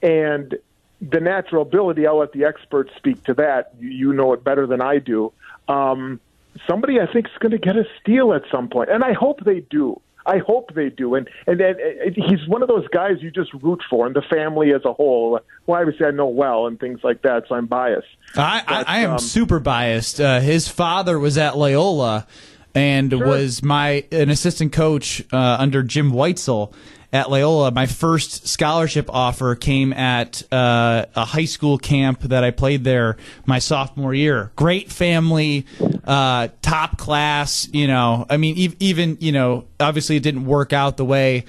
and 0.03 0.57
the 1.01 1.21
natural 1.21 1.63
ability, 1.63 2.07
I'll 2.07 2.19
let 2.19 2.33
the 2.33 2.45
experts 2.45 2.91
speak 2.97 3.23
to 3.25 3.35
that. 3.35 3.75
You, 3.79 4.13
know 4.13 4.33
it 4.33 4.43
better 4.43 4.67
than 4.67 4.81
I 4.81 4.99
do. 4.99 5.33
Um, 5.69 6.21
somebody 6.69 7.01
I 7.01 7.07
think 7.13 7.27
is 7.27 7.39
going 7.39 7.53
to 7.53 7.59
get 7.59 7.77
a 7.77 7.85
steal 8.01 8.33
at 8.33 8.43
some 8.51 8.69
point, 8.69 8.91
and 8.91 9.05
I 9.05 9.13
hope 9.13 9.45
they 9.45 9.61
do. 9.61 10.01
I 10.27 10.39
hope 10.39 10.75
they 10.75 10.91
do. 10.91 11.15
And 11.15 11.29
and, 11.47 11.61
and, 11.61 11.79
and 11.79 12.15
he's 12.15 12.47
one 12.49 12.63
of 12.63 12.69
those 12.69 12.87
guys 12.89 13.17
you 13.21 13.31
just 13.31 13.53
root 13.55 13.83
for, 13.89 14.07
and 14.07 14.15
the 14.15 14.23
family 14.23 14.73
as 14.73 14.85
a 14.85 14.93
whole. 14.93 15.41
Well, 15.67 15.81
obviously 15.81 16.07
I 16.07 16.11
know 16.11 16.27
well 16.27 16.67
and 16.67 16.79
things 16.79 17.01
like 17.03 17.23
that, 17.23 17.45
so 17.49 17.55
I'm 17.55 17.67
biased. 17.67 18.07
I, 18.35 18.63
but, 18.67 18.89
I, 18.89 18.97
I 18.97 18.99
am 19.01 19.13
um, 19.13 19.19
super 19.19 19.61
biased. 19.61 20.21
Uh, 20.21 20.41
his 20.41 20.69
father 20.69 21.19
was 21.19 21.39
at 21.39 21.57
Loyola 21.57 22.27
and 22.75 23.11
sure. 23.11 23.27
was 23.27 23.63
my 23.63 24.05
an 24.13 24.29
assistant 24.29 24.73
coach 24.73 25.25
uh, 25.33 25.57
under 25.59 25.83
Jim 25.83 26.13
Whitesell 26.13 26.73
at 27.17 27.31
Loyola. 27.31 27.71
My 27.71 27.87
first 27.87 28.47
scholarship 28.47 29.09
offer 29.09 29.55
came 29.55 29.95
at 29.95 30.43
uh, 30.53 31.07
a 31.15 31.25
high 31.25 31.47
school 31.47 31.79
camp 31.79 32.21
that 32.21 32.45
I 32.45 32.51
played 32.51 32.85
there 32.85 33.17
my 33.47 33.59
sophomore 33.59 34.13
year. 34.13 34.53
Great 34.55 34.93
family, 34.93 35.65
uh, 36.05 36.49
top 36.61 36.99
class. 36.99 37.69
You 37.73 37.87
know, 37.87 38.27
I 38.29 38.37
mean, 38.37 38.57
e- 38.57 38.77
even 38.81 39.17
you 39.21 39.33
know, 39.33 39.65
obviously 39.81 40.17
it 40.17 40.23
didn't 40.23 40.45
work 40.45 40.75
out 40.75 40.99
the 40.99 41.07
way. 41.07 41.47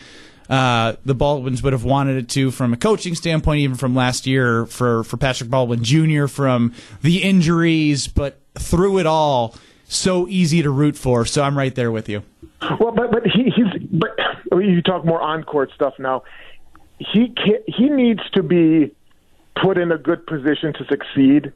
Uh, 0.50 0.94
the 1.04 1.14
Baldwins 1.14 1.62
would 1.62 1.74
have 1.74 1.84
wanted 1.84 2.16
it 2.16 2.30
to 2.30 2.52
from 2.52 2.72
a 2.72 2.78
coaching 2.78 3.16
standpoint, 3.16 3.60
even 3.60 3.76
from 3.76 3.94
last 3.94 4.26
year 4.26 4.66
for, 4.68 5.04
for 5.04 5.18
Patrick 5.18 5.50
Baldwin 5.50 5.84
Jr., 5.84 6.28
from 6.28 6.74
the 7.02 7.22
injuries, 7.22 8.08
but 8.08 8.40
through 8.58 9.00
it 9.00 9.06
all, 9.06 9.56
so 9.90 10.26
easy 10.30 10.62
to 10.62 10.70
root 10.70 10.96
for. 10.96 11.26
So 11.26 11.44
I'm 11.44 11.58
right 11.58 11.76
there 11.76 11.92
with 11.92 12.08
you. 12.08 12.24
Well, 12.80 12.92
but 12.92 13.12
but 13.12 13.24
he, 13.28 13.52
he's 13.56 13.77
but 13.92 14.18
you 14.52 14.82
talk 14.82 15.06
more 15.06 15.22
on 15.22 15.44
court 15.44 15.72
stuff 15.74 15.94
now. 16.00 16.24
He 17.00 17.30
can, 17.30 17.60
he 17.68 17.90
needs 17.90 18.22
to 18.34 18.44
be 18.44 18.92
put 19.62 19.78
in 19.78 19.92
a 19.92 19.98
good 19.98 20.26
position 20.26 20.74
to 20.74 20.86
succeed, 20.86 21.52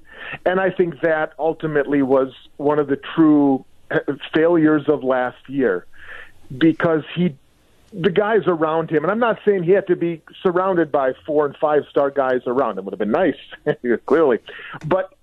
and 0.46 0.60
I 0.60 0.70
think 0.70 1.02
that 1.02 1.34
ultimately 1.40 2.02
was 2.02 2.34
one 2.58 2.80
of 2.80 2.88
the 2.88 3.00
true 3.16 3.66
eh, 3.90 4.00
failures 4.34 4.84
of 4.88 5.04
last 5.04 5.38
year 5.48 5.86
because 6.58 7.04
he 7.16 7.36
the 7.94 8.10
guys 8.10 8.42
around 8.48 8.90
him, 8.90 9.04
and 9.04 9.12
I'm 9.12 9.20
not 9.20 9.40
saying 9.44 9.64
he 9.64 9.72
had 9.72 9.88
to 9.88 9.96
be 9.96 10.22
surrounded 10.42 10.92
by 10.92 11.12
four 11.26 11.46
and 11.46 11.56
five 11.58 11.84
star 11.90 12.10
guys 12.10 12.42
around 12.48 12.78
him. 12.78 12.86
Would 12.86 12.94
have 12.94 13.00
been 13.00 13.12
nice, 13.12 13.36
clearly, 14.06 14.40
but 14.86 15.14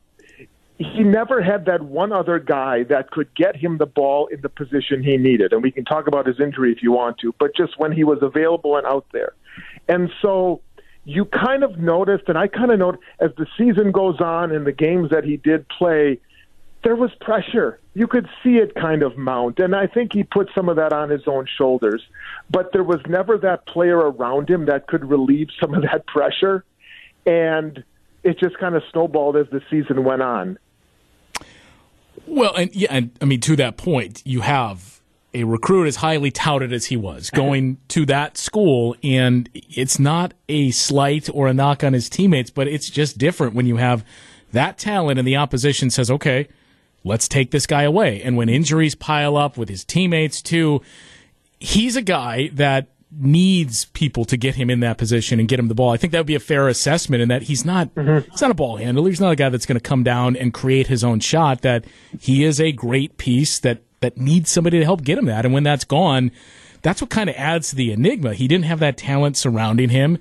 he 0.79 1.03
never 1.03 1.43
had 1.43 1.65
that 1.67 1.83
one 1.83 2.13
other 2.13 2.39
guy 2.39 2.85
that 2.85 3.11
could 3.11 3.35
get 3.35 3.57
him 3.57 3.79
the 3.79 3.87
ball 3.87 4.29
in 4.29 4.41
the 4.43 4.49
position 4.49 5.03
he 5.03 5.17
needed. 5.17 5.53
And 5.53 5.61
we 5.63 5.73
can 5.73 5.85
talk 5.85 6.07
about 6.07 6.27
his 6.27 6.39
injury 6.39 6.71
if 6.71 6.83
you 6.83 6.93
want 6.93 7.19
to, 7.19 7.35
but 7.39 7.55
just 7.57 7.79
when 7.79 7.91
he 7.91 8.05
was 8.05 8.19
available 8.23 8.77
and 8.77 8.87
out 8.87 9.07
there. 9.13 9.35
And 9.89 10.11
so 10.23 10.61
you 11.05 11.25
kind 11.25 11.65
of 11.65 11.79
noticed, 11.79 12.25
and 12.29 12.39
I 12.39 12.47
kind 12.47 12.71
of 12.71 12.79
noticed 12.79 13.03
as 13.19 13.31
the 13.37 13.47
season 13.57 13.91
goes 13.91 14.21
on 14.21 14.53
and 14.53 14.67
the 14.67 14.73
games 14.73 15.11
that 15.11 15.25
he 15.25 15.37
did 15.37 15.69
play, 15.69 16.21
there 16.85 16.95
was 16.95 17.11
pressure. 17.21 17.81
You 17.95 18.07
could 18.07 18.29
see 18.45 18.59
it 18.59 18.77
kind 18.77 19.03
of 19.03 19.19
mount. 19.19 19.59
And 19.59 19.75
I 19.75 19.89
think 19.89 20.13
he 20.13 20.23
put 20.23 20.49
some 20.55 20.69
of 20.69 20.77
that 20.77 20.93
on 20.93 21.11
his 21.11 21.23
own 21.27 21.47
shoulders. 21.59 22.03
But 22.51 22.73
there 22.73 22.85
was 22.85 23.01
never 23.09 23.37
that 23.39 23.67
player 23.67 23.99
around 23.99 24.49
him 24.49 24.67
that 24.67 24.87
could 24.87 25.05
relieve 25.05 25.49
some 25.59 25.75
of 25.75 25.83
that 25.83 26.07
pressure. 26.07 26.65
And 27.27 27.83
it 28.23 28.39
just 28.39 28.59
kind 28.59 28.77
of 28.77 28.85
snowballed 28.93 29.37
as 29.37 29.47
the 29.51 29.61
season 29.69 30.05
went 30.05 30.23
on. 30.23 30.57
Well, 32.29 32.55
and 32.55 32.75
yeah, 32.75 32.89
and 32.91 33.11
I 33.21 33.25
mean 33.25 33.41
to 33.41 33.57
that 33.57 33.77
point, 33.77 34.23
you 34.25 34.43
have 34.43 35.01
a 35.35 35.45
recruit 35.45 35.87
as 35.87 35.97
highly 35.97 36.31
touted 36.31 36.73
as 36.73 36.87
he 36.87 36.97
was 36.97 37.31
going 37.31 37.79
to 37.89 38.07
that 38.07 38.37
school, 38.39 38.97
and 39.03 39.49
it's 39.55 39.99
not 39.99 40.35
a 40.49 40.71
slight 40.71 41.29
or 41.33 41.49
a 41.49 41.55
knock 41.55 41.85
on 41.85 41.93
his 41.93 42.09
teammates, 42.09 42.51
but 42.51 42.67
it's 42.67 42.89
just 42.89 43.19
different 43.19 43.55
when 43.55 43.67
you 43.67 43.77
have 43.77 44.05
that 44.53 44.79
talent 44.79 45.19
and 45.19 45.29
the 45.29 45.37
opposition 45.37 45.91
says, 45.91 46.11
"Okay, 46.11 46.49
let's 47.05 47.29
take 47.29 47.51
this 47.51 47.67
guy 47.67 47.83
away." 47.83 48.23
And 48.23 48.37
when 48.37 48.49
injuries 48.49 48.95
pile 48.95 49.37
up 49.37 49.57
with 49.57 49.69
his 49.69 49.85
teammates 49.85 50.41
too, 50.41 50.81
he's 51.61 51.97
a 51.97 52.03
guy 52.03 52.51
that 52.55 52.89
needs 53.11 53.87
people 53.87 54.25
to 54.27 54.37
get 54.37 54.55
him 54.55 54.69
in 54.69 54.81
that 54.81 54.99
position 54.99 55.41
and 55.41 55.49
get 55.49 55.59
him 55.59 55.69
the 55.69 55.75
ball. 55.75 55.91
I 55.91 55.97
think 55.97 56.13
that 56.13 56.21
would 56.21 56.27
be 56.27 56.35
a 56.35 56.41
fair 56.41 56.69
assessment 56.69 57.23
in 57.23 57.29
that 57.29 57.43
he's 57.43 57.65
not 57.65 57.95
mm-hmm. 57.95 58.31
he's 58.31 58.41
not 58.41 58.51
a 58.51 58.55
ball 58.55 58.77
handler. 58.77 59.09
He's 59.09 59.21
not 59.21 59.33
a 59.33 59.37
guy 59.37 59.49
that's 59.49 59.67
going 59.67 59.79
to 59.79 59.83
come 59.83 60.03
down 60.03 60.37
and 60.37 60.53
create 60.53 60.89
his 60.89 61.03
own 61.03 61.21
shot. 61.21 61.63
That 61.63 61.87
he 62.21 62.45
is 62.45 62.61
a 62.61 62.73
great 62.73 63.17
piece 63.17 63.59
that 63.61 63.83
that 64.01 64.17
needs 64.17 64.51
somebody 64.51 64.79
to 64.79 64.85
help 64.85 65.03
get 65.03 65.19
him 65.19 65.27
that. 65.27 65.45
And 65.45 65.55
when 65.55 65.63
that's 65.63 65.85
gone, 65.85 66.31
that's 66.83 67.01
what 67.01 67.11
kind 67.11 67.31
of 67.31 67.37
adds 67.37 67.71
to 67.71 67.77
the 67.77 67.93
enigma. 67.93 68.35
He 68.35 68.47
didn't 68.47 68.67
have 68.67 68.81
that 68.81 68.97
talent 68.97 69.37
surrounding 69.37 69.89
him. 69.89 70.19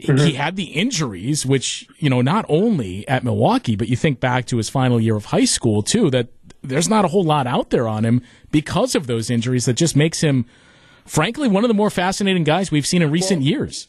Mm-hmm. 0.00 0.26
He 0.26 0.32
had 0.34 0.56
the 0.56 0.64
injuries, 0.64 1.46
which, 1.46 1.86
you 1.98 2.10
know, 2.10 2.20
not 2.20 2.44
only 2.48 3.06
at 3.08 3.22
Milwaukee, 3.22 3.76
but 3.76 3.88
you 3.88 3.96
think 3.96 4.18
back 4.20 4.44
to 4.46 4.56
his 4.56 4.68
final 4.68 5.00
year 5.00 5.16
of 5.16 5.26
high 5.26 5.44
school, 5.44 5.82
too, 5.82 6.10
that 6.10 6.28
there's 6.62 6.88
not 6.88 7.04
a 7.04 7.08
whole 7.08 7.24
lot 7.24 7.46
out 7.46 7.70
there 7.70 7.86
on 7.86 8.04
him 8.04 8.20
because 8.50 8.94
of 8.94 9.06
those 9.06 9.30
injuries 9.30 9.66
that 9.66 9.74
just 9.74 9.94
makes 9.94 10.20
him 10.20 10.46
frankly, 11.04 11.48
one 11.48 11.64
of 11.64 11.68
the 11.68 11.74
more 11.74 11.90
fascinating 11.90 12.44
guys 12.44 12.70
we've 12.70 12.86
seen 12.86 13.02
in 13.02 13.10
recent 13.10 13.40
well, 13.40 13.48
years. 13.48 13.88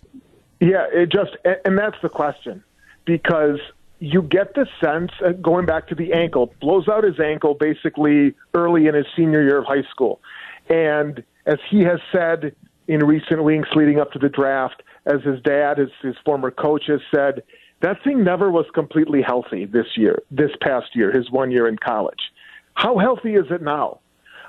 Yeah, 0.60 0.86
it 0.92 1.12
just, 1.12 1.36
and 1.66 1.78
that's 1.78 1.98
the 2.02 2.10
question 2.10 2.64
because 3.06 3.60
you 4.00 4.22
get 4.22 4.54
the 4.56 4.68
sense, 4.84 5.12
uh, 5.26 5.32
going 5.32 5.66
back 5.66 5.88
to 5.88 5.96
the 5.96 6.14
ankle, 6.14 6.54
blows 6.60 6.88
out 6.88 7.04
his 7.04 7.20
ankle 7.20 7.54
basically 7.54 8.36
early 8.54 8.88
in 8.88 8.96
his 8.96 9.06
senior 9.16 9.42
year 9.42 9.60
of 9.60 9.66
high 9.66 9.84
school. 9.90 10.22
And 10.70 11.24
as 11.46 11.58
he 11.70 11.82
has 11.82 12.00
said 12.12 12.56
in 12.88 13.06
recent 13.06 13.44
weeks 13.44 13.70
leading 13.76 14.00
up 14.00 14.12
to 14.12 14.20
the 14.20 14.30
draft, 14.30 14.84
as 15.06 15.22
his 15.24 15.42
dad, 15.42 15.78
his, 15.78 15.90
his 16.02 16.16
former 16.26 16.52
coach, 16.52 16.86
has 16.88 17.02
said, 17.14 17.44
that 17.82 18.04
thing 18.04 18.24
never 18.24 18.50
was 18.50 18.66
completely 18.74 19.22
healthy 19.22 19.66
this 19.66 19.86
year, 19.96 20.24
this 20.32 20.52
past 20.62 20.96
year, 20.96 21.12
his 21.12 21.30
one 21.30 21.52
year 21.52 21.68
in 21.68 21.78
college. 21.78 22.32
How 22.74 22.98
healthy 22.98 23.36
is 23.36 23.46
it 23.50 23.62
now? 23.62 24.00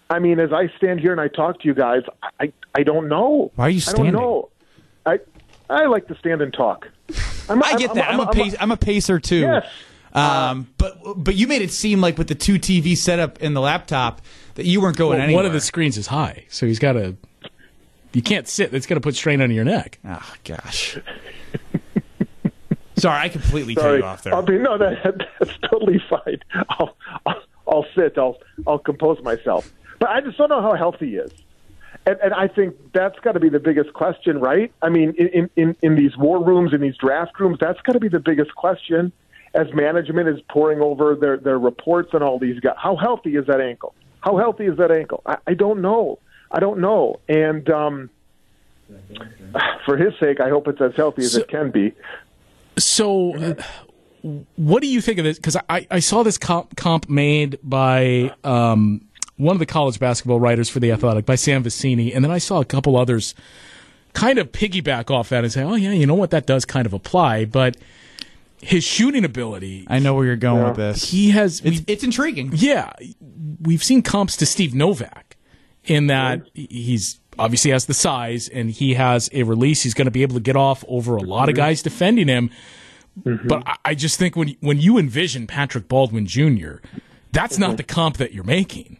I 0.09 0.19
mean, 0.19 0.39
as 0.39 0.53
I 0.53 0.69
stand 0.77 1.01
here 1.01 1.13
and 1.13 1.21
I 1.21 1.29
talk 1.29 1.61
to 1.61 1.69
you 1.69 1.75
guys, 1.75 2.03
I 2.41 2.53
I 2.75 2.83
don't 2.83 3.09
know. 3.09 3.51
Why 3.57 3.67
are 3.67 3.71
you 3.71 3.81
standing? 3.81 4.09
I 4.09 4.11
don't 4.11 4.21
know. 4.21 4.49
I 5.05 5.19
I 5.69 5.87
like 5.87 6.07
to 6.09 6.17
stand 6.19 6.43
and 6.43 6.53
talk. 6.53 6.89
I'm, 7.49 7.63
I 7.63 7.77
get 7.77 7.91
I'm, 7.91 7.97
that. 7.97 8.09
I'm, 8.11 8.21
I'm, 8.21 8.29
a 8.29 8.33
pace, 8.33 8.55
I'm 8.61 8.71
a 8.71 8.77
pacer 8.77 9.19
too. 9.19 9.41
Yes. 9.41 9.67
Um, 10.13 10.69
but 10.79 10.99
but 11.17 11.35
you 11.35 11.47
made 11.47 11.63
it 11.63 11.71
seem 11.71 12.01
like 12.01 12.17
with 12.19 12.29
the 12.29 12.35
two 12.35 12.55
TV 12.55 12.97
setup 12.97 13.43
in 13.43 13.55
the 13.55 13.61
laptop 13.61 14.23
that 14.55 14.65
you 14.65 14.81
weren't 14.81 14.97
going 14.97 15.19
well, 15.19 15.23
anywhere. 15.23 15.43
One 15.43 15.47
of 15.47 15.53
the 15.53 15.61
screens 15.61 15.99
is 15.99 16.07
high, 16.07 16.47
so 16.49 16.67
he's 16.67 16.79
got 16.79 16.93
to. 16.93 17.17
You 18.13 18.23
can't 18.23 18.49
sit. 18.49 18.73
It's 18.73 18.87
going 18.87 18.97
to 18.97 19.03
put 19.03 19.15
strain 19.15 19.43
on 19.43 19.51
your 19.51 19.65
neck. 19.65 19.99
Oh 20.05 20.35
gosh. 20.45 20.99
Sorry, 22.97 23.21
I 23.21 23.29
completely 23.29 23.75
Sorry. 23.75 24.01
cut 24.01 24.07
you 24.07 24.11
off 24.11 24.23
there. 24.23 24.35
I'll 24.35 24.43
be, 24.43 24.57
no, 24.57 24.79
that, 24.79 25.19
that's 25.39 25.59
totally 25.71 26.03
fine. 26.09 26.41
I'll, 26.71 26.97
I'll, 27.27 27.43
I'll 27.69 27.87
sit. 27.95 28.17
I'll 28.17 28.39
I'll 28.67 28.79
compose 28.79 29.23
myself. 29.23 29.71
But 29.99 30.11
I 30.11 30.21
just 30.21 30.39
don't 30.39 30.49
know 30.49 30.63
how 30.63 30.75
healthy 30.75 31.11
he 31.11 31.17
is. 31.17 31.33
And, 32.05 32.19
and 32.23 32.35
I 32.35 32.49
think 32.49 32.77
that's 32.93 33.19
got 33.21 33.33
to 33.33 33.41
be 33.41 33.49
the 33.49 33.59
biggest 33.59 33.93
question, 33.93 34.39
right? 34.39 34.73
I 34.83 34.89
mean, 34.89 35.15
in, 35.17 35.51
in, 35.57 35.77
in 35.83 35.97
these 35.97 36.17
war 36.17 36.45
rooms, 36.45 36.73
in 36.73 36.81
these 36.81 36.97
draft 36.97 37.39
rooms, 37.41 37.59
that's 37.61 37.81
got 37.83 37.93
to 37.93 38.01
be 38.01 38.09
the 38.09 38.21
biggest 38.21 38.55
question 38.55 39.13
as 39.55 39.73
management 39.73 40.29
is 40.29 40.39
pouring 40.51 40.81
over 40.81 41.15
their, 41.15 41.39
their 41.39 41.59
reports 41.59 42.11
and 42.13 42.23
all 42.23 42.39
these 42.39 42.61
guys. 42.61 42.75
How 42.77 42.97
healthy 42.97 43.37
is 43.37 43.47
that 43.47 43.61
ankle? 43.61 43.95
How 44.21 44.37
healthy 44.37 44.67
is 44.67 44.77
that 44.79 44.91
ankle? 44.91 45.23
I, 45.25 45.39
I 45.47 45.55
don't 45.55 45.81
know. 45.81 46.19
I 46.51 46.61
don't 46.61 46.81
know. 46.81 47.21
And 47.29 47.69
um, 47.71 48.11
for 49.85 49.97
his 49.97 50.13
sake, 50.21 50.41
I 50.41 50.49
hope 50.49 50.69
it's 50.69 50.81
as 50.81 50.95
healthy 50.95 51.23
as 51.23 51.33
so, 51.33 51.41
it 51.41 51.49
can 51.49 51.71
be. 51.71 51.93
So, 52.79 53.35
uh, 53.35 53.55
what 54.57 54.83
do 54.83 54.89
you 54.89 55.01
think 55.01 55.19
of 55.19 55.25
this? 55.25 55.39
Because 55.39 55.57
I, 55.69 55.87
I 55.91 56.01
saw 56.01 56.23
this 56.23 56.39
comp, 56.39 56.77
comp 56.77 57.09
made 57.09 57.59
by 57.63 58.35
um, 58.45 59.06
one 59.37 59.55
of 59.55 59.59
the 59.61 59.67
college 59.67 59.99
basketball 59.99 60.41
writers 60.41 60.69
for 60.69 60.81
The 60.81 60.93
Athletic 60.93 61.27
by 61.27 61.35
Sam 61.35 61.63
Vecenie, 61.63 62.15
and 62.15 62.25
then 62.25 62.31
I 62.31 62.39
saw 62.39 62.61
a 62.61 62.65
couple 62.65 62.97
others 62.97 63.35
kind 64.13 64.39
of 64.39 64.51
piggyback 64.51 65.11
off 65.11 65.29
that 65.29 65.45
and 65.45 65.53
say, 65.53 65.63
oh, 65.63 65.75
yeah, 65.75 65.93
you 65.93 66.07
know 66.07 66.15
what, 66.15 66.31
that 66.31 66.47
does 66.47 66.65
kind 66.65 66.87
of 66.87 66.93
apply. 66.93 67.45
But 67.45 67.77
his 68.61 68.85
shooting 68.85 69.25
ability. 69.25 69.87
I 69.89 69.99
know 69.99 70.15
where 70.15 70.25
you're 70.25 70.37
going 70.37 70.63
yeah. 70.63 70.69
with 70.69 70.77
this. 70.77 71.11
He 71.11 71.31
has. 71.31 71.61
It's, 71.65 71.83
it's, 71.87 72.05
intriguing. 72.05 72.53
Yeah. 72.55 72.93
We've 73.61 73.85
seen 73.85 74.03
comps 74.03 74.37
to 74.39 74.47
Steve 74.47 74.75
Novak 74.75 75.37
in 75.85 76.09
that 76.09 76.43
he's 76.55 77.21
obviously 77.39 77.71
has 77.71 77.87
the 77.87 77.95
size 77.95 78.49
and 78.49 78.71
he 78.71 78.95
has 78.95 79.29
a 79.33 79.43
release. 79.43 79.83
He's 79.83 79.95
going 79.95 80.07
to 80.07 80.11
be 80.11 80.23
able 80.23 80.35
to 80.35 80.41
get 80.41 80.57
off 80.57 80.85
over 80.89 81.17
a 81.17 81.23
lot 81.23 81.49
of 81.49 81.55
guys 81.55 81.83
defending 81.83 82.29
him. 82.29 82.51
Mm-hmm. 83.23 83.49
But 83.49 83.79
I 83.85 83.95
just 83.95 84.19
think 84.19 84.37
when 84.37 84.57
when 84.61 84.79
you 84.79 84.99
envision 84.99 85.47
Patrick 85.47 85.89
Baldwin 85.89 86.27
Jr., 86.27 86.77
that's 87.33 87.59
not 87.59 87.77
the 87.77 87.83
comp 87.83 88.19
that 88.19 88.33
you're 88.33 88.45
making. 88.45 88.99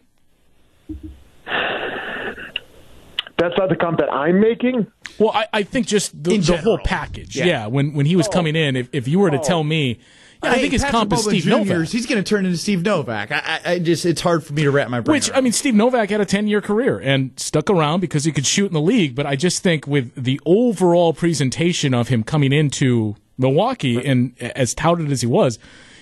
That's 3.37 3.55
not 3.55 3.69
the 3.69 3.75
comp 3.75 3.99
that 3.99 4.11
I'm 4.11 4.39
making. 4.39 4.87
Well, 5.19 5.31
I, 5.31 5.47
I 5.53 5.63
think 5.63 5.87
just 5.87 6.11
the, 6.23 6.37
the 6.37 6.57
whole 6.57 6.79
package. 6.79 7.35
Yeah. 7.35 7.45
yeah. 7.45 7.67
when 7.67 7.93
when 7.93 8.05
he 8.05 8.15
was 8.15 8.27
oh. 8.27 8.31
coming 8.31 8.55
in, 8.55 8.75
if, 8.75 8.89
if 8.93 9.07
you 9.07 9.19
were 9.19 9.29
to 9.29 9.39
oh. 9.39 9.43
tell 9.43 9.63
me, 9.63 9.99
yeah, 10.43 10.51
hey, 10.51 10.55
I 10.57 10.61
think 10.61 10.73
his 10.73 10.81
Patrick 10.81 11.09
comp 11.09 11.13
is 11.13 11.23
Steve 11.23 11.43
Jr. 11.43 11.49
Novak. 11.49 11.87
He's 11.89 12.05
going 12.07 12.23
to 12.23 12.27
turn 12.27 12.45
into 12.45 12.57
Steve 12.57 12.83
Novak. 12.83 13.31
I, 13.31 13.61
I, 13.65 13.79
just 13.79 14.05
it's 14.05 14.21
hard 14.21 14.43
for 14.43 14.53
me 14.53 14.63
to 14.63 14.71
wrap 14.71 14.89
my 14.89 15.01
brain. 15.01 15.13
Which 15.13 15.29
around. 15.29 15.37
I 15.37 15.41
mean, 15.41 15.51
Steve 15.53 15.75
Novak 15.75 16.09
had 16.09 16.19
a 16.21 16.25
ten 16.25 16.47
year 16.47 16.61
career 16.61 16.99
and 16.99 17.31
stuck 17.39 17.69
around 17.69 17.99
because 17.99 18.23
he 18.23 18.31
could 18.31 18.45
shoot 18.45 18.67
in 18.67 18.73
the 18.73 18.81
league. 18.81 19.15
But 19.15 19.27
I 19.27 19.35
just 19.35 19.61
think 19.61 19.85
with 19.85 20.13
the 20.15 20.39
overall 20.45 21.13
presentation 21.13 21.93
of 21.93 22.07
him 22.07 22.23
coming 22.23 22.51
into 22.51 23.15
Milwaukee, 23.37 24.03
and 24.03 24.33
as 24.39 24.73
touted 24.73 25.11
as 25.11 25.21
he 25.21 25.27
was, 25.27 25.59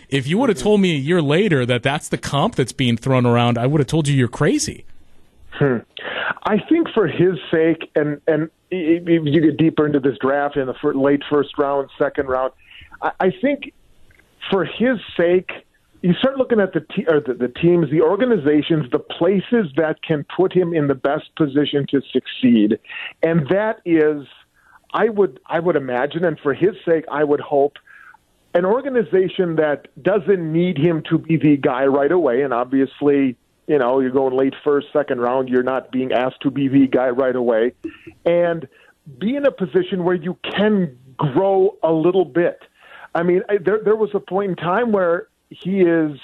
if 0.09 0.27
you 0.27 0.37
would 0.37 0.49
have 0.49 0.57
told 0.57 0.81
me 0.81 0.91
a 0.91 0.99
year 0.99 1.21
later 1.21 1.65
that 1.65 1.83
that's 1.83 2.09
the 2.09 2.17
comp 2.17 2.55
that's 2.55 2.71
being 2.71 2.97
thrown 2.97 3.25
around, 3.25 3.57
I 3.57 3.67
would 3.67 3.79
have 3.79 3.87
told 3.87 4.07
you 4.07 4.15
you're 4.15 4.27
crazy. 4.27 4.85
Hmm. 5.51 5.77
I 6.43 6.57
think 6.69 6.89
for 6.93 7.07
his 7.07 7.35
sake, 7.51 7.89
and 7.95 8.21
and 8.27 8.49
you 8.69 9.41
get 9.41 9.57
deeper 9.57 9.85
into 9.85 9.99
this 9.99 10.17
draft 10.19 10.57
in 10.57 10.67
the 10.67 10.75
late 10.93 11.23
first 11.29 11.57
round, 11.57 11.89
second 11.97 12.27
round, 12.27 12.53
I, 13.01 13.11
I 13.19 13.31
think 13.41 13.73
for 14.51 14.65
his 14.65 14.99
sake, 15.17 15.49
you 16.01 16.13
start 16.13 16.37
looking 16.37 16.59
at 16.59 16.73
the, 16.73 16.81
te- 16.81 17.07
or 17.07 17.19
the 17.19 17.33
the 17.33 17.47
teams, 17.47 17.89
the 17.89 18.01
organizations, 18.01 18.91
the 18.91 18.99
places 18.99 19.71
that 19.77 20.01
can 20.03 20.25
put 20.35 20.53
him 20.53 20.73
in 20.73 20.87
the 20.87 20.95
best 20.95 21.35
position 21.35 21.87
to 21.89 22.01
succeed, 22.11 22.79
and 23.23 23.47
that 23.49 23.81
is, 23.85 24.27
I 24.93 25.09
would 25.09 25.39
I 25.47 25.59
would 25.59 25.75
imagine, 25.75 26.25
and 26.25 26.39
for 26.39 26.53
his 26.53 26.75
sake, 26.85 27.05
I 27.11 27.23
would 27.23 27.39
hope 27.39 27.77
an 28.55 28.65
organization 28.65 29.57
that 29.57 29.87
doesn't 30.01 30.51
need 30.51 30.77
him 30.77 31.03
to 31.09 31.19
be 31.19 31.37
the 31.37 31.57
guy 31.57 31.85
right 31.85 32.11
away, 32.11 32.41
and 32.41 32.53
obviously 32.53 33.37
you 33.67 33.79
know, 33.79 33.99
you're 33.99 34.11
going 34.11 34.35
late 34.35 34.53
first, 34.63 34.87
second 34.93 35.19
round, 35.19 35.49
you're 35.49 35.63
not 35.63 35.91
being 35.91 36.11
asked 36.11 36.41
to 36.41 36.51
be 36.51 36.67
the 36.67 36.87
guy 36.87 37.09
right 37.09 37.35
away. 37.35 37.73
And 38.25 38.67
be 39.17 39.35
in 39.35 39.45
a 39.45 39.51
position 39.51 40.03
where 40.03 40.15
you 40.15 40.37
can 40.43 40.97
grow 41.17 41.77
a 41.83 41.91
little 41.91 42.25
bit. 42.25 42.59
I 43.13 43.23
mean, 43.23 43.41
I, 43.49 43.57
there 43.57 43.79
there 43.83 43.95
was 43.95 44.09
a 44.13 44.19
point 44.19 44.51
in 44.51 44.55
time 44.55 44.91
where 44.91 45.27
he 45.49 45.81
is, 45.81 46.19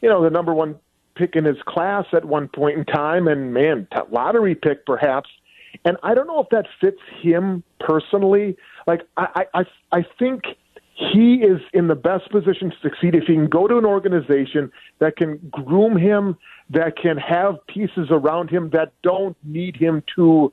you 0.00 0.08
know, 0.08 0.22
the 0.22 0.30
number 0.30 0.54
one 0.54 0.76
pick 1.14 1.34
in 1.34 1.44
his 1.44 1.56
class 1.66 2.04
at 2.12 2.24
one 2.24 2.48
point 2.48 2.78
in 2.78 2.84
time, 2.84 3.26
and 3.26 3.52
man, 3.52 3.88
lottery 4.10 4.54
pick 4.54 4.86
perhaps. 4.86 5.28
And 5.84 5.96
I 6.02 6.14
don't 6.14 6.26
know 6.26 6.40
if 6.40 6.48
that 6.50 6.66
fits 6.80 7.00
him 7.20 7.62
personally. 7.80 8.56
Like 8.86 9.02
I 9.16 9.46
I 9.54 9.64
I 9.90 10.06
think 10.18 10.44
he 10.98 11.34
is 11.34 11.60
in 11.72 11.86
the 11.86 11.94
best 11.94 12.28
position 12.30 12.70
to 12.70 12.76
succeed 12.82 13.14
if 13.14 13.24
he 13.24 13.34
can 13.34 13.46
go 13.46 13.68
to 13.68 13.78
an 13.78 13.84
organization 13.84 14.72
that 14.98 15.16
can 15.16 15.38
groom 15.50 15.96
him, 15.96 16.36
that 16.70 16.96
can 16.96 17.16
have 17.16 17.64
pieces 17.68 18.08
around 18.10 18.50
him 18.50 18.70
that 18.70 18.92
don't 19.02 19.36
need 19.44 19.76
him 19.76 20.02
to, 20.16 20.52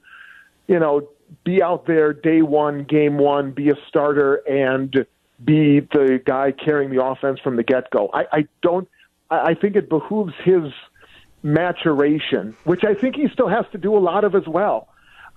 you 0.67 0.79
know, 0.79 1.09
be 1.43 1.63
out 1.63 1.87
there 1.87 2.13
day 2.13 2.43
one, 2.43 2.83
game 2.83 3.17
one, 3.17 3.51
be 3.51 3.69
a 3.69 3.75
starter, 3.87 4.35
and 4.47 5.07
be 5.43 5.79
the 5.79 6.21
guy 6.23 6.51
carrying 6.51 6.91
the 6.91 7.03
offense 7.03 7.39
from 7.39 7.55
the 7.55 7.63
get 7.63 7.89
go. 7.89 8.11
I, 8.13 8.25
I 8.31 8.47
don't. 8.61 8.87
I 9.31 9.55
think 9.55 9.75
it 9.75 9.89
behooves 9.89 10.33
his 10.43 10.71
maturation, 11.41 12.55
which 12.63 12.83
I 12.83 12.93
think 12.93 13.15
he 13.15 13.27
still 13.33 13.49
has 13.49 13.65
to 13.71 13.79
do 13.79 13.97
a 13.97 13.99
lot 13.99 14.23
of 14.23 14.35
as 14.35 14.47
well. 14.47 14.89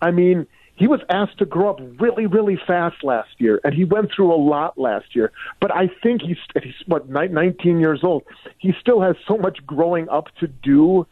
I 0.03 0.11
mean, 0.11 0.47
he 0.79 0.87
was 0.87 1.01
asked 1.11 1.39
to 1.39 1.45
grow 1.45 1.71
up 1.71 1.81
really, 1.99 2.27
really 2.27 2.59
fast 2.67 3.03
last 3.03 3.31
year, 3.39 3.61
and 3.65 3.75
he 3.75 3.85
went 3.85 4.11
through 4.15 4.33
a 4.33 4.37
lot 4.37 4.79
last 4.79 5.17
year. 5.17 5.33
But 5.61 5.75
I 5.75 5.91
think 6.03 6.23
he's, 6.23 6.37
he's 6.63 6.75
what, 6.87 7.09
19 7.09 7.81
years 7.81 8.01
old. 8.05 8.23
He 8.59 8.73
still 8.81 9.01
has 9.01 9.17
so 9.27 9.37
much 9.37 9.59
growing 9.67 10.09
up 10.09 10.27
to 10.39 10.47
do. 10.47 11.07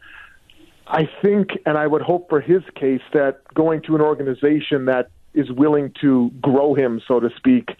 I 0.87 1.09
think, 1.21 1.49
and 1.65 1.77
I 1.77 1.85
would 1.85 2.01
hope 2.01 2.29
for 2.29 2.39
his 2.39 2.63
case, 2.75 3.01
that 3.11 3.41
going 3.53 3.81
to 3.83 3.95
an 3.95 4.01
organization 4.01 4.85
that 4.85 5.09
is 5.33 5.51
willing 5.51 5.91
to 5.99 6.31
grow 6.41 6.73
him, 6.73 7.01
so 7.05 7.19
to 7.19 7.29
speak, 7.35 7.71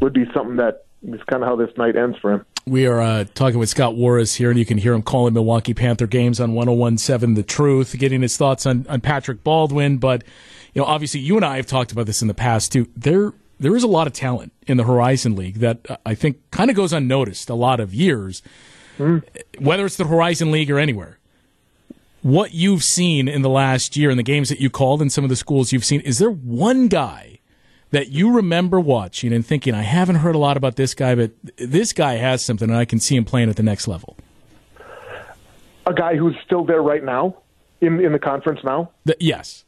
would 0.00 0.12
be 0.12 0.26
something 0.32 0.56
that 0.56 0.84
is 1.02 1.20
kind 1.24 1.42
of 1.42 1.48
how 1.48 1.56
this 1.56 1.76
night 1.76 1.96
ends 1.96 2.16
for 2.18 2.32
him. 2.32 2.46
We 2.64 2.86
are 2.86 3.00
uh, 3.00 3.24
talking 3.34 3.58
with 3.58 3.68
Scott 3.68 3.96
Warras 3.96 4.36
here, 4.36 4.50
and 4.50 4.58
you 4.58 4.64
can 4.64 4.78
hear 4.78 4.94
him 4.94 5.02
calling 5.02 5.34
Milwaukee 5.34 5.74
Panther 5.74 6.06
games 6.06 6.40
on 6.40 6.54
1017 6.54 7.34
The 7.34 7.42
Truth, 7.42 7.98
getting 7.98 8.22
his 8.22 8.36
thoughts 8.36 8.64
on, 8.64 8.86
on 8.88 9.00
Patrick 9.00 9.42
Baldwin. 9.42 9.98
But 9.98 10.22
you 10.74 10.82
know, 10.82 10.86
obviously, 10.86 11.20
you 11.20 11.36
and 11.36 11.44
I 11.44 11.56
have 11.56 11.66
talked 11.66 11.92
about 11.92 12.06
this 12.06 12.20
in 12.20 12.28
the 12.28 12.34
past 12.34 12.72
too. 12.72 12.88
There, 12.96 13.32
there 13.60 13.76
is 13.76 13.84
a 13.84 13.88
lot 13.88 14.06
of 14.06 14.12
talent 14.12 14.52
in 14.66 14.76
the 14.76 14.84
Horizon 14.84 15.36
League 15.36 15.60
that 15.60 15.78
uh, 15.88 15.96
I 16.04 16.14
think 16.14 16.38
kind 16.50 16.68
of 16.68 16.76
goes 16.76 16.92
unnoticed 16.92 17.48
a 17.48 17.54
lot 17.54 17.78
of 17.78 17.94
years, 17.94 18.42
mm. 18.98 19.22
whether 19.58 19.86
it's 19.86 19.96
the 19.96 20.06
Horizon 20.06 20.50
League 20.50 20.70
or 20.70 20.78
anywhere. 20.78 21.18
What 22.22 22.54
you've 22.54 22.82
seen 22.82 23.28
in 23.28 23.42
the 23.42 23.50
last 23.50 23.96
year 23.96 24.10
in 24.10 24.16
the 24.16 24.22
games 24.22 24.48
that 24.48 24.58
you 24.58 24.70
called 24.70 25.00
and 25.00 25.12
some 25.12 25.24
of 25.24 25.30
the 25.30 25.36
schools 25.36 25.72
you've 25.72 25.84
seen, 25.84 26.00
is 26.00 26.18
there 26.18 26.30
one 26.30 26.88
guy 26.88 27.38
that 27.90 28.08
you 28.08 28.32
remember 28.32 28.80
watching 28.80 29.32
and 29.32 29.46
thinking, 29.46 29.74
I 29.74 29.82
haven't 29.82 30.16
heard 30.16 30.34
a 30.34 30.38
lot 30.38 30.56
about 30.56 30.74
this 30.74 30.94
guy, 30.94 31.14
but 31.14 31.30
this 31.58 31.92
guy 31.92 32.14
has 32.14 32.44
something 32.44 32.68
and 32.68 32.76
I 32.76 32.86
can 32.86 32.98
see 32.98 33.14
him 33.14 33.24
playing 33.24 33.50
at 33.50 33.56
the 33.56 33.62
next 33.62 33.86
level? 33.86 34.16
A 35.86 35.94
guy 35.94 36.16
who's 36.16 36.34
still 36.44 36.64
there 36.64 36.82
right 36.82 37.04
now 37.04 37.36
in 37.80 38.00
in 38.00 38.12
the 38.12 38.18
conference 38.18 38.60
now? 38.64 38.90
The, 39.04 39.16
yes. 39.20 39.64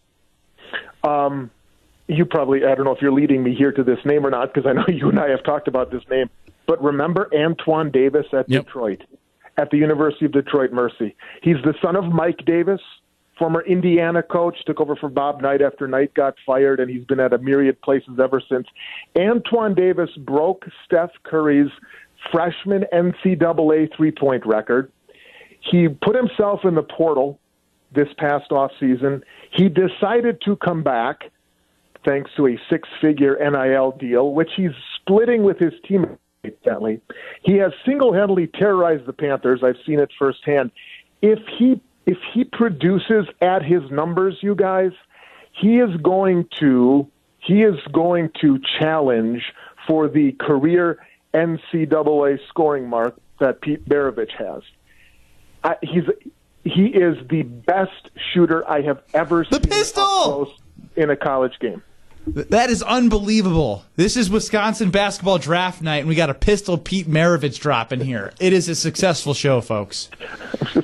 Um, 1.05 1.50
you 2.09 2.24
probably, 2.24 2.64
I 2.64 2.74
don't 2.74 2.85
know 2.85 2.94
if 2.94 3.02
you're 3.02 3.12
leading 3.12 3.42
me 3.42 3.55
here 3.55 3.72
to 3.72 3.83
this 3.83 3.98
name 4.05 4.24
or 4.24 4.31
not, 4.31 4.52
because 4.52 4.68
I 4.68 4.72
know 4.72 4.85
you 4.88 5.09
and 5.09 5.18
I 5.18 5.31
have 5.31 5.42
talked 5.44 5.68
about 5.68 5.90
this 5.90 6.02
name. 6.11 6.31
But 6.66 6.83
remember 6.83 7.29
Antoine 7.35 7.90
Davis 7.90 8.26
at 8.33 8.48
yep. 8.48 8.64
Detroit, 8.64 9.02
at 9.57 9.70
the 9.70 9.76
University 9.76 10.26
of 10.26 10.33
Detroit 10.33 10.72
Mercy. 10.72 11.14
He's 11.42 11.57
the 11.64 11.74
son 11.81 11.96
of 11.96 12.05
Mike 12.05 12.44
Davis, 12.44 12.81
former 13.38 13.62
Indiana 13.62 14.22
coach, 14.22 14.57
took 14.66 14.81
over 14.81 14.96
for 14.96 15.09
Bob 15.09 15.40
Knight 15.40 15.62
after 15.62 15.87
Knight 15.87 16.14
got 16.14 16.35
fired, 16.44 16.81
and 16.81 16.90
he's 16.90 17.05
been 17.05 17.20
at 17.20 17.33
a 17.33 17.38
myriad 17.38 17.81
places 17.83 18.18
ever 18.22 18.42
since. 18.48 18.66
Antoine 19.16 19.74
Davis 19.74 20.11
broke 20.18 20.64
Steph 20.85 21.11
Curry's 21.22 21.70
freshman 22.33 22.85
NCAA 22.92 23.94
three 23.96 24.11
point 24.11 24.44
record. 24.46 24.90
He 25.61 25.88
put 25.88 26.16
himself 26.16 26.61
in 26.64 26.74
the 26.74 26.83
portal 26.83 27.38
this 27.94 28.09
past 28.18 28.52
off 28.52 28.70
season. 28.79 29.22
He 29.57 29.69
decided 29.69 30.40
to 30.42 30.57
come 30.57 30.83
back 30.83 31.31
thanks 32.05 32.31
to 32.37 32.47
a 32.47 32.61
six 32.71 32.88
figure 33.01 33.37
NIL 33.40 33.92
deal, 33.92 34.33
which 34.33 34.51
he's 34.57 34.71
splitting 35.01 35.42
with 35.42 35.59
his 35.59 35.73
teammates. 35.87 36.21
Bentley. 36.64 37.01
He 37.42 37.57
has 37.57 37.73
single 37.85 38.12
handedly 38.12 38.47
terrorized 38.47 39.07
the 39.07 39.12
Panthers. 39.12 39.62
I've 39.64 39.77
seen 39.85 39.99
it 39.99 40.11
firsthand. 40.16 40.71
If 41.21 41.40
he 41.59 41.81
if 42.07 42.19
he 42.33 42.45
produces 42.45 43.27
at 43.40 43.64
his 43.64 43.83
numbers, 43.90 44.37
you 44.42 44.55
guys, 44.55 44.92
he 45.51 45.79
is 45.79 45.90
going 46.03 46.49
to 46.61 47.09
he 47.40 47.62
is 47.62 47.75
going 47.92 48.31
to 48.40 48.61
challenge 48.81 49.42
for 49.87 50.09
the 50.09 50.33
career 50.38 50.99
NCAA 51.35 52.38
scoring 52.49 52.88
mark 52.88 53.16
that 53.40 53.61
Pete 53.61 53.88
Maravich 53.88 54.33
has. 54.38 54.62
I, 55.64 55.77
he's 55.83 56.05
he 56.66 56.87
is 56.87 57.16
the 57.29 57.42
best 57.42 58.11
shooter 58.33 58.68
I 58.68 58.83
have 58.83 59.02
ever 59.14 59.46
the 59.48 59.57
seen 59.57 59.62
pistol 59.62 60.52
in 60.96 61.11
a 61.11 61.16
college 61.16 61.59
game. 61.61 61.83
That 62.26 62.70
is 62.70 62.83
unbelievable. 62.83 63.85
This 63.94 64.16
is 64.16 64.29
Wisconsin 64.29 64.90
basketball 64.90 65.38
draft 65.38 65.81
night, 65.81 65.98
and 65.98 66.09
we 66.09 66.16
got 66.16 66.29
a 66.29 66.35
pistol 66.35 66.76
Pete 66.76 67.07
Maravich 67.07 67.61
drop 67.61 67.92
in 67.92 68.00
here. 68.00 68.33
It 68.40 68.52
is 68.52 68.68
a 68.68 68.74
successful 68.74 69.33
show, 69.33 69.61
folks. 69.61 70.11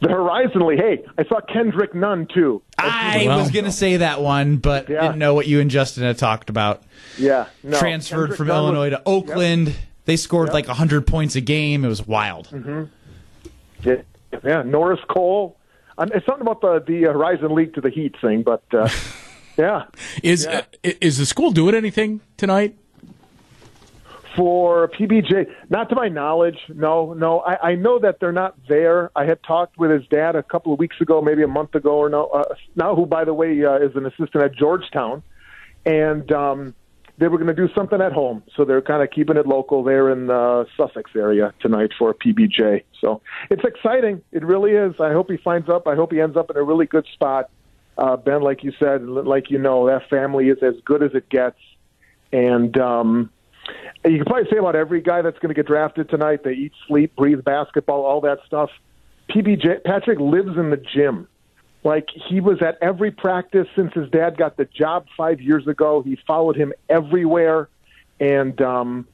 the 0.00 0.08
Horizon 0.08 0.64
League. 0.64 0.78
Hey, 0.78 1.04
I 1.18 1.24
saw 1.24 1.40
Kendrick 1.40 1.92
Nunn 1.92 2.28
too. 2.32 2.62
I 2.78 3.24
was 3.36 3.50
going 3.50 3.64
to 3.64 3.72
say 3.72 3.96
that 3.96 4.20
one, 4.20 4.58
but 4.58 4.88
yeah. 4.88 5.00
didn't 5.00 5.18
know 5.18 5.34
what 5.34 5.48
you 5.48 5.58
and 5.58 5.70
Justin 5.70 6.04
had 6.04 6.18
talked 6.18 6.50
about. 6.50 6.84
Yeah, 7.18 7.46
no. 7.64 7.76
transferred 7.76 8.18
Kendrick 8.18 8.38
from 8.38 8.46
Nunn 8.46 8.56
Illinois 8.58 8.90
was, 8.90 8.98
to 8.98 9.02
Oakland. 9.06 9.68
Yep. 9.68 9.76
They 10.04 10.16
scored 10.16 10.48
yep. 10.48 10.54
like 10.54 10.66
hundred 10.66 11.08
points 11.08 11.34
a 11.34 11.40
game. 11.40 11.84
It 11.84 11.88
was 11.88 12.06
wild. 12.06 12.48
Mm-hmm. 12.48 12.84
Yeah. 13.88 14.02
Yeah, 14.42 14.62
Norris 14.62 15.00
Cole. 15.08 15.56
Um, 15.96 16.10
it's 16.14 16.26
something 16.26 16.46
about 16.46 16.60
the 16.60 16.82
the 16.86 17.02
Horizon 17.04 17.54
League 17.54 17.74
to 17.74 17.80
the 17.80 17.90
Heat 17.90 18.16
thing, 18.20 18.42
but 18.42 18.62
uh, 18.72 18.88
yeah. 19.56 19.84
Is 20.22 20.46
yeah. 20.50 20.62
Uh, 20.84 20.90
is 21.00 21.18
the 21.18 21.26
school 21.26 21.50
doing 21.50 21.74
anything 21.74 22.20
tonight? 22.36 22.76
For 24.36 24.88
PBJ, 24.88 25.46
not 25.70 25.88
to 25.90 25.94
my 25.94 26.08
knowledge, 26.08 26.58
no, 26.68 27.12
no. 27.12 27.38
I, 27.42 27.70
I 27.70 27.74
know 27.76 28.00
that 28.00 28.18
they're 28.18 28.32
not 28.32 28.56
there. 28.68 29.12
I 29.14 29.26
had 29.26 29.40
talked 29.44 29.78
with 29.78 29.92
his 29.92 30.04
dad 30.08 30.34
a 30.34 30.42
couple 30.42 30.72
of 30.72 30.80
weeks 30.80 31.00
ago, 31.00 31.22
maybe 31.22 31.44
a 31.44 31.48
month 31.48 31.76
ago 31.76 31.98
or 31.98 32.08
no. 32.08 32.26
Uh, 32.26 32.42
now, 32.74 32.96
who 32.96 33.06
by 33.06 33.24
the 33.24 33.32
way 33.32 33.64
uh, 33.64 33.76
is 33.76 33.94
an 33.94 34.06
assistant 34.06 34.42
at 34.42 34.56
Georgetown, 34.56 35.22
and 35.86 36.32
um, 36.32 36.74
they 37.18 37.28
were 37.28 37.38
going 37.38 37.54
to 37.54 37.54
do 37.54 37.72
something 37.74 38.00
at 38.00 38.12
home, 38.12 38.42
so 38.56 38.64
they're 38.64 38.82
kind 38.82 39.02
of 39.02 39.10
keeping 39.10 39.36
it 39.36 39.46
local 39.46 39.84
there 39.84 40.10
in 40.10 40.26
the 40.26 40.66
Sussex 40.76 41.12
area 41.14 41.52
tonight 41.60 41.90
for 41.96 42.12
PBJ. 42.12 42.82
So 43.00 43.22
it's 43.50 43.62
exciting. 43.64 44.22
It 44.32 44.44
really 44.44 44.72
is. 44.72 44.94
I 44.98 45.12
hope 45.12 45.30
he 45.30 45.36
finds 45.36 45.68
up. 45.68 45.86
I 45.86 45.94
hope 45.94 46.12
he 46.12 46.20
ends 46.20 46.36
up 46.36 46.50
in 46.50 46.56
a 46.56 46.62
really 46.62 46.86
good 46.86 47.06
spot. 47.12 47.50
Uh, 47.96 48.16
ben, 48.16 48.42
like 48.42 48.64
you 48.64 48.72
said, 48.80 49.04
like 49.06 49.50
you 49.50 49.58
know, 49.58 49.86
that 49.86 50.08
family 50.10 50.48
is 50.48 50.58
as 50.62 50.74
good 50.84 51.02
as 51.04 51.12
it 51.14 51.28
gets, 51.28 51.58
and 52.32 52.76
um, 52.78 53.30
you 54.04 54.16
can 54.16 54.24
probably 54.24 54.50
say 54.50 54.56
about 54.56 54.74
every 54.74 55.00
guy 55.00 55.22
that's 55.22 55.38
going 55.38 55.50
to 55.50 55.54
get 55.54 55.66
drafted 55.66 56.10
tonight. 56.10 56.42
They 56.42 56.54
eat, 56.54 56.72
sleep, 56.88 57.14
breathe 57.14 57.44
basketball, 57.44 58.04
all 58.04 58.20
that 58.22 58.38
stuff. 58.46 58.70
PBJ 59.30 59.84
Patrick 59.84 60.18
lives 60.18 60.56
in 60.58 60.70
the 60.70 60.76
gym. 60.76 61.28
Like 61.84 62.08
he 62.28 62.40
was 62.40 62.62
at 62.62 62.78
every 62.80 63.10
practice 63.10 63.68
since 63.76 63.92
his 63.92 64.08
dad 64.10 64.38
got 64.38 64.56
the 64.56 64.64
job 64.64 65.06
five 65.16 65.40
years 65.40 65.66
ago. 65.68 66.02
He 66.02 66.18
followed 66.26 66.56
him 66.56 66.72
everywhere, 66.88 67.68
and 68.18 68.58
um, 68.62 69.06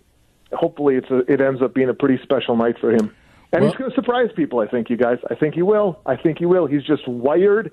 hopefully 0.52 0.94
it's 0.94 1.10
a, 1.10 1.18
it 1.30 1.40
ends 1.40 1.60
up 1.62 1.74
being 1.74 1.88
a 1.88 1.94
pretty 1.94 2.22
special 2.22 2.56
night 2.56 2.78
for 2.78 2.92
him. 2.92 3.14
And 3.52 3.62
well, 3.62 3.72
he's 3.72 3.78
going 3.78 3.90
to 3.90 3.94
surprise 3.96 4.30
people. 4.36 4.60
I 4.60 4.68
think 4.68 4.88
you 4.88 4.96
guys. 4.96 5.18
I 5.28 5.34
think 5.34 5.54
he 5.54 5.62
will. 5.62 6.00
I 6.06 6.14
think 6.14 6.38
he 6.38 6.46
will. 6.46 6.66
He's 6.66 6.84
just 6.84 7.06
wired 7.08 7.72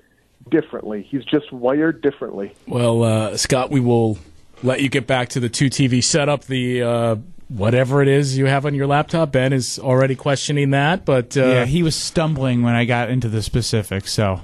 differently. 0.49 1.03
He's 1.03 1.23
just 1.25 1.51
wired 1.51 2.01
differently. 2.01 2.55
Well, 2.67 3.03
uh, 3.03 3.37
Scott, 3.37 3.69
we 3.69 3.79
will 3.79 4.17
let 4.63 4.81
you 4.81 4.89
get 4.89 5.05
back 5.05 5.29
to 5.29 5.39
the 5.39 5.49
two 5.49 5.69
TV 5.69 6.03
setup. 6.03 6.45
The 6.45 6.81
uh, 6.81 7.15
whatever 7.49 8.01
it 8.01 8.07
is 8.07 8.35
you 8.35 8.47
have 8.47 8.65
on 8.65 8.73
your 8.73 8.87
laptop, 8.87 9.31
Ben 9.31 9.53
is 9.53 9.77
already 9.77 10.15
questioning 10.15 10.71
that. 10.71 11.05
But 11.05 11.37
uh, 11.37 11.45
yeah, 11.45 11.65
he 11.65 11.83
was 11.83 11.95
stumbling 11.95 12.63
when 12.63 12.73
I 12.73 12.85
got 12.85 13.11
into 13.11 13.29
the 13.29 13.43
specifics. 13.43 14.11
So 14.11 14.41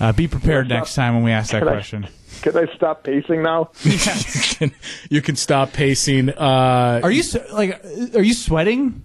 uh, 0.00 0.12
be 0.12 0.28
prepared 0.28 0.68
next 0.68 0.94
time 0.94 1.14
when 1.14 1.22
we 1.24 1.30
ask 1.32 1.52
that 1.52 1.60
Can 1.60 1.68
I- 1.68 1.72
question. 1.72 2.08
Can 2.42 2.56
I 2.56 2.72
stop 2.76 3.02
pacing 3.02 3.42
now? 3.42 3.70
you, 3.82 3.98
can, 3.98 4.72
you 5.10 5.20
can 5.22 5.34
stop 5.34 5.72
pacing. 5.72 6.30
Uh, 6.30 7.00
Are 7.02 7.10
you 7.10 7.24
like? 7.52 7.84
Are 8.14 8.22
you 8.22 8.32
sweating? 8.32 9.04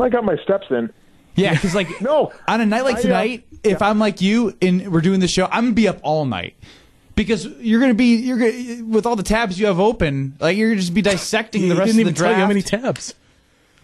I 0.00 0.08
got 0.08 0.24
my 0.24 0.36
steps 0.36 0.66
in. 0.70 0.90
Yeah, 1.34 1.52
because 1.54 1.74
like 1.74 1.88
No. 2.00 2.32
on 2.46 2.60
a 2.60 2.66
night 2.66 2.84
like 2.84 2.96
I, 2.96 2.98
uh, 2.98 3.02
tonight, 3.02 3.44
if 3.64 3.82
I'm 3.82 3.98
like 3.98 4.20
you 4.20 4.56
and 4.62 4.92
we're 4.92 5.00
doing 5.00 5.18
the 5.18 5.26
show, 5.26 5.46
I'm 5.46 5.64
gonna 5.64 5.72
be 5.74 5.88
up 5.88 5.98
all 6.02 6.24
night 6.24 6.54
because 7.16 7.44
you're 7.58 7.80
gonna 7.80 7.94
be 7.94 8.14
you're 8.16 8.38
gonna 8.38 8.84
with 8.84 9.04
all 9.04 9.16
the 9.16 9.22
tabs 9.24 9.58
you 9.58 9.66
have 9.66 9.80
open, 9.80 10.36
like 10.38 10.56
you're 10.56 10.70
gonna 10.70 10.80
just 10.80 10.94
be 10.94 11.02
dissecting 11.02 11.62
the 11.68 11.68
he 11.74 11.80
rest 11.80 11.86
didn't 11.88 11.90
of 11.90 11.96
the 11.96 12.00
even 12.02 12.14
tell 12.14 12.24
draft. 12.26 12.36
you 12.38 12.42
how 12.42 12.48
many 12.48 12.62
tabs. 12.62 13.14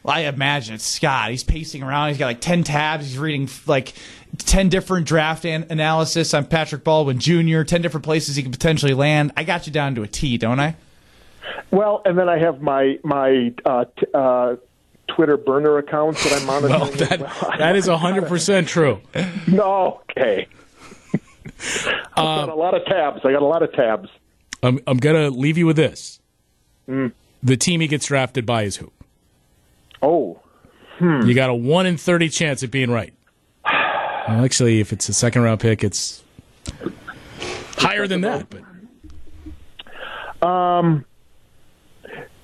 I 0.08 0.20
imagine 0.22 0.74
it's 0.74 0.86
Scott. 0.86 1.30
He's 1.30 1.44
pacing 1.44 1.82
around. 1.82 2.08
He's 2.08 2.18
got 2.18 2.26
like 2.26 2.40
ten 2.40 2.64
tabs. 2.64 3.06
He's 3.06 3.18
reading 3.18 3.48
like 3.66 3.92
ten 4.38 4.68
different 4.68 5.06
draft 5.06 5.44
an- 5.44 5.66
analysis 5.70 6.34
on 6.34 6.46
Patrick 6.46 6.84
Baldwin 6.84 7.18
Jr. 7.18 7.62
Ten 7.62 7.82
different 7.82 8.04
places 8.04 8.36
he 8.36 8.42
could 8.42 8.52
potentially 8.52 8.94
land. 8.94 9.32
I 9.36 9.44
got 9.44 9.66
you 9.66 9.72
down 9.72 9.94
to 9.96 10.02
a 10.02 10.08
T, 10.08 10.38
don't 10.38 10.60
I? 10.60 10.76
Well, 11.70 12.02
and 12.04 12.18
then 12.18 12.28
I 12.28 12.38
have 12.38 12.60
my 12.60 12.98
my 13.04 13.52
uh, 13.64 13.84
t- 13.98 14.06
uh, 14.14 14.56
Twitter 15.08 15.36
burner 15.36 15.78
accounts 15.78 16.24
that 16.24 16.40
I'm 16.40 16.46
monitoring. 16.46 16.80
Well, 16.80 16.90
that, 16.92 17.20
well. 17.20 17.54
that 17.58 17.76
is 17.76 17.86
100% 17.88 18.66
true. 18.66 19.00
no, 19.46 20.00
okay. 20.10 20.46
I've 22.14 22.14
got 22.14 22.48
a 22.48 22.54
lot 22.54 22.74
of 22.74 22.84
tabs. 22.86 23.20
I 23.24 23.32
got 23.32 23.42
a 23.42 23.46
lot 23.46 23.62
of 23.62 23.72
tabs. 23.72 24.08
I'm, 24.62 24.80
I'm 24.86 24.98
going 24.98 25.16
to 25.16 25.36
leave 25.36 25.58
you 25.58 25.66
with 25.66 25.76
this. 25.76 26.20
Mm. 26.88 27.12
The 27.42 27.56
team 27.56 27.80
he 27.80 27.88
gets 27.88 28.06
drafted 28.06 28.44
by 28.46 28.62
is 28.62 28.76
who? 28.76 28.92
Oh, 30.02 30.40
You 31.00 31.34
got 31.34 31.50
a 31.50 31.54
1 31.54 31.86
in 31.86 31.96
30 31.96 32.28
chance 32.28 32.62
of 32.62 32.70
being 32.70 32.90
right. 32.90 33.14
Well, 33.64 34.44
actually, 34.44 34.80
if 34.80 34.92
it's 34.92 35.08
a 35.08 35.14
second 35.14 35.42
round 35.42 35.60
pick, 35.60 35.82
it's 35.82 36.22
higher 37.76 38.06
than 38.06 38.20
that. 38.22 38.46
But 38.50 40.46
um, 40.46 41.04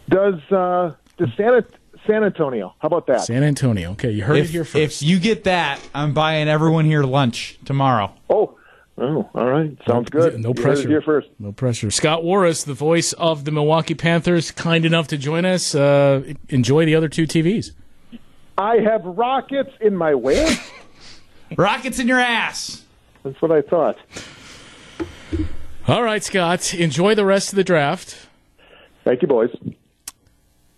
does 0.08 0.40
uh, 0.50 0.94
does 1.18 1.28
San 1.36 1.62
San 2.06 2.24
Antonio? 2.24 2.74
How 2.78 2.86
about 2.86 3.06
that? 3.08 3.22
San 3.22 3.42
Antonio. 3.42 3.92
Okay, 3.92 4.10
you 4.10 4.24
heard 4.24 4.38
if, 4.38 4.48
it 4.48 4.52
here 4.52 4.64
first. 4.64 4.76
If 4.76 5.02
you 5.02 5.18
get 5.18 5.44
that, 5.44 5.80
I'm 5.94 6.14
buying 6.14 6.48
everyone 6.48 6.86
here 6.86 7.02
lunch 7.02 7.58
tomorrow. 7.64 8.12
Oh, 8.30 8.58
oh, 8.98 9.28
all 9.34 9.50
right. 9.50 9.76
Sounds 9.86 10.08
good. 10.10 10.38
No 10.40 10.48
You 10.50 10.54
heard 10.54 10.58
it 10.58 10.62
pressure. 10.62 10.88
here 10.88 11.02
first. 11.02 11.28
No 11.38 11.52
pressure. 11.52 11.90
Scott 11.90 12.22
Warras, 12.24 12.64
the 12.64 12.74
voice 12.74 13.12
of 13.14 13.44
the 13.44 13.50
Milwaukee 13.50 13.94
Panthers, 13.94 14.50
kind 14.50 14.84
enough 14.84 15.08
to 15.08 15.18
join 15.18 15.44
us. 15.44 15.74
Uh, 15.74 16.34
enjoy 16.48 16.84
the 16.86 16.94
other 16.94 17.08
two 17.08 17.26
TVs. 17.26 17.72
I 18.56 18.76
have 18.76 19.04
rockets 19.04 19.70
in 19.80 19.96
my 19.96 20.14
way. 20.14 20.54
Rockets 21.56 21.98
in 21.98 22.08
your 22.08 22.18
ass. 22.20 22.84
That's 23.22 23.40
what 23.42 23.50
I 23.52 23.62
thought. 23.62 23.96
All 25.86 26.02
right, 26.02 26.22
Scott. 26.24 26.72
Enjoy 26.74 27.14
the 27.14 27.24
rest 27.24 27.50
of 27.52 27.56
the 27.56 27.64
draft. 27.64 28.26
Thank 29.04 29.22
you, 29.22 29.28
boys. 29.28 29.50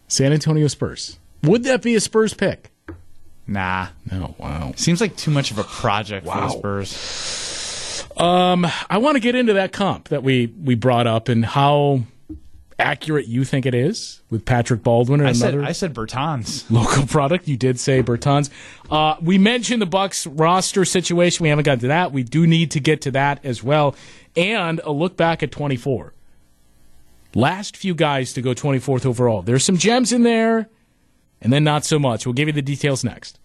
San 0.08 0.32
Antonio 0.32 0.66
Spurs. 0.66 1.18
Would 1.44 1.64
that 1.64 1.82
be 1.82 1.94
a 1.94 2.00
Spurs 2.00 2.34
pick? 2.34 2.70
Nah. 3.46 3.88
No. 4.10 4.34
Wow. 4.38 4.72
Seems 4.76 5.00
like 5.00 5.16
too 5.16 5.30
much 5.30 5.50
of 5.50 5.58
a 5.58 5.64
project 5.64 6.26
Wow. 6.26 6.34
for 6.34 6.40
the 6.46 6.58
Spurs. 6.58 6.88
Um, 8.16 8.66
I 8.88 8.98
want 8.98 9.16
to 9.16 9.20
get 9.20 9.34
into 9.34 9.54
that 9.54 9.72
comp 9.72 10.08
that 10.08 10.22
we 10.22 10.52
we 10.62 10.74
brought 10.74 11.06
up 11.06 11.28
and 11.28 11.44
how 11.44 12.02
accurate 12.78 13.26
you 13.26 13.44
think 13.44 13.64
it 13.64 13.74
is 13.74 14.20
with 14.30 14.44
Patrick 14.44 14.82
Baldwin 14.82 15.20
and 15.20 15.28
I 15.28 15.32
said 15.32 15.54
another 15.54 15.68
I 15.68 15.72
said 15.72 15.94
Bertans. 15.94 16.64
local 16.70 17.06
product. 17.06 17.48
You 17.48 17.56
did 17.56 17.78
say 17.80 18.02
Bertans. 18.02 18.50
Uh, 18.90 19.16
we 19.20 19.38
mentioned 19.38 19.80
the 19.82 19.86
Bucks 19.86 20.26
roster 20.26 20.84
situation. 20.84 21.42
We 21.42 21.48
haven't 21.48 21.64
gotten 21.64 21.80
to 21.80 21.88
that. 21.88 22.12
We 22.12 22.22
do 22.22 22.46
need 22.46 22.70
to 22.72 22.80
get 22.80 23.02
to 23.02 23.10
that 23.12 23.44
as 23.44 23.62
well, 23.62 23.94
and 24.34 24.80
a 24.84 24.92
look 24.92 25.16
back 25.16 25.42
at 25.42 25.50
24. 25.50 26.12
Last 27.34 27.76
few 27.76 27.94
guys 27.94 28.32
to 28.32 28.40
go 28.40 28.54
24th 28.54 29.04
overall. 29.04 29.42
There's 29.42 29.64
some 29.64 29.76
gems 29.76 30.10
in 30.10 30.22
there, 30.22 30.70
and 31.42 31.52
then 31.52 31.64
not 31.64 31.84
so 31.84 31.98
much. 31.98 32.24
We'll 32.24 32.32
give 32.32 32.48
you 32.48 32.54
the 32.54 32.62
details 32.62 33.04
next. 33.04 33.38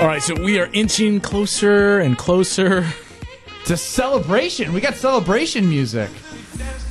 All 0.00 0.06
right, 0.06 0.22
so 0.22 0.34
we 0.34 0.58
are 0.58 0.70
inching 0.72 1.20
closer 1.20 2.00
and 2.00 2.16
closer. 2.16 2.86
It's 3.60 3.70
a 3.70 3.76
celebration. 3.76 4.72
We 4.72 4.80
got 4.80 4.94
celebration 4.94 5.68
music. 5.68 6.08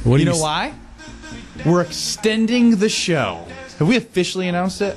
What 0.03 0.17
do 0.17 0.23
you 0.23 0.25
know 0.29 0.35
s- 0.35 0.41
why? 0.41 0.73
We're 1.65 1.81
extending 1.81 2.77
the 2.77 2.87
show. 2.87 3.45
Have 3.79 3.87
we 3.87 3.95
officially 3.97 4.47
announced 4.47 4.81
it? 4.81 4.95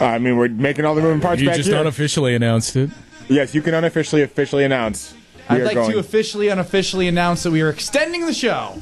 Uh, 0.00 0.06
I 0.06 0.18
mean, 0.18 0.36
we're 0.38 0.48
making 0.48 0.86
all 0.86 0.94
the 0.94 1.02
moving 1.02 1.20
parts 1.20 1.42
You 1.42 1.48
back 1.48 1.56
just 1.58 1.68
here. 1.68 1.78
unofficially 1.78 2.34
announced 2.34 2.74
it. 2.76 2.88
yes, 3.28 3.54
you 3.54 3.60
can 3.60 3.74
unofficially, 3.74 4.22
officially 4.22 4.64
announce. 4.64 5.12
we 5.12 5.56
I'd 5.56 5.60
are 5.60 5.64
like 5.66 5.74
going. 5.74 5.92
to 5.92 5.98
officially, 5.98 6.48
unofficially 6.48 7.06
announce 7.06 7.42
that 7.42 7.50
we 7.50 7.60
are 7.60 7.68
extending 7.68 8.24
the 8.24 8.32
show. 8.34 8.80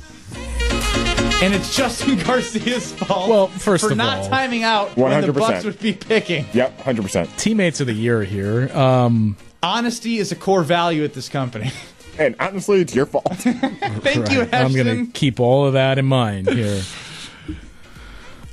And 1.43 1.53
it's 1.53 1.77
Justin 1.77 2.17
Garcia's 2.25 2.93
fault. 2.93 3.29
Well, 3.29 3.47
first 3.49 3.85
for 3.85 3.91
of 3.93 3.99
not 3.99 4.19
all- 4.19 4.29
timing 4.29 4.63
out 4.63 4.97
when 4.97 5.21
the 5.21 5.29
100%. 5.33 5.35
Bucks 5.39 5.65
would 5.65 5.79
be 5.81 5.93
picking. 5.93 6.47
Yep, 6.55 6.81
hundred 6.81 7.03
percent. 7.03 7.29
Teammates 7.37 7.81
of 7.81 7.87
the 7.87 7.93
year 7.93 8.23
here. 8.25 8.75
Um, 8.77 9.37
Honesty 9.63 10.19
is 10.19 10.31
a 10.33 10.37
core 10.37 10.63
value 10.63 11.05
at 11.05 11.15
this 11.15 11.29
company. 11.29 11.71
And 12.17 12.37
honestly, 12.39 12.81
it's 12.81 12.95
your 12.95 13.07
fault. 13.07 13.25
Thank 13.35 14.31
you, 14.31 14.49
I'm 14.53 14.73
going 14.73 15.07
to 15.07 15.13
keep 15.13 15.41
all 15.41 15.67
of 15.67 15.73
that 15.73 15.99
in 15.99 16.05
mind 16.07 16.49
here. 16.49 16.81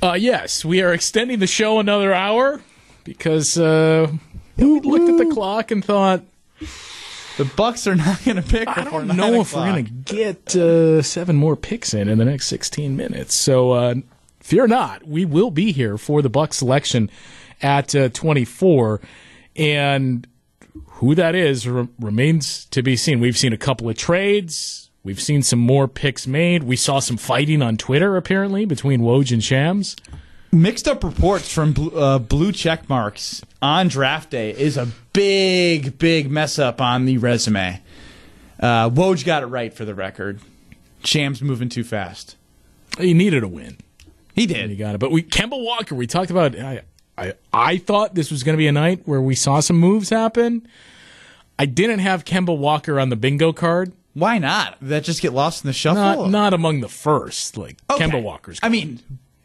Uh, 0.02 0.14
yes, 0.14 0.64
we 0.64 0.82
are 0.82 0.92
extending 0.92 1.38
the 1.38 1.46
show 1.46 1.78
another 1.78 2.12
hour 2.12 2.60
because 3.04 3.56
uh, 3.56 4.10
we 4.56 4.80
looked 4.80 5.08
at 5.08 5.16
the 5.16 5.32
clock 5.32 5.70
and 5.70 5.84
thought, 5.84 6.22
The 7.38 7.44
Bucks 7.56 7.86
are 7.86 7.94
not 7.94 8.22
going 8.24 8.36
to 8.36 8.42
pick 8.42 8.68
I 8.68 8.84
don't 8.84 9.08
know 9.08 9.40
if 9.40 9.54
we're 9.54 9.66
going 9.66 9.84
to 9.84 9.90
get 9.90 10.54
uh, 10.54 11.02
seven 11.02 11.36
more 11.36 11.56
picks 11.56 11.94
in 11.94 12.08
in 12.08 12.18
the 12.18 12.24
next 12.24 12.46
16 12.46 12.96
minutes. 12.96 13.34
So 13.34 13.72
uh, 13.72 13.94
fear 14.40 14.66
not, 14.66 15.06
we 15.06 15.24
will 15.24 15.50
be 15.50 15.72
here 15.72 15.96
for 15.96 16.20
the 16.20 16.28
Buck 16.28 16.52
selection 16.52 17.10
at 17.62 17.94
uh, 17.94 18.08
24, 18.10 19.00
and 19.56 20.26
who 20.86 21.14
that 21.14 21.34
is 21.34 21.66
re- 21.66 21.88
remains 21.98 22.66
to 22.66 22.82
be 22.82 22.96
seen. 22.96 23.20
We've 23.20 23.38
seen 23.38 23.52
a 23.52 23.58
couple 23.58 23.88
of 23.88 23.96
trades. 23.96 24.90
We've 25.04 25.20
seen 25.20 25.42
some 25.42 25.58
more 25.58 25.88
picks 25.88 26.26
made. 26.26 26.62
We 26.62 26.76
saw 26.76 27.00
some 27.00 27.16
fighting 27.16 27.62
on 27.62 27.76
Twitter 27.76 28.16
apparently 28.16 28.64
between 28.64 29.00
Woj 29.00 29.32
and 29.32 29.42
Shams. 29.42 29.96
Mixed 30.54 30.86
up 30.86 31.02
reports 31.02 31.50
from 31.50 31.72
blue, 31.72 31.98
uh, 31.98 32.18
blue 32.18 32.52
check 32.52 32.86
marks 32.86 33.40
on 33.62 33.88
draft 33.88 34.28
day 34.28 34.50
is 34.50 34.76
a 34.76 34.86
big, 35.14 35.96
big 35.98 36.30
mess 36.30 36.58
up 36.58 36.78
on 36.78 37.06
the 37.06 37.16
resume. 37.16 37.80
Uh, 38.60 38.90
Woj 38.90 39.24
got 39.24 39.42
it 39.42 39.46
right 39.46 39.72
for 39.72 39.86
the 39.86 39.94
record. 39.94 40.40
Shams 41.04 41.40
moving 41.40 41.70
too 41.70 41.82
fast. 41.82 42.36
He 42.98 43.14
needed 43.14 43.42
a 43.42 43.48
win. 43.48 43.78
He 44.34 44.42
And 44.54 44.70
he 44.70 44.76
got 44.76 44.94
it. 44.94 44.98
But 44.98 45.10
we 45.10 45.22
Kemba 45.22 45.62
Walker, 45.62 45.94
we 45.94 46.06
talked 46.06 46.30
about 46.30 46.54
I 46.58 46.82
I, 47.16 47.32
I 47.52 47.76
thought 47.78 48.14
this 48.14 48.30
was 48.30 48.42
going 48.42 48.54
to 48.54 48.58
be 48.58 48.66
a 48.66 48.72
night 48.72 49.02
where 49.06 49.20
we 49.22 49.34
saw 49.34 49.60
some 49.60 49.76
moves 49.76 50.10
happen. 50.10 50.68
I 51.58 51.64
didn't 51.64 52.00
have 52.00 52.24
Kemba 52.24 52.56
Walker 52.56 53.00
on 53.00 53.08
the 53.08 53.16
bingo 53.16 53.52
card. 53.54 53.92
Why 54.14 54.36
not? 54.38 54.78
Did 54.80 54.90
that 54.90 55.04
just 55.04 55.22
get 55.22 55.32
lost 55.32 55.64
in 55.64 55.68
the 55.68 55.72
shuffle? 55.72 56.02
Not 56.02 56.30
not 56.30 56.54
among 56.54 56.80
the 56.80 56.88
first. 56.90 57.56
Like 57.56 57.78
Okay. 57.90 58.04
Kemba 58.04 58.22
Walker's. 58.22 58.58
I 58.62 58.68
mean, 58.68 59.00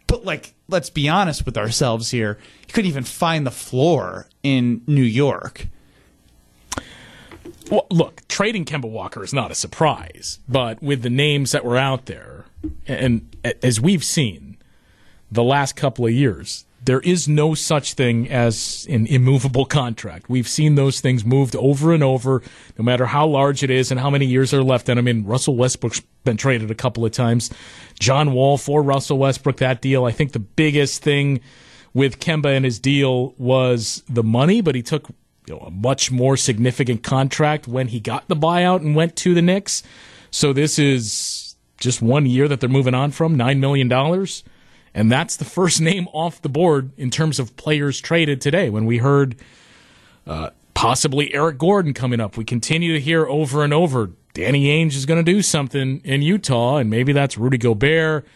but 0.08 0.26
like, 0.26 0.54
let's 0.68 0.90
be 0.90 1.08
honest 1.08 1.46
with 1.46 1.58
ourselves 1.58 2.12
here. 2.12 2.38
You 2.68 2.74
couldn't 2.74 2.90
even 2.90 3.04
find 3.04 3.46
the 3.46 3.52
floor 3.52 4.28
in 4.42 4.82
New 4.88 5.04
York. 5.04 5.68
Well, 7.70 7.86
look, 7.92 8.26
trading 8.30 8.64
Kemba 8.66 8.90
Walker 8.90 9.24
is 9.24 9.34
not 9.34 9.52
a 9.52 9.56
surprise, 9.56 10.40
but 10.48 10.82
with 10.82 11.02
the 11.02 11.10
names 11.10 11.52
that 11.52 11.66
were 11.66 11.78
out 11.78 12.06
there, 12.06 12.46
and 12.88 13.36
as 13.62 13.82
we've 13.82 14.04
seen 14.04 14.58
the 15.30 15.44
last 15.44 15.76
couple 15.76 16.06
of 16.06 16.14
years, 16.14 16.66
there 16.88 17.02
is 17.02 17.28
no 17.28 17.54
such 17.54 17.96
thing 17.96 18.30
as 18.30 18.88
an 18.90 19.08
immovable 19.08 19.66
contract. 19.66 20.30
We've 20.30 20.48
seen 20.48 20.76
those 20.76 21.02
things 21.02 21.26
moved 21.26 21.54
over 21.58 21.94
and 21.94 22.02
over, 22.02 22.42
no 22.78 22.84
matter 22.86 23.06
how 23.08 23.28
large 23.28 23.62
it 23.62 23.70
is 23.70 23.92
and 23.92 24.00
how 24.00 24.10
many 24.10 24.26
years 24.26 24.54
are 24.54 24.64
left. 24.64 24.88
And 24.88 24.98
I 24.98 25.02
mean, 25.02 25.26
Russell 25.26 25.58
Westbrook's 25.58 26.02
been 26.24 26.38
traded 26.38 26.72
a 26.72 26.76
couple 26.76 27.06
of 27.06 27.12
times. 27.12 27.50
John 28.00 28.32
Wall 28.32 28.58
for 28.58 28.82
Russell 28.82 29.18
Westbrook, 29.18 29.58
that 29.58 29.82
deal. 29.82 30.06
I 30.06 30.12
think 30.12 30.32
the 30.32 30.40
biggest 30.40 31.04
thing 31.04 31.42
with 31.94 32.22
Kemba 32.22 32.56
and 32.56 32.64
his 32.64 32.80
deal 32.80 33.34
was 33.38 34.02
the 34.08 34.24
money, 34.24 34.62
but 34.62 34.74
he 34.74 34.82
took 34.82 35.10
you 35.46 35.56
know, 35.56 35.60
a 35.60 35.72
much 35.72 36.10
more 36.10 36.38
significant 36.38 37.04
contract 37.04 37.68
when 37.68 37.90
he 37.90 38.00
got 38.00 38.30
the 38.30 38.36
buyout 38.36 38.78
and 38.78 38.96
went 38.96 39.18
to 39.18 39.34
the 39.34 39.42
Knicks. 39.42 39.84
So 40.32 40.54
this 40.54 40.80
is 40.80 41.58
just 41.82 42.02
one 42.02 42.26
year 42.26 42.48
that 42.48 42.62
they're 42.62 42.70
moving 42.70 42.96
on 42.96 43.12
from, 43.12 43.38
$9 43.38 43.60
million. 43.60 43.90
And 44.94 45.12
that's 45.12 45.36
the 45.36 45.46
first 45.46 45.82
name 45.82 46.08
off 46.14 46.42
the 46.42 46.50
board 46.50 46.92
in 46.98 47.10
terms 47.10 47.40
of 47.40 47.56
players 47.56 48.00
traded 48.02 48.42
today. 48.42 48.70
When 48.70 48.86
we 48.86 48.98
heard 48.98 49.36
Uh, 50.26 50.50
possibly 50.74 51.34
Eric 51.34 51.58
Gordon 51.58 51.94
coming 51.94 52.20
up. 52.20 52.36
We 52.38 52.44
continue 52.44 52.92
to 52.94 53.00
hear 53.00 53.26
over 53.26 53.64
and 53.64 53.74
over 53.74 54.12
Danny 54.34 54.66
Ainge 54.66 54.94
is 54.96 55.06
going 55.06 55.24
to 55.24 55.32
do 55.32 55.42
something 55.42 56.02
in 56.04 56.22
Utah, 56.22 56.78
and 56.78 56.90
maybe 56.90 57.14
that's 57.14 57.38
Rudy 57.38 57.58
Gobert. 57.58 58.28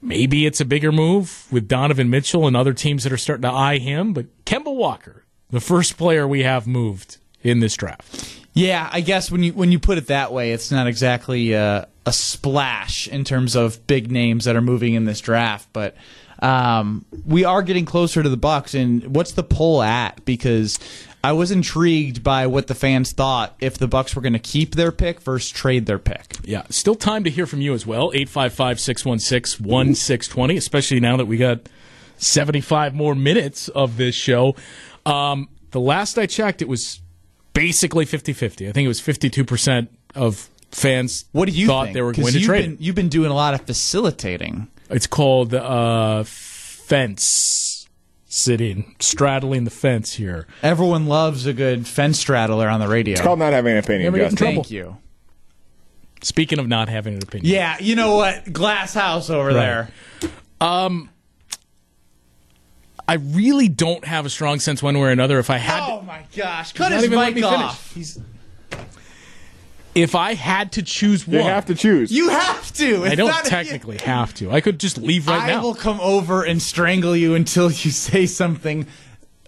Maybe 0.00 0.46
it's 0.46 0.60
a 0.60 0.64
bigger 0.64 0.92
move 0.92 1.46
with 1.50 1.66
Donovan 1.68 2.08
Mitchell 2.08 2.46
and 2.46 2.56
other 2.56 2.72
teams 2.72 3.02
that 3.02 3.12
are 3.12 3.18
starting 3.18 3.42
to 3.42 3.50
eye 3.50 3.78
him. 3.78 4.12
But 4.12 4.26
Kemba 4.44 4.74
Walker, 4.74 5.24
the 5.50 5.60
first 5.60 5.98
player 5.98 6.26
we 6.28 6.44
have 6.44 6.66
moved 6.66 7.18
in 7.42 7.60
this 7.60 7.74
draft. 7.74 8.38
Yeah, 8.54 8.88
I 8.90 9.00
guess 9.00 9.30
when 9.30 9.42
you 9.42 9.52
when 9.52 9.72
you 9.72 9.78
put 9.78 9.98
it 9.98 10.06
that 10.06 10.32
way, 10.32 10.52
it's 10.52 10.70
not 10.70 10.86
exactly 10.86 11.54
uh, 11.54 11.86
a 12.06 12.12
splash 12.12 13.08
in 13.08 13.24
terms 13.24 13.56
of 13.56 13.86
big 13.86 14.10
names 14.10 14.44
that 14.44 14.56
are 14.56 14.62
moving 14.62 14.94
in 14.94 15.04
this 15.04 15.20
draft, 15.20 15.68
but 15.72 15.96
um, 16.40 17.04
we 17.26 17.44
are 17.44 17.62
getting 17.62 17.84
closer 17.84 18.22
to 18.22 18.28
the 18.28 18.36
Bucks. 18.36 18.74
And 18.74 19.14
what's 19.14 19.32
the 19.32 19.42
poll 19.42 19.82
at? 19.82 20.24
Because 20.24 20.78
I 21.24 21.32
was 21.32 21.50
intrigued 21.50 22.22
by 22.22 22.46
what 22.46 22.68
the 22.68 22.74
fans 22.74 23.12
thought 23.12 23.56
if 23.60 23.78
the 23.78 23.88
Bucks 23.88 24.14
were 24.14 24.22
going 24.22 24.34
to 24.34 24.38
keep 24.38 24.76
their 24.76 24.92
pick 24.92 25.20
versus 25.20 25.50
trade 25.50 25.86
their 25.86 25.98
pick. 25.98 26.36
Yeah, 26.44 26.62
still 26.70 26.94
time 26.94 27.24
to 27.24 27.30
hear 27.30 27.46
from 27.46 27.60
you 27.60 27.74
as 27.74 27.84
well. 27.86 28.12
855-616-1620, 28.12 30.56
especially 30.56 31.00
now 31.00 31.16
that 31.16 31.26
we 31.26 31.38
got 31.38 31.68
75 32.18 32.94
more 32.94 33.14
minutes 33.14 33.68
of 33.68 33.96
this 33.96 34.14
show. 34.14 34.54
Um, 35.04 35.48
the 35.72 35.80
last 35.80 36.18
I 36.18 36.26
checked, 36.26 36.62
it 36.62 36.68
was 36.68 37.00
basically 37.52 38.06
50-50. 38.06 38.68
I 38.68 38.72
think 38.72 38.84
it 38.84 38.88
was 38.88 39.00
52% 39.00 39.88
of 40.14 40.48
fans 40.70 41.24
What 41.32 41.46
do 41.48 41.52
you 41.52 41.66
thought 41.66 41.84
think? 41.86 41.94
they 41.94 42.02
were 42.02 42.12
going 42.12 42.32
to 42.32 42.40
trade. 42.40 42.64
Been, 42.64 42.76
you've 42.80 42.94
been 42.96 43.08
doing 43.08 43.30
a 43.30 43.34
lot 43.34 43.54
of 43.54 43.62
facilitating. 43.62 44.68
It's 44.90 45.06
called 45.06 45.52
uh, 45.54 46.22
fence 46.24 47.88
sitting, 48.28 48.94
straddling 49.00 49.64
the 49.64 49.70
fence 49.70 50.14
here. 50.14 50.46
Everyone 50.62 51.06
loves 51.06 51.46
a 51.46 51.52
good 51.52 51.86
fence 51.86 52.18
straddler 52.18 52.68
on 52.68 52.80
the 52.80 52.88
radio. 52.88 53.12
It's 53.12 53.20
called 53.22 53.38
not 53.38 53.52
having 53.52 53.72
an 53.72 53.78
opinion, 53.78 54.04
Never 54.04 54.18
get 54.18 54.24
in 54.24 54.30
Justin. 54.32 54.46
trouble. 54.46 54.62
Thank 54.64 54.70
you. 54.72 54.96
Speaking 56.22 56.58
of 56.58 56.66
not 56.68 56.88
having 56.88 57.14
an 57.14 57.22
opinion. 57.22 57.52
Yeah, 57.52 57.76
you 57.80 57.94
know 57.96 58.16
what? 58.16 58.52
Glass 58.52 58.94
house 58.94 59.30
over 59.30 59.52
there. 59.52 59.90
Um, 60.60 61.10
I 63.08 63.14
really 63.14 63.68
don't 63.68 64.04
have 64.04 64.26
a 64.26 64.30
strong 64.30 64.58
sense 64.58 64.82
one 64.82 64.98
way 64.98 65.08
or 65.08 65.10
another. 65.10 65.38
If 65.38 65.50
I 65.50 65.58
had 65.58 65.80
Oh 65.88 66.02
my 66.02 66.24
gosh! 66.34 66.72
Cut 66.72 66.90
not 66.90 67.00
his 67.00 67.10
mic 67.10 67.44
off. 67.44 67.94
He's, 67.94 68.18
if 69.96 70.14
I 70.14 70.34
had 70.34 70.72
to 70.72 70.82
choose 70.82 71.26
one, 71.26 71.36
You 71.38 71.42
have 71.42 71.66
to 71.66 71.74
choose. 71.74 72.12
you 72.12 72.28
have 72.28 72.72
to. 72.74 73.04
It's 73.04 73.12
I 73.12 73.14
don't 73.16 73.28
not 73.28 73.46
a- 73.46 73.50
technically 73.50 73.96
have 73.98 74.34
to. 74.34 74.50
I 74.52 74.60
could 74.60 74.78
just 74.78 74.98
leave 74.98 75.26
right 75.26 75.42
I 75.42 75.46
now. 75.48 75.58
I 75.60 75.62
will 75.62 75.74
come 75.74 75.98
over 76.00 76.44
and 76.44 76.60
strangle 76.62 77.16
you 77.16 77.34
until 77.34 77.70
you 77.70 77.90
say 77.90 78.26
something, 78.26 78.86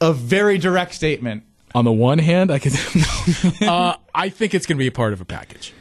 a 0.01 0.13
very 0.13 0.59
direct 0.59 0.95
statement. 0.95 1.45
On 1.75 1.85
the 1.85 1.93
one 1.93 2.19
hand, 2.19 2.51
I 2.51 2.59
could. 2.59 2.73
uh, 3.63 3.97
I 4.15 4.31
think 4.31 4.55
it's 4.55 4.65
going 4.67 4.79
to 4.79 4.83
be 4.83 4.87
a 4.87 4.93
part 4.93 5.13
of 5.13 5.21
a 5.21 5.25
package. 5.27 5.75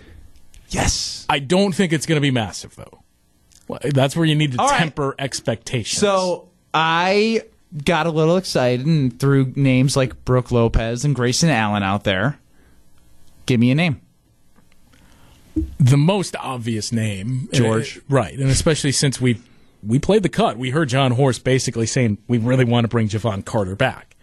Yes. 0.69 1.25
I 1.29 1.39
don't 1.39 1.73
think 1.73 1.93
it's 1.93 2.05
going 2.05 2.17
to 2.17 2.21
be 2.21 2.29
massive, 2.31 2.75
though. 2.75 3.03
That's 3.93 4.15
where 4.15 4.25
you 4.25 4.35
need 4.35 4.51
to 4.53 4.61
All 4.61 4.67
right. 4.67 4.79
temper 4.79 5.15
expectations. 5.17 5.99
So 5.99 6.49
I 6.73 7.43
got 7.85 8.05
a 8.05 8.09
little 8.11 8.35
excited 8.35 8.85
and 8.85 9.17
threw 9.17 9.53
names 9.55 9.95
like 9.95 10.25
Brooke 10.25 10.51
Lopez 10.51 11.05
and 11.05 11.15
Grayson 11.15 11.49
Allen 11.49 11.83
out 11.83 12.03
there. 12.03 12.37
Give 13.45 13.59
me 13.59 13.71
a 13.71 13.75
name. 13.75 14.01
The 15.79 15.97
most 15.97 16.35
obvious 16.37 16.91
name, 16.91 17.49
George. 17.53 17.97
uh, 17.97 18.01
right? 18.09 18.33
And 18.37 18.49
especially 18.49 18.91
since 18.91 19.19
we 19.21 19.41
we 19.83 19.99
played 19.99 20.23
the 20.23 20.29
cut, 20.29 20.57
we 20.57 20.71
heard 20.71 20.89
Jon 20.89 21.11
Horst 21.11 21.43
basically 21.43 21.85
saying 21.85 22.17
we 22.27 22.37
really 22.37 22.65
want 22.65 22.83
to 22.85 22.87
bring 22.87 23.07
Jevon 23.09 23.45
Carter 23.45 23.75
back. 23.75 24.15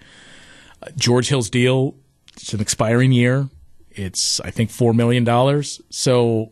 Uh, 0.82 0.88
George 0.96 1.28
Hill's 1.28 1.48
deal, 1.50 1.94
it's 2.36 2.52
an 2.52 2.60
expiring 2.60 3.12
year. 3.12 3.48
It's 3.90 4.40
I 4.40 4.50
think 4.50 4.70
four 4.70 4.92
million 4.92 5.24
dollars. 5.24 5.80
So 5.90 6.50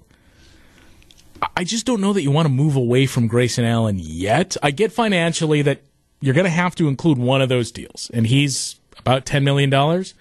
I- 1.41 1.49
I 1.59 1.65
just 1.65 1.85
don't 1.87 2.01
know 2.01 2.13
that 2.13 2.23
you 2.23 2.31
want 2.31 2.47
to 2.47 2.53
move 2.53 2.77
away 2.77 3.07
from 3.07 3.27
Grayson 3.27 3.65
Allen 3.65 3.99
yet. 4.01 4.57
I 4.63 4.71
get 4.71 4.93
financially 4.93 5.61
that 5.63 5.83
you're 6.21 6.35
going 6.35 6.45
to 6.45 6.51
have 6.51 6.75
to 6.77 6.87
include 6.89 7.19
one 7.19 7.43
of 7.43 7.49
those 7.49 7.73
deals, 7.73 8.11
and 8.15 8.27
he's 8.29 8.77
about 8.99 9.27
ten 9.27 9.43
million 9.43 9.69
dollars. 9.71 10.15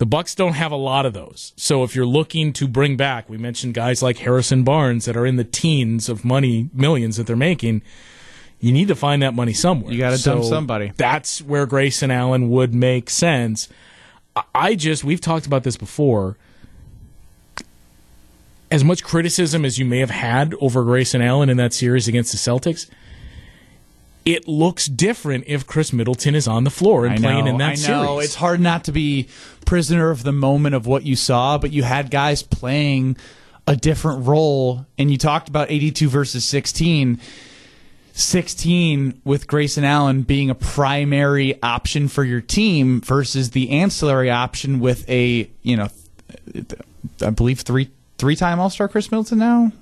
The 0.00 0.06
Bucks 0.06 0.34
don't 0.34 0.54
have 0.54 0.72
a 0.72 0.76
lot 0.76 1.04
of 1.04 1.12
those. 1.12 1.52
So 1.56 1.84
if 1.84 1.94
you're 1.94 2.06
looking 2.06 2.54
to 2.54 2.66
bring 2.66 2.96
back, 2.96 3.28
we 3.28 3.36
mentioned 3.36 3.74
guys 3.74 4.02
like 4.02 4.16
Harrison 4.16 4.62
Barnes 4.62 5.04
that 5.04 5.14
are 5.14 5.26
in 5.26 5.36
the 5.36 5.44
teens 5.44 6.08
of 6.08 6.24
money, 6.24 6.70
millions 6.72 7.18
that 7.18 7.26
they're 7.26 7.36
making. 7.36 7.82
You 8.60 8.72
need 8.72 8.88
to 8.88 8.94
find 8.94 9.20
that 9.20 9.34
money 9.34 9.52
somewhere. 9.52 9.92
You 9.92 9.98
gotta 9.98 10.16
dump 10.22 10.44
somebody. 10.44 10.92
That's 10.96 11.42
where 11.42 11.66
Grayson 11.66 12.10
Allen 12.10 12.48
would 12.48 12.72
make 12.72 13.10
sense. 13.10 13.68
I- 14.34 14.42
I 14.54 14.74
just 14.74 15.04
we've 15.04 15.20
talked 15.20 15.44
about 15.44 15.64
this 15.64 15.76
before. 15.76 16.38
As 18.70 18.82
much 18.82 19.04
criticism 19.04 19.66
as 19.66 19.78
you 19.78 19.84
may 19.84 19.98
have 19.98 20.08
had 20.10 20.54
over 20.62 20.82
Grayson 20.82 21.20
Allen 21.20 21.50
in 21.50 21.58
that 21.58 21.74
series 21.74 22.08
against 22.08 22.32
the 22.32 22.38
Celtics, 22.38 22.88
it 24.24 24.46
looks 24.46 24.86
different 24.86 25.44
if 25.46 25.66
Khris 25.66 25.92
Middleton 25.92 26.34
is 26.34 26.46
on 26.46 26.64
the 26.64 26.70
floor 26.70 27.06
and 27.06 27.14
I 27.14 27.18
playing 27.18 27.44
know, 27.46 27.50
in 27.52 27.56
that 27.58 27.70
I 27.70 27.74
know. 27.74 28.06
series. 28.16 28.24
It's 28.26 28.34
hard 28.34 28.60
not 28.60 28.84
to 28.84 28.92
be 28.92 29.28
prisoner 29.64 30.10
of 30.10 30.22
the 30.22 30.32
moment 30.32 30.74
of 30.74 30.86
what 30.86 31.04
you 31.04 31.16
saw, 31.16 31.58
but 31.58 31.72
you 31.72 31.82
had 31.82 32.10
guys 32.10 32.42
playing 32.42 33.16
a 33.66 33.76
different 33.76 34.26
role, 34.26 34.84
and 34.98 35.10
you 35.10 35.16
talked 35.16 35.48
about 35.48 35.70
82 35.70 36.08
versus 36.08 36.44
16. 36.44 37.20
16 38.12 39.20
with 39.24 39.46
Grayson 39.46 39.84
Allen 39.84 40.22
being 40.22 40.50
a 40.50 40.54
primary 40.54 41.60
option 41.62 42.08
for 42.08 42.24
your 42.24 42.40
team 42.40 43.00
versus 43.00 43.52
the 43.52 43.70
ancillary 43.70 44.30
option 44.30 44.80
with 44.80 45.08
a, 45.08 45.48
you 45.62 45.76
know, 45.76 45.88
I 47.22 47.30
believe 47.30 47.60
three 47.60 47.90
three 48.18 48.36
time 48.36 48.60
All 48.60 48.68
Star 48.68 48.88
Khris 48.88 49.10
Middleton 49.10 49.38
now. 49.38 49.72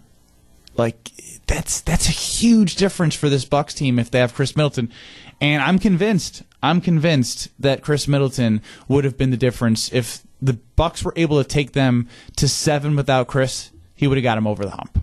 Like 0.77 1.11
that's 1.49 1.81
that's 1.81 2.09
a 2.09 2.13
huge 2.13 2.77
difference 2.77 3.15
for 3.17 3.29
this 3.29 3.45
Bucks 3.45 3.75
team 3.75 3.99
if 3.99 4.11
they 4.11 4.21
have 4.21 4.35
Khris 4.35 4.55
Middleton, 4.57 4.93
and 5.41 5.63
I'm 5.63 5.79
convinced 5.81 6.45
I'm 6.63 6.81
convinced 6.81 7.49
that 7.59 7.83
Khris 7.83 8.07
Middleton 8.07 8.63
would 8.87 9.05
have 9.05 9.17
been 9.19 9.31
the 9.31 9.37
difference 9.37 9.93
if 9.93 10.23
the 10.41 10.53
Bucks 10.77 11.03
were 11.03 11.13
able 11.17 11.43
to 11.43 11.49
take 11.49 11.73
them 11.73 12.09
to 12.37 12.47
seven 12.49 12.95
without 12.95 13.27
Khris. 13.27 13.71
He 13.95 14.07
would 14.07 14.17
have 14.19 14.23
got 14.23 14.39
him 14.39 14.47
over 14.47 14.65
the 14.65 14.71
hump. 14.71 15.03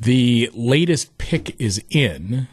The 0.00 0.50
latest 0.54 1.18
pick 1.18 1.58
is 1.60 1.82
in. 1.90 2.48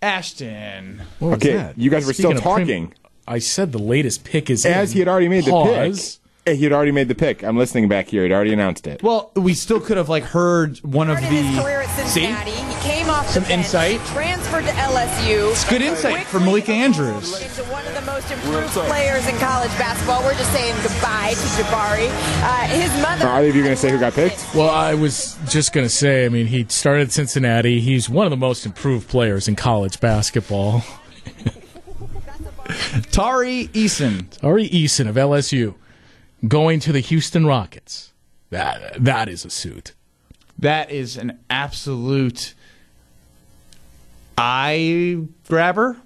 Ashton, 0.00 1.02
What 1.20 1.28
was 1.28 1.36
Okay, 1.36 1.52
that? 1.56 1.78
you 1.78 1.88
guys 1.90 2.06
were 2.06 2.12
still 2.12 2.30
Speaking 2.32 2.36
of 2.38 2.42
prim- 2.56 2.66
talking. 2.66 2.94
I 3.26 3.38
said 3.38 3.70
the 3.72 3.78
latest 3.78 4.24
pick 4.24 4.50
is 4.50 4.64
in. 4.64 4.72
As 4.72 4.90
in. 4.90 4.94
he 4.94 4.98
had 4.98 5.08
already 5.08 5.28
made 5.28 5.44
the 5.44 5.50
Pause. 5.52 6.16
pick. 6.16 6.21
Eh, 6.46 6.54
He 6.54 6.64
had 6.64 6.72
already 6.72 6.90
made 6.90 7.06
the 7.08 7.14
pick. 7.14 7.44
I'm 7.44 7.56
listening 7.56 7.88
back 7.88 8.08
here. 8.08 8.24
He'd 8.24 8.32
already 8.32 8.52
announced 8.52 8.86
it. 8.88 9.02
well, 9.02 9.30
we 9.36 9.54
still 9.54 9.78
could 9.80 9.96
have 9.96 10.08
like 10.08 10.24
heard 10.24 10.78
one 10.78 11.08
of 11.08 11.18
started 11.18 11.36
his 11.36 11.60
career 11.62 11.82
the 11.82 11.88
at 11.88 11.88
Cincinnati. 11.96 12.50
He 12.50 12.74
came 12.80 13.08
off 13.08 13.28
Some 13.28 13.44
the 13.44 13.48
bench, 13.50 13.66
insight. 13.66 14.00
transferred 14.06 14.64
to 14.64 14.72
LSU. 14.72 15.52
It's 15.52 15.68
good 15.68 15.82
insight 15.82 16.26
from 16.26 16.44
Malika 16.44 16.72
Andrews. 16.72 17.40
Into 17.40 17.62
one 17.70 17.86
of 17.86 17.94
the 17.94 18.00
most 18.00 18.28
improved 18.30 18.68
players 18.70 19.28
in 19.28 19.36
college 19.38 19.70
basketball. 19.78 20.22
We're 20.24 20.34
just 20.34 20.52
saying 20.52 20.74
goodbye 20.82 21.34
to 21.34 21.62
Jabari. 21.62 22.08
Uh, 22.42 22.66
his 22.66 22.90
mother. 23.02 23.24
Are 23.28 23.38
either 23.38 23.48
of 23.50 23.54
you 23.56 23.62
going 23.62 23.74
to 23.76 23.80
say 23.80 23.90
who 23.92 24.00
got 24.00 24.14
picked? 24.14 24.44
Well, 24.54 24.68
I 24.70 24.94
was 24.94 25.38
just 25.48 25.72
going 25.72 25.84
to 25.86 25.90
say, 25.94 26.26
I 26.26 26.28
mean, 26.28 26.46
he 26.46 26.66
started 26.68 27.02
at 27.02 27.12
Cincinnati. 27.12 27.80
He's 27.80 28.10
one 28.10 28.26
of 28.26 28.30
the 28.30 28.36
most 28.36 28.66
improved 28.66 29.08
players 29.08 29.46
in 29.46 29.54
college 29.54 30.00
basketball. 30.00 30.82
Tari 33.12 33.68
Eason. 33.68 34.26
Ari 34.42 34.68
Eason 34.70 35.08
of 35.08 35.14
LSU 35.16 35.74
going 36.46 36.80
to 36.80 36.92
the 36.92 37.00
Houston 37.00 37.46
Rockets. 37.46 38.12
That 38.50 39.02
That 39.02 39.28
is 39.28 39.44
a 39.44 39.50
suit. 39.50 39.94
That 40.58 40.90
is 40.90 41.16
an 41.16 41.38
absolute 41.50 42.54
eye 44.38 45.18
grabber. 45.48 45.96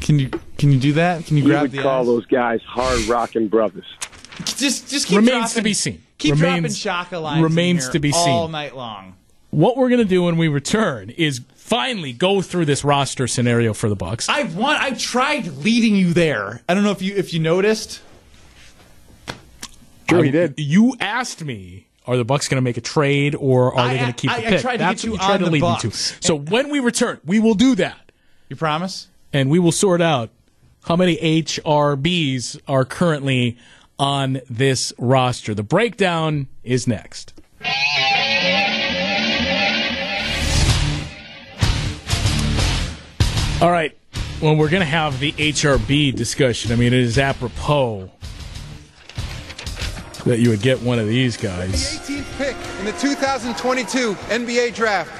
Can 0.00 0.18
you 0.18 0.30
can 0.58 0.72
you 0.72 0.78
do 0.78 0.92
that? 0.94 1.24
Can 1.26 1.36
you 1.36 1.44
You 1.44 1.48
grab 1.50 1.62
would 1.62 1.72
the 1.72 1.82
call 1.82 2.00
eyes? 2.00 2.06
those 2.06 2.26
guys 2.26 2.60
hard 2.66 3.00
rocking 3.06 3.48
brothers. 3.48 3.86
Just 4.44 4.88
just 4.90 5.06
keep 5.06 5.16
Remains 5.18 5.54
to 5.54 5.62
be 5.62 5.72
seen. 5.74 6.02
Keep 6.18 6.36
dropping 6.36 6.56
Remains- 6.56 6.78
shaka 6.78 7.18
lines. 7.18 7.38
in 7.38 7.44
remains 7.44 7.84
here 7.84 7.92
to 7.92 7.98
be 8.00 8.12
all 8.12 8.24
seen. 8.24 8.32
All 8.34 8.48
night 8.48 8.76
long. 8.76 9.14
What 9.50 9.76
we're 9.76 9.88
going 9.88 10.00
to 10.00 10.04
do 10.04 10.24
when 10.24 10.36
we 10.36 10.48
return 10.48 11.08
is 11.10 11.40
finally 11.54 12.12
go 12.12 12.42
through 12.42 12.66
this 12.66 12.84
roster 12.84 13.26
scenario 13.26 13.72
for 13.72 13.88
the 13.88 13.96
Bucks. 13.96 14.28
I've 14.28 14.56
want. 14.56 14.80
I 14.82 14.90
tried 14.92 15.46
leading 15.58 15.96
you 15.96 16.12
there. 16.12 16.60
I 16.68 16.74
don't 16.74 16.84
know 16.84 16.90
if 16.90 17.00
you 17.00 17.14
if 17.16 17.32
you 17.32 17.40
noticed. 17.40 18.00
Sure, 20.08 20.20
I- 20.20 20.24
he 20.24 20.30
did. 20.30 20.54
You 20.58 20.94
asked 21.00 21.44
me, 21.44 21.86
are 22.06 22.16
the 22.16 22.24
Bucks 22.24 22.48
going 22.48 22.56
to 22.56 22.62
make 22.62 22.76
a 22.76 22.80
trade 22.82 23.34
or 23.34 23.74
are 23.74 23.80
I- 23.80 23.92
they 23.92 23.98
going 24.00 24.12
to 24.12 24.16
keep 24.20 24.30
I- 24.30 24.40
the 24.40 24.46
I 24.46 24.50
pick? 24.50 24.60
tried 24.60 24.72
to 24.72 24.78
That's 24.78 25.02
get 25.02 25.10
what 25.10 25.16
you 25.16 25.22
you 25.22 25.26
tried 25.26 25.34
on 25.34 25.38
to 25.40 25.44
the 25.46 25.50
lead 25.50 25.62
me 25.62 25.68
Bucks. 25.68 25.82
to. 26.20 26.26
So 26.26 26.34
when 26.36 26.70
we 26.70 26.80
return, 26.80 27.20
we 27.24 27.38
will 27.40 27.54
do 27.54 27.74
that, 27.76 28.12
You 28.48 28.56
promise? 28.56 29.08
and 29.32 29.50
we 29.50 29.58
will 29.58 29.72
sort 29.72 30.00
out 30.00 30.30
how 30.84 30.96
many 30.96 31.16
HRBs 31.18 32.58
are 32.66 32.84
currently 32.84 33.58
on 33.98 34.40
this 34.48 34.92
roster. 34.98 35.54
The 35.54 35.62
breakdown 35.62 36.46
is 36.64 36.86
next. 36.86 37.34
All 43.60 43.72
right. 43.72 43.96
Well, 44.40 44.54
we're 44.54 44.68
going 44.70 44.82
to 44.82 44.86
have 44.86 45.18
the 45.18 45.32
HRB 45.32 46.14
discussion, 46.14 46.70
I 46.70 46.76
mean, 46.76 46.92
it 46.92 47.00
is 47.00 47.18
apropos 47.18 48.08
that 50.28 50.40
you 50.40 50.50
would 50.50 50.60
get 50.60 50.82
one 50.82 50.98
of 50.98 51.06
these 51.06 51.38
guys. 51.38 51.98
The 52.06 52.14
18th 52.14 52.36
pick 52.36 52.56
in 52.80 52.84
the 52.84 52.92
2022 52.92 54.12
NBA 54.14 54.74
Draft, 54.74 55.10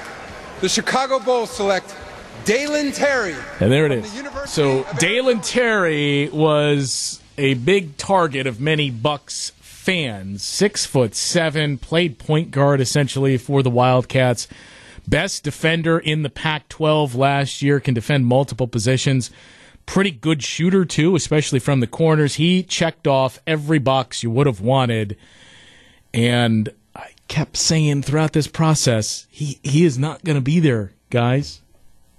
the 0.60 0.68
Chicago 0.68 1.18
Bulls 1.18 1.50
select 1.50 1.96
Dalen 2.44 2.92
Terry. 2.92 3.34
And 3.58 3.72
there 3.72 3.86
it 3.86 3.92
is. 3.92 4.22
So 4.44 4.86
Dalen 4.98 5.40
Terry 5.40 6.28
was 6.28 7.22
a 7.38 7.54
big 7.54 7.96
target 7.96 8.46
of 8.46 8.60
many 8.60 8.90
Bucks 8.90 9.52
fans. 9.60 10.42
Six 10.42 10.84
foot 10.84 11.14
seven, 11.14 11.78
played 11.78 12.18
point 12.18 12.50
guard 12.50 12.78
essentially 12.78 13.38
for 13.38 13.62
the 13.62 13.70
Wildcats. 13.70 14.46
Best 15.06 15.42
defender 15.42 15.98
in 15.98 16.22
the 16.22 16.28
Pac 16.28 16.68
12 16.68 17.14
last 17.14 17.62
year, 17.62 17.80
can 17.80 17.94
defend 17.94 18.26
multiple 18.26 18.68
positions. 18.68 19.30
Pretty 19.88 20.10
good 20.10 20.42
shooter, 20.42 20.84
too, 20.84 21.16
especially 21.16 21.58
from 21.58 21.80
the 21.80 21.86
corners. 21.86 22.34
He 22.34 22.62
checked 22.62 23.06
off 23.06 23.40
every 23.46 23.78
box 23.78 24.22
you 24.22 24.30
would 24.30 24.46
have 24.46 24.60
wanted. 24.60 25.16
And 26.12 26.68
I 26.94 27.12
kept 27.26 27.56
saying 27.56 28.02
throughout 28.02 28.34
this 28.34 28.46
process, 28.46 29.26
he, 29.30 29.58
he 29.62 29.86
is 29.86 29.98
not 29.98 30.24
going 30.24 30.36
to 30.36 30.42
be 30.42 30.60
there, 30.60 30.92
guys. 31.08 31.62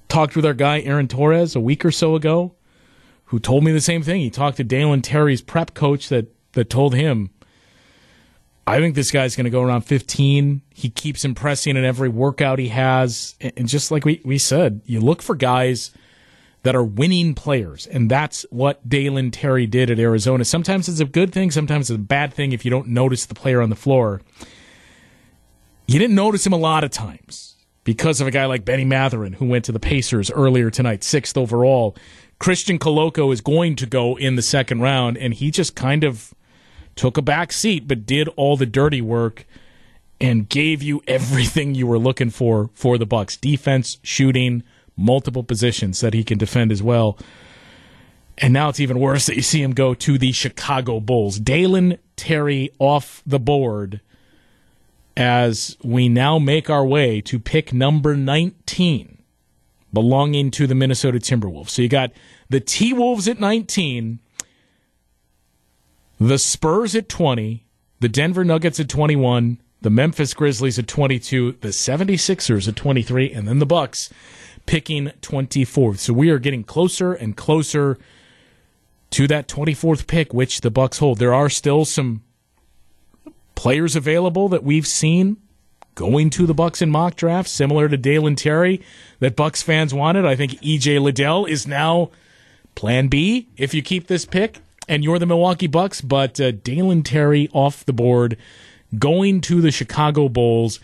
Talked 0.07 0.35
with 0.35 0.47
our 0.47 0.55
guy, 0.55 0.79
Aaron 0.79 1.07
Torres, 1.07 1.55
a 1.55 1.59
week 1.59 1.85
or 1.85 1.91
so 1.91 2.15
ago, 2.15 2.55
who 3.25 3.37
told 3.37 3.63
me 3.63 3.71
the 3.71 3.79
same 3.79 4.01
thing. 4.01 4.21
He 4.21 4.31
talked 4.31 4.57
to 4.57 4.63
Dalen 4.63 5.03
Terry's 5.03 5.43
prep 5.43 5.75
coach 5.75 6.09
that, 6.09 6.33
that 6.53 6.71
told 6.71 6.95
him 6.95 7.29
I 8.69 8.79
think 8.79 8.93
this 8.93 9.09
guy's 9.09 9.35
going 9.35 9.45
to 9.45 9.49
go 9.49 9.63
around 9.63 9.81
15. 9.81 10.61
He 10.69 10.89
keeps 10.91 11.25
impressing 11.25 11.75
in 11.75 11.83
every 11.83 12.09
workout 12.09 12.59
he 12.59 12.67
has. 12.67 13.35
And 13.41 13.67
just 13.67 13.89
like 13.89 14.05
we, 14.05 14.21
we 14.23 14.37
said, 14.37 14.81
you 14.85 14.99
look 14.99 15.23
for 15.23 15.33
guys 15.33 15.91
that 16.63 16.75
are 16.75 16.83
winning 16.83 17.33
players. 17.33 17.87
And 17.87 18.09
that's 18.09 18.45
what 18.49 18.87
Dalen 18.87 19.31
Terry 19.31 19.65
did 19.65 19.89
at 19.89 19.99
Arizona. 19.99 20.43
Sometimes 20.43 20.89
it's 20.89 20.99
a 20.99 21.05
good 21.05 21.31
thing, 21.31 21.51
sometimes 21.51 21.89
it's 21.89 21.95
a 21.95 21.99
bad 21.99 22.33
thing 22.33 22.51
if 22.51 22.65
you 22.65 22.71
don't 22.71 22.87
notice 22.87 23.25
the 23.25 23.35
player 23.35 23.61
on 23.61 23.69
the 23.69 23.75
floor. 23.75 24.21
You 25.87 25.97
didn't 25.97 26.15
notice 26.15 26.45
him 26.45 26.53
a 26.53 26.57
lot 26.57 26.83
of 26.83 26.91
times 26.91 27.55
because 27.83 28.21
of 28.21 28.27
a 28.27 28.31
guy 28.31 28.45
like 28.45 28.65
Benny 28.65 28.85
Mathurin, 28.85 29.33
who 29.33 29.45
went 29.45 29.65
to 29.65 29.71
the 29.71 29.79
Pacers 29.79 30.29
earlier 30.29 30.69
tonight, 30.69 31.03
sixth 31.03 31.37
overall. 31.37 31.95
Christian 32.37 32.77
Koloko 32.77 33.33
is 33.33 33.41
going 33.41 33.75
to 33.77 33.85
go 33.85 34.15
in 34.17 34.35
the 34.35 34.41
second 34.41 34.81
round, 34.81 35.17
and 35.17 35.33
he 35.33 35.49
just 35.51 35.75
kind 35.75 36.03
of 36.03 36.33
took 36.95 37.17
a 37.17 37.21
back 37.21 37.51
seat, 37.51 37.87
but 37.87 38.05
did 38.05 38.27
all 38.35 38.55
the 38.55 38.65
dirty 38.65 39.01
work 39.01 39.45
and 40.21 40.47
gave 40.47 40.83
you 40.83 41.01
everything 41.07 41.73
you 41.73 41.87
were 41.87 41.99
looking 41.99 42.29
for 42.29 42.69
for 42.73 42.97
the 42.97 43.05
Bucks: 43.05 43.35
defense, 43.35 43.97
shooting, 44.03 44.63
multiple 44.99 45.43
positions 45.43 46.01
that 46.01 46.13
he 46.13 46.23
can 46.23 46.37
defend 46.37 46.71
as 46.71 46.83
well. 46.83 47.17
And 48.37 48.53
now 48.53 48.69
it's 48.69 48.79
even 48.79 48.99
worse 48.99 49.25
that 49.25 49.35
you 49.35 49.41
see 49.41 49.61
him 49.61 49.73
go 49.73 49.93
to 49.93 50.17
the 50.17 50.31
Chicago 50.31 50.99
Bulls. 50.99 51.39
Dalen 51.39 51.97
Terry 52.15 52.71
off 52.79 53.21
the 53.25 53.39
board 53.39 54.01
as 55.17 55.77
we 55.83 56.07
now 56.07 56.39
make 56.39 56.69
our 56.69 56.85
way 56.85 57.19
to 57.21 57.39
pick 57.39 57.73
number 57.73 58.15
19, 58.15 59.17
belonging 59.91 60.51
to 60.51 60.67
the 60.67 60.75
Minnesota 60.75 61.19
Timberwolves. 61.19 61.69
So 61.69 61.81
you 61.81 61.89
got 61.89 62.11
the 62.49 62.61
T 62.61 62.93
Wolves 62.93 63.27
at 63.27 63.39
19 63.39 64.19
the 66.19 66.37
Spurs 66.37 66.95
at 66.95 67.07
20, 67.07 67.65
the 68.01 68.09
Denver 68.09 68.43
Nuggets 68.43 68.79
at 68.79 68.89
21, 68.89 69.61
the 69.81 69.89
Memphis 69.89 70.33
Grizzlies 70.33 70.77
at 70.77 70.87
22, 70.87 71.53
the 71.61 71.69
76ers 71.69 72.67
at 72.67 72.75
23, 72.75 73.31
and 73.31 73.47
then 73.47 73.59
the 73.59 73.65
Bucks 73.65 74.09
picking 74.69 75.07
24th. 75.21 75.97
So 75.97 76.13
we 76.13 76.29
are 76.29 76.37
getting 76.37 76.63
closer 76.63 77.11
and 77.11 77.35
closer 77.35 77.97
to 79.09 79.27
that 79.27 79.47
24th 79.47 80.05
pick 80.05 80.31
which 80.31 80.61
the 80.61 80.69
Bucks 80.69 80.99
hold. 80.99 81.17
There 81.17 81.33
are 81.33 81.49
still 81.49 81.85
some 81.85 82.21
players 83.55 83.95
available 83.95 84.47
that 84.49 84.63
we've 84.63 84.85
seen 84.85 85.37
going 85.95 86.29
to 86.29 86.45
the 86.45 86.53
Bucks 86.53 86.83
in 86.83 86.91
mock 86.91 87.15
drafts, 87.15 87.49
similar 87.49 87.89
to 87.89 87.97
Dalen 87.97 88.35
Terry 88.35 88.79
that 89.17 89.35
Bucks 89.35 89.63
fans 89.63 89.91
wanted. 89.91 90.23
I 90.23 90.35
think 90.35 90.51
EJ 90.61 91.01
Liddell 91.01 91.47
is 91.47 91.65
now 91.65 92.11
plan 92.75 93.07
B 93.07 93.47
if 93.57 93.73
you 93.73 93.81
keep 93.81 94.05
this 94.05 94.23
pick 94.23 94.59
and 94.87 95.03
you're 95.03 95.17
the 95.17 95.25
Milwaukee 95.25 95.65
Bucks, 95.65 95.99
but 95.99 96.39
uh, 96.39 96.51
Dalen 96.51 97.01
Terry 97.01 97.49
off 97.53 97.83
the 97.85 97.91
board, 97.91 98.37
going 98.99 99.41
to 99.41 99.61
the 99.61 99.71
Chicago 99.71 100.29
Bulls, 100.29 100.79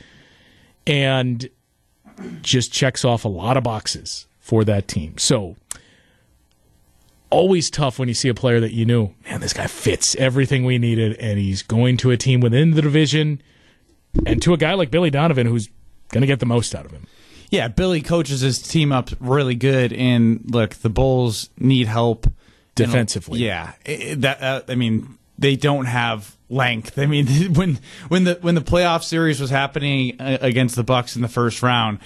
and 0.88 1.48
just 2.41 2.72
checks 2.72 3.03
off 3.03 3.26
a 3.26 3.30
lot 3.30 3.57
of 3.57 3.63
boxes 3.63 4.28
for 4.39 4.63
that 4.63 4.88
team. 4.88 5.18
So 5.18 5.55
always 7.30 7.70
tough 7.70 7.99
when 7.99 8.07
you 8.07 8.13
see 8.13 8.30
a 8.30 8.34
player 8.34 8.59
that 8.59 8.72
you 8.72 8.86
knew, 8.86 9.13
man, 9.26 9.41
this 9.41 9.53
guy 9.53 9.68
fits 9.68 10.16
everything 10.16 10.63
we 10.66 10.78
needed, 10.78 11.18
and 11.18 11.38
he's 11.39 11.63
going 11.63 11.97
to 11.97 12.11
a 12.11 12.18
team 12.18 12.39
within 12.39 12.72
the 12.72 12.82
division, 12.82 13.41
and 14.26 14.41
to 14.41 14.53
a 14.53 14.57
guy 14.57 14.74
like 14.74 14.91
Billy 14.91 15.09
Donovan 15.09 15.47
who's 15.47 15.70
going 16.09 16.22
to 16.22 16.28
get 16.28 16.39
the 16.39 16.45
most 16.45 16.74
out 16.74 16.86
of 16.86 16.91
him. 16.91 17.07
Yeah, 17.49 17.68
Billy 17.68 18.01
coaches 18.01 18.41
his 18.41 18.61
team 18.61 18.91
up 18.91 19.09
really 19.20 19.55
good, 19.55 19.93
and 19.93 20.43
look, 20.49 20.76
the 20.76 20.89
Bulls 20.89 21.49
need 21.57 21.88
help 21.88 22.28
defensively. 22.76 23.39
yeah, 23.39 23.74
that 24.16 24.41
uh, 24.41 24.61
I 24.68 24.76
mean 24.76 25.18
they 25.38 25.55
don't 25.55 25.86
have 25.86 26.35
length. 26.50 26.98
I 26.98 27.06
mean 27.06 27.28
when 27.54 27.80
when 28.08 28.24
the 28.26 28.38
when 28.41 28.56
the 28.56 28.62
playoff 28.62 29.04
series 29.04 29.39
was 29.39 29.50
happening 29.50 30.20
uh, 30.20 30.38
against 30.41 30.76
the 30.76 30.84
Bucks 30.84 31.16
in 31.16 31.22
the 31.22 31.28
first 31.28 31.62
round, 31.64 32.00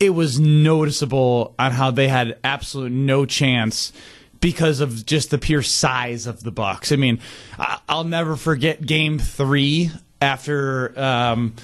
it 0.00 0.10
was 0.10 0.38
noticeable 0.40 1.54
on 1.58 1.72
how 1.72 1.90
they 1.90 2.08
had 2.08 2.38
absolute 2.44 2.92
no 2.92 3.24
chance 3.26 3.92
because 4.40 4.80
of 4.80 5.06
just 5.06 5.30
the 5.30 5.38
pure 5.38 5.62
size 5.62 6.26
of 6.26 6.42
the 6.42 6.50
Bucks. 6.50 6.92
I 6.92 6.96
mean, 6.96 7.18
I'll 7.88 8.04
never 8.04 8.36
forget 8.36 8.84
Game 8.84 9.18
Three 9.18 9.90
after 10.20 10.98
um, 11.00 11.54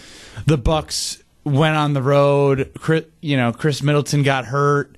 the 0.47 0.57
Bucks 0.57 1.23
went 1.45 1.77
on 1.77 1.93
the 1.93 2.03
road. 2.03 2.73
You 3.21 3.37
know, 3.37 3.53
Khris 3.53 3.83
Middleton 3.83 4.23
got 4.23 4.47
hurt, 4.47 4.97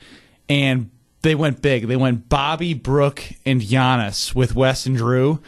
and 0.48 0.90
they 1.22 1.34
went 1.34 1.62
big. 1.62 1.88
They 1.88 1.96
went 1.96 2.28
Bobby, 2.28 2.74
Brook, 2.74 3.22
and 3.46 3.60
Giannis 3.60 4.34
with 4.34 4.54
Wes 4.54 4.86
and 4.86 4.96
Jrue, 4.96 5.40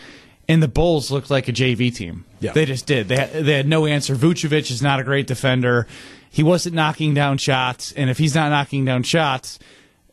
and 0.48 0.62
the 0.62 0.68
Bulls 0.68 1.10
looked 1.10 1.30
like 1.30 1.48
a 1.48 1.52
JV 1.52 1.94
team. 1.94 2.24
Yeah. 2.40 2.52
They 2.52 2.64
just 2.64 2.86
did. 2.86 3.08
They 3.08 3.16
had, 3.16 3.32
they 3.32 3.54
had 3.54 3.68
no 3.68 3.86
answer. 3.86 4.14
Vucevic 4.14 4.70
is 4.70 4.82
not 4.82 5.00
a 5.00 5.04
great 5.04 5.26
defender. 5.26 5.86
He 6.30 6.42
wasn't 6.42 6.74
knocking 6.74 7.14
down 7.14 7.38
shots, 7.38 7.92
and 7.92 8.10
if 8.10 8.18
he's 8.18 8.34
not 8.34 8.50
knocking 8.50 8.84
down 8.84 9.04
shots, 9.04 9.58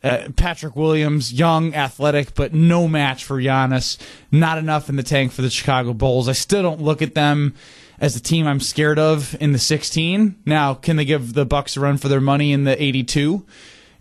uh, 0.04 0.28
Patrick 0.36 0.76
Williams, 0.76 1.32
young, 1.32 1.74
athletic, 1.74 2.34
but 2.34 2.52
no 2.52 2.88
match 2.88 3.24
for 3.24 3.40
Giannis. 3.40 3.98
Not 4.30 4.58
enough 4.58 4.88
in 4.88 4.96
the 4.96 5.02
tank 5.02 5.32
for 5.32 5.42
the 5.42 5.50
Chicago 5.50 5.92
Bulls. 5.92 6.28
I 6.28 6.32
still 6.32 6.62
don't 6.62 6.80
look 6.80 7.02
at 7.02 7.14
them 7.14 7.54
as 8.00 8.16
a 8.16 8.20
team 8.20 8.46
I'm 8.46 8.60
scared 8.60 8.98
of 8.98 9.36
in 9.40 9.52
the 9.52 9.58
16. 9.58 10.36
Now, 10.44 10.74
can 10.74 10.96
they 10.96 11.04
give 11.04 11.34
the 11.34 11.44
Bucks 11.44 11.76
a 11.76 11.80
run 11.80 11.98
for 11.98 12.08
their 12.08 12.20
money 12.20 12.52
in 12.52 12.64
the 12.64 12.80
82? 12.82 13.44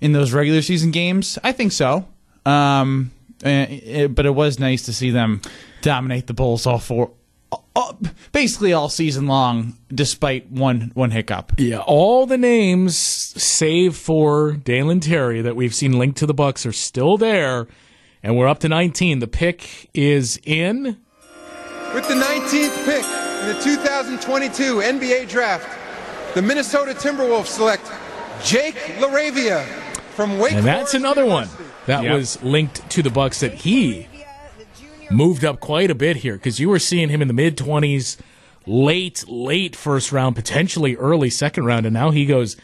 in 0.01 0.11
those 0.11 0.33
regular 0.33 0.61
season 0.61 0.91
games? 0.91 1.39
I 1.43 1.53
think 1.53 1.71
so. 1.71 2.07
Um, 2.45 3.11
it, 3.43 3.47
eh, 3.47 4.03
eh, 4.03 4.07
but 4.07 4.25
it 4.25 4.35
was 4.35 4.59
nice 4.59 4.83
to 4.83 4.93
see 4.93 5.11
them 5.11 5.41
dominate 5.81 6.27
the 6.27 6.33
Bulls 6.33 6.65
all 6.65 6.79
four, 6.79 7.11
all, 7.75 7.99
basically 8.31 8.73
all 8.73 8.89
season 8.89 9.27
long, 9.27 9.77
despite 9.93 10.51
one 10.51 10.91
one 10.93 11.11
hiccup. 11.11 11.53
Yeah, 11.57 11.79
all 11.79 12.25
the 12.25 12.37
names 12.37 12.97
save 12.97 13.95
for 13.95 14.53
Dalen 14.53 14.99
Terry 14.99 15.41
that 15.41 15.55
we've 15.55 15.75
seen 15.75 15.97
linked 15.97 16.17
to 16.19 16.25
the 16.25 16.33
Bucks 16.33 16.65
are 16.65 16.73
still 16.73 17.17
there, 17.17 17.67
and 18.23 18.37
we're 18.37 18.47
up 18.47 18.59
to 18.59 18.69
19. 18.69 19.19
The 19.19 19.27
pick 19.27 19.89
is 19.93 20.39
in. 20.43 20.97
With 21.93 22.07
the 22.07 22.13
19th 22.13 22.85
pick 22.85 23.03
in 23.03 23.47
the 23.47 23.59
2022 23.61 24.75
NBA 24.77 25.27
Draft, 25.27 25.67
the 26.35 26.41
Minnesota 26.41 26.93
Timberwolves 26.93 27.47
select 27.47 27.91
Jake 28.43 28.75
LaRavia 28.99 29.65
from 30.15 30.39
Wake 30.39 30.53
And 30.53 30.65
that's 30.65 30.93
another 30.93 31.25
one 31.25 31.49
that 31.85 32.03
yep. 32.03 32.13
was 32.13 32.41
linked 32.43 32.89
to 32.91 33.01
the 33.01 33.09
Bucks 33.09 33.39
that 33.39 33.53
he 33.53 34.07
moved 35.09 35.43
up 35.43 35.59
quite 35.59 35.91
a 35.91 35.95
bit 35.95 36.17
here 36.17 36.35
because 36.35 36.59
you 36.59 36.69
were 36.69 36.79
seeing 36.79 37.09
him 37.09 37.21
in 37.21 37.27
the 37.27 37.33
mid 37.33 37.57
20s, 37.57 38.17
late, 38.65 39.25
late 39.27 39.75
first 39.75 40.11
round, 40.11 40.35
potentially 40.35 40.95
early 40.95 41.29
second 41.29 41.65
round, 41.65 41.85
and 41.85 41.93
now 41.93 42.11
he 42.11 42.25
goes 42.25 42.57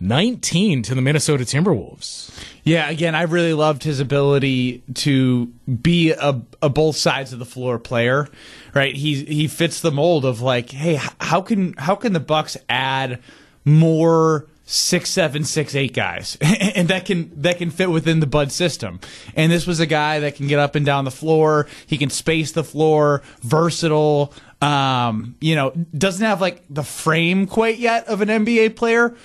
19 0.00 0.82
to 0.82 0.94
the 0.94 1.02
Minnesota 1.02 1.44
Timberwolves. 1.44 2.30
Yeah, 2.64 2.88
again, 2.88 3.14
I 3.14 3.22
really 3.22 3.52
loved 3.52 3.82
his 3.84 4.00
ability 4.00 4.82
to 4.94 5.46
be 5.82 6.12
a, 6.12 6.40
a 6.62 6.68
both 6.68 6.96
sides 6.96 7.32
of 7.32 7.38
the 7.38 7.44
floor 7.44 7.78
player. 7.78 8.28
Right, 8.74 8.94
he 8.94 9.24
he 9.24 9.48
fits 9.48 9.80
the 9.80 9.90
mold 9.90 10.24
of 10.24 10.40
like, 10.40 10.70
hey, 10.70 10.98
how 11.20 11.42
can 11.42 11.74
how 11.74 11.96
can 11.96 12.12
the 12.12 12.20
Bucks 12.20 12.56
add 12.68 13.20
more 13.64 14.46
six 14.72 15.10
seven 15.10 15.42
six 15.42 15.74
eight 15.74 15.92
guys 15.92 16.36
and 16.40 16.86
that 16.88 17.04
can 17.04 17.30
that 17.42 17.58
can 17.58 17.70
fit 17.70 17.90
within 17.90 18.20
the 18.20 18.26
bud 18.26 18.52
system 18.52 19.00
and 19.34 19.50
this 19.50 19.66
was 19.66 19.80
a 19.80 19.86
guy 19.86 20.20
that 20.20 20.36
can 20.36 20.46
get 20.46 20.60
up 20.60 20.76
and 20.76 20.86
down 20.86 21.04
the 21.04 21.10
floor 21.10 21.66
he 21.86 21.98
can 21.98 22.08
space 22.08 22.52
the 22.52 22.62
floor 22.62 23.20
versatile 23.42 24.32
um, 24.62 25.34
you 25.40 25.56
know 25.56 25.70
doesn't 25.96 26.24
have 26.24 26.40
like 26.40 26.62
the 26.70 26.84
frame 26.84 27.46
quite 27.48 27.78
yet 27.78 28.06
of 28.06 28.20
an 28.20 28.28
nba 28.28 28.76
player 28.76 29.16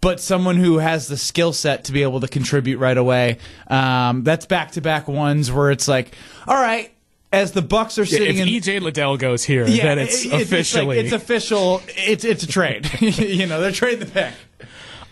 but 0.00 0.18
someone 0.20 0.56
who 0.56 0.78
has 0.78 1.08
the 1.08 1.16
skill 1.16 1.52
set 1.52 1.84
to 1.84 1.92
be 1.92 2.02
able 2.02 2.20
to 2.20 2.28
contribute 2.28 2.78
right 2.78 2.96
away. 2.96 3.38
Um, 3.66 4.22
that's 4.24 4.46
back 4.46 4.72
to 4.72 4.80
back 4.80 5.08
ones 5.08 5.50
where 5.50 5.70
it's 5.72 5.88
like, 5.88 6.14
all 6.46 6.54
right, 6.54 6.92
as 7.32 7.52
the 7.52 7.62
Bucks 7.62 7.98
are 7.98 8.02
Yeah, 8.04 8.18
sitting 8.18 8.36
if 8.38 8.46
in. 8.68 8.78
EJ 8.78 8.80
Liddell 8.82 9.16
goes 9.16 9.42
here, 9.42 9.64
then 9.64 9.98
it's 9.98 10.24
it- 10.24 10.32
like- 10.32 10.42
officially. 10.42 10.98
it's 10.98 11.12
official. 11.12 11.82
It's 11.88 12.24
it's 12.24 12.44
a 12.44 12.46
trade. 12.46 12.88
you 13.00 13.46
know, 13.46 13.60
they're 13.60 13.72
trading 13.72 14.00
the 14.00 14.06
pick. 14.06 14.32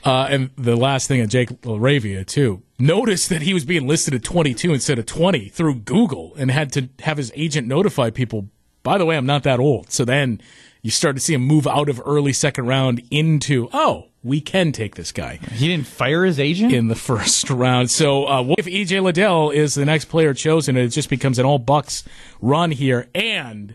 Uh, 0.05 0.26
and 0.28 0.50
the 0.57 0.76
last 0.76 1.09
thing 1.09 1.22
on 1.22 1.28
Jake 1.28 1.48
LaRavia 1.62 2.26
too. 2.26 2.62
Notice 2.78 3.26
that 3.28 3.42
he 3.42 3.55
was 3.55 3.64
being 3.64 3.86
listed 3.86 4.14
at 4.14 4.22
22 4.22 4.74
instead 4.74 4.98
of 4.98 5.07
20 5.07 5.48
through 5.48 5.76
Google, 5.76 6.34
and 6.36 6.50
had 6.50 6.72
to 6.72 6.88
have 7.00 7.16
his 7.16 7.32
agent 7.34 7.66
notify 7.66 8.11
people. 8.11 8.48
By 8.82 8.98
the 8.98 9.07
way, 9.07 9.16
I'm 9.16 9.26
not 9.26 9.44
that 9.44 9.61
old. 9.61 9.90
So 9.90 10.05
then 10.05 10.40
you 10.82 10.90
start 10.90 11.16
to 11.16 11.20
see 11.20 11.32
him 11.32 11.40
move 11.40 11.66
out 11.66 11.88
of 11.88 12.02
early 12.05 12.34
second 12.34 12.66
round 12.66 13.02
into 13.11 13.70
oh, 13.72 14.09
we 14.22 14.40
can 14.40 14.72
take 14.72 14.96
this 14.96 15.12
guy. 15.12 15.38
He 15.52 15.68
didn't 15.68 15.86
fire 15.86 16.24
his 16.24 16.38
agent 16.40 16.72
in 16.72 16.88
the 16.88 16.94
first 17.11 17.48
round. 17.48 17.90
So 17.90 18.26
uh, 18.26 18.42
what 18.42 18.59
if 18.59 18.66
EJ 18.66 19.02
Liddell 19.02 19.50
is 19.50 19.74
the 19.74 19.84
next 19.84 20.07
player 20.07 20.34
chosen? 20.34 20.76
and 20.76 20.86
It 20.86 20.90
just 20.90 21.09
becomes 21.09 21.38
an 21.38 21.46
all 21.46 21.59
Bucks 21.59 22.05
run 22.40 22.70
here, 22.70 23.09
and 23.14 23.74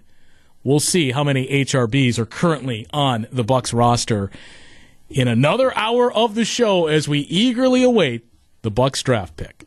we'll 0.63 0.79
see 0.79 1.11
how 1.11 1.23
many 1.23 1.47
HRBs 1.47 2.19
are 2.19 2.25
currently 2.25 2.85
on 2.91 3.27
the 3.31 3.43
Bucks 3.43 3.73
roster 3.73 4.29
in 5.09 5.27
another 5.27 5.75
hour 5.77 6.11
of 6.11 6.35
the 6.35 6.45
show 6.45 6.87
as 6.87 7.07
we 7.07 7.19
eagerly 7.19 7.83
await 7.83 8.25
the 8.61 8.71
Bucks 8.71 9.01
draft 9.03 9.35
pick. 9.35 9.58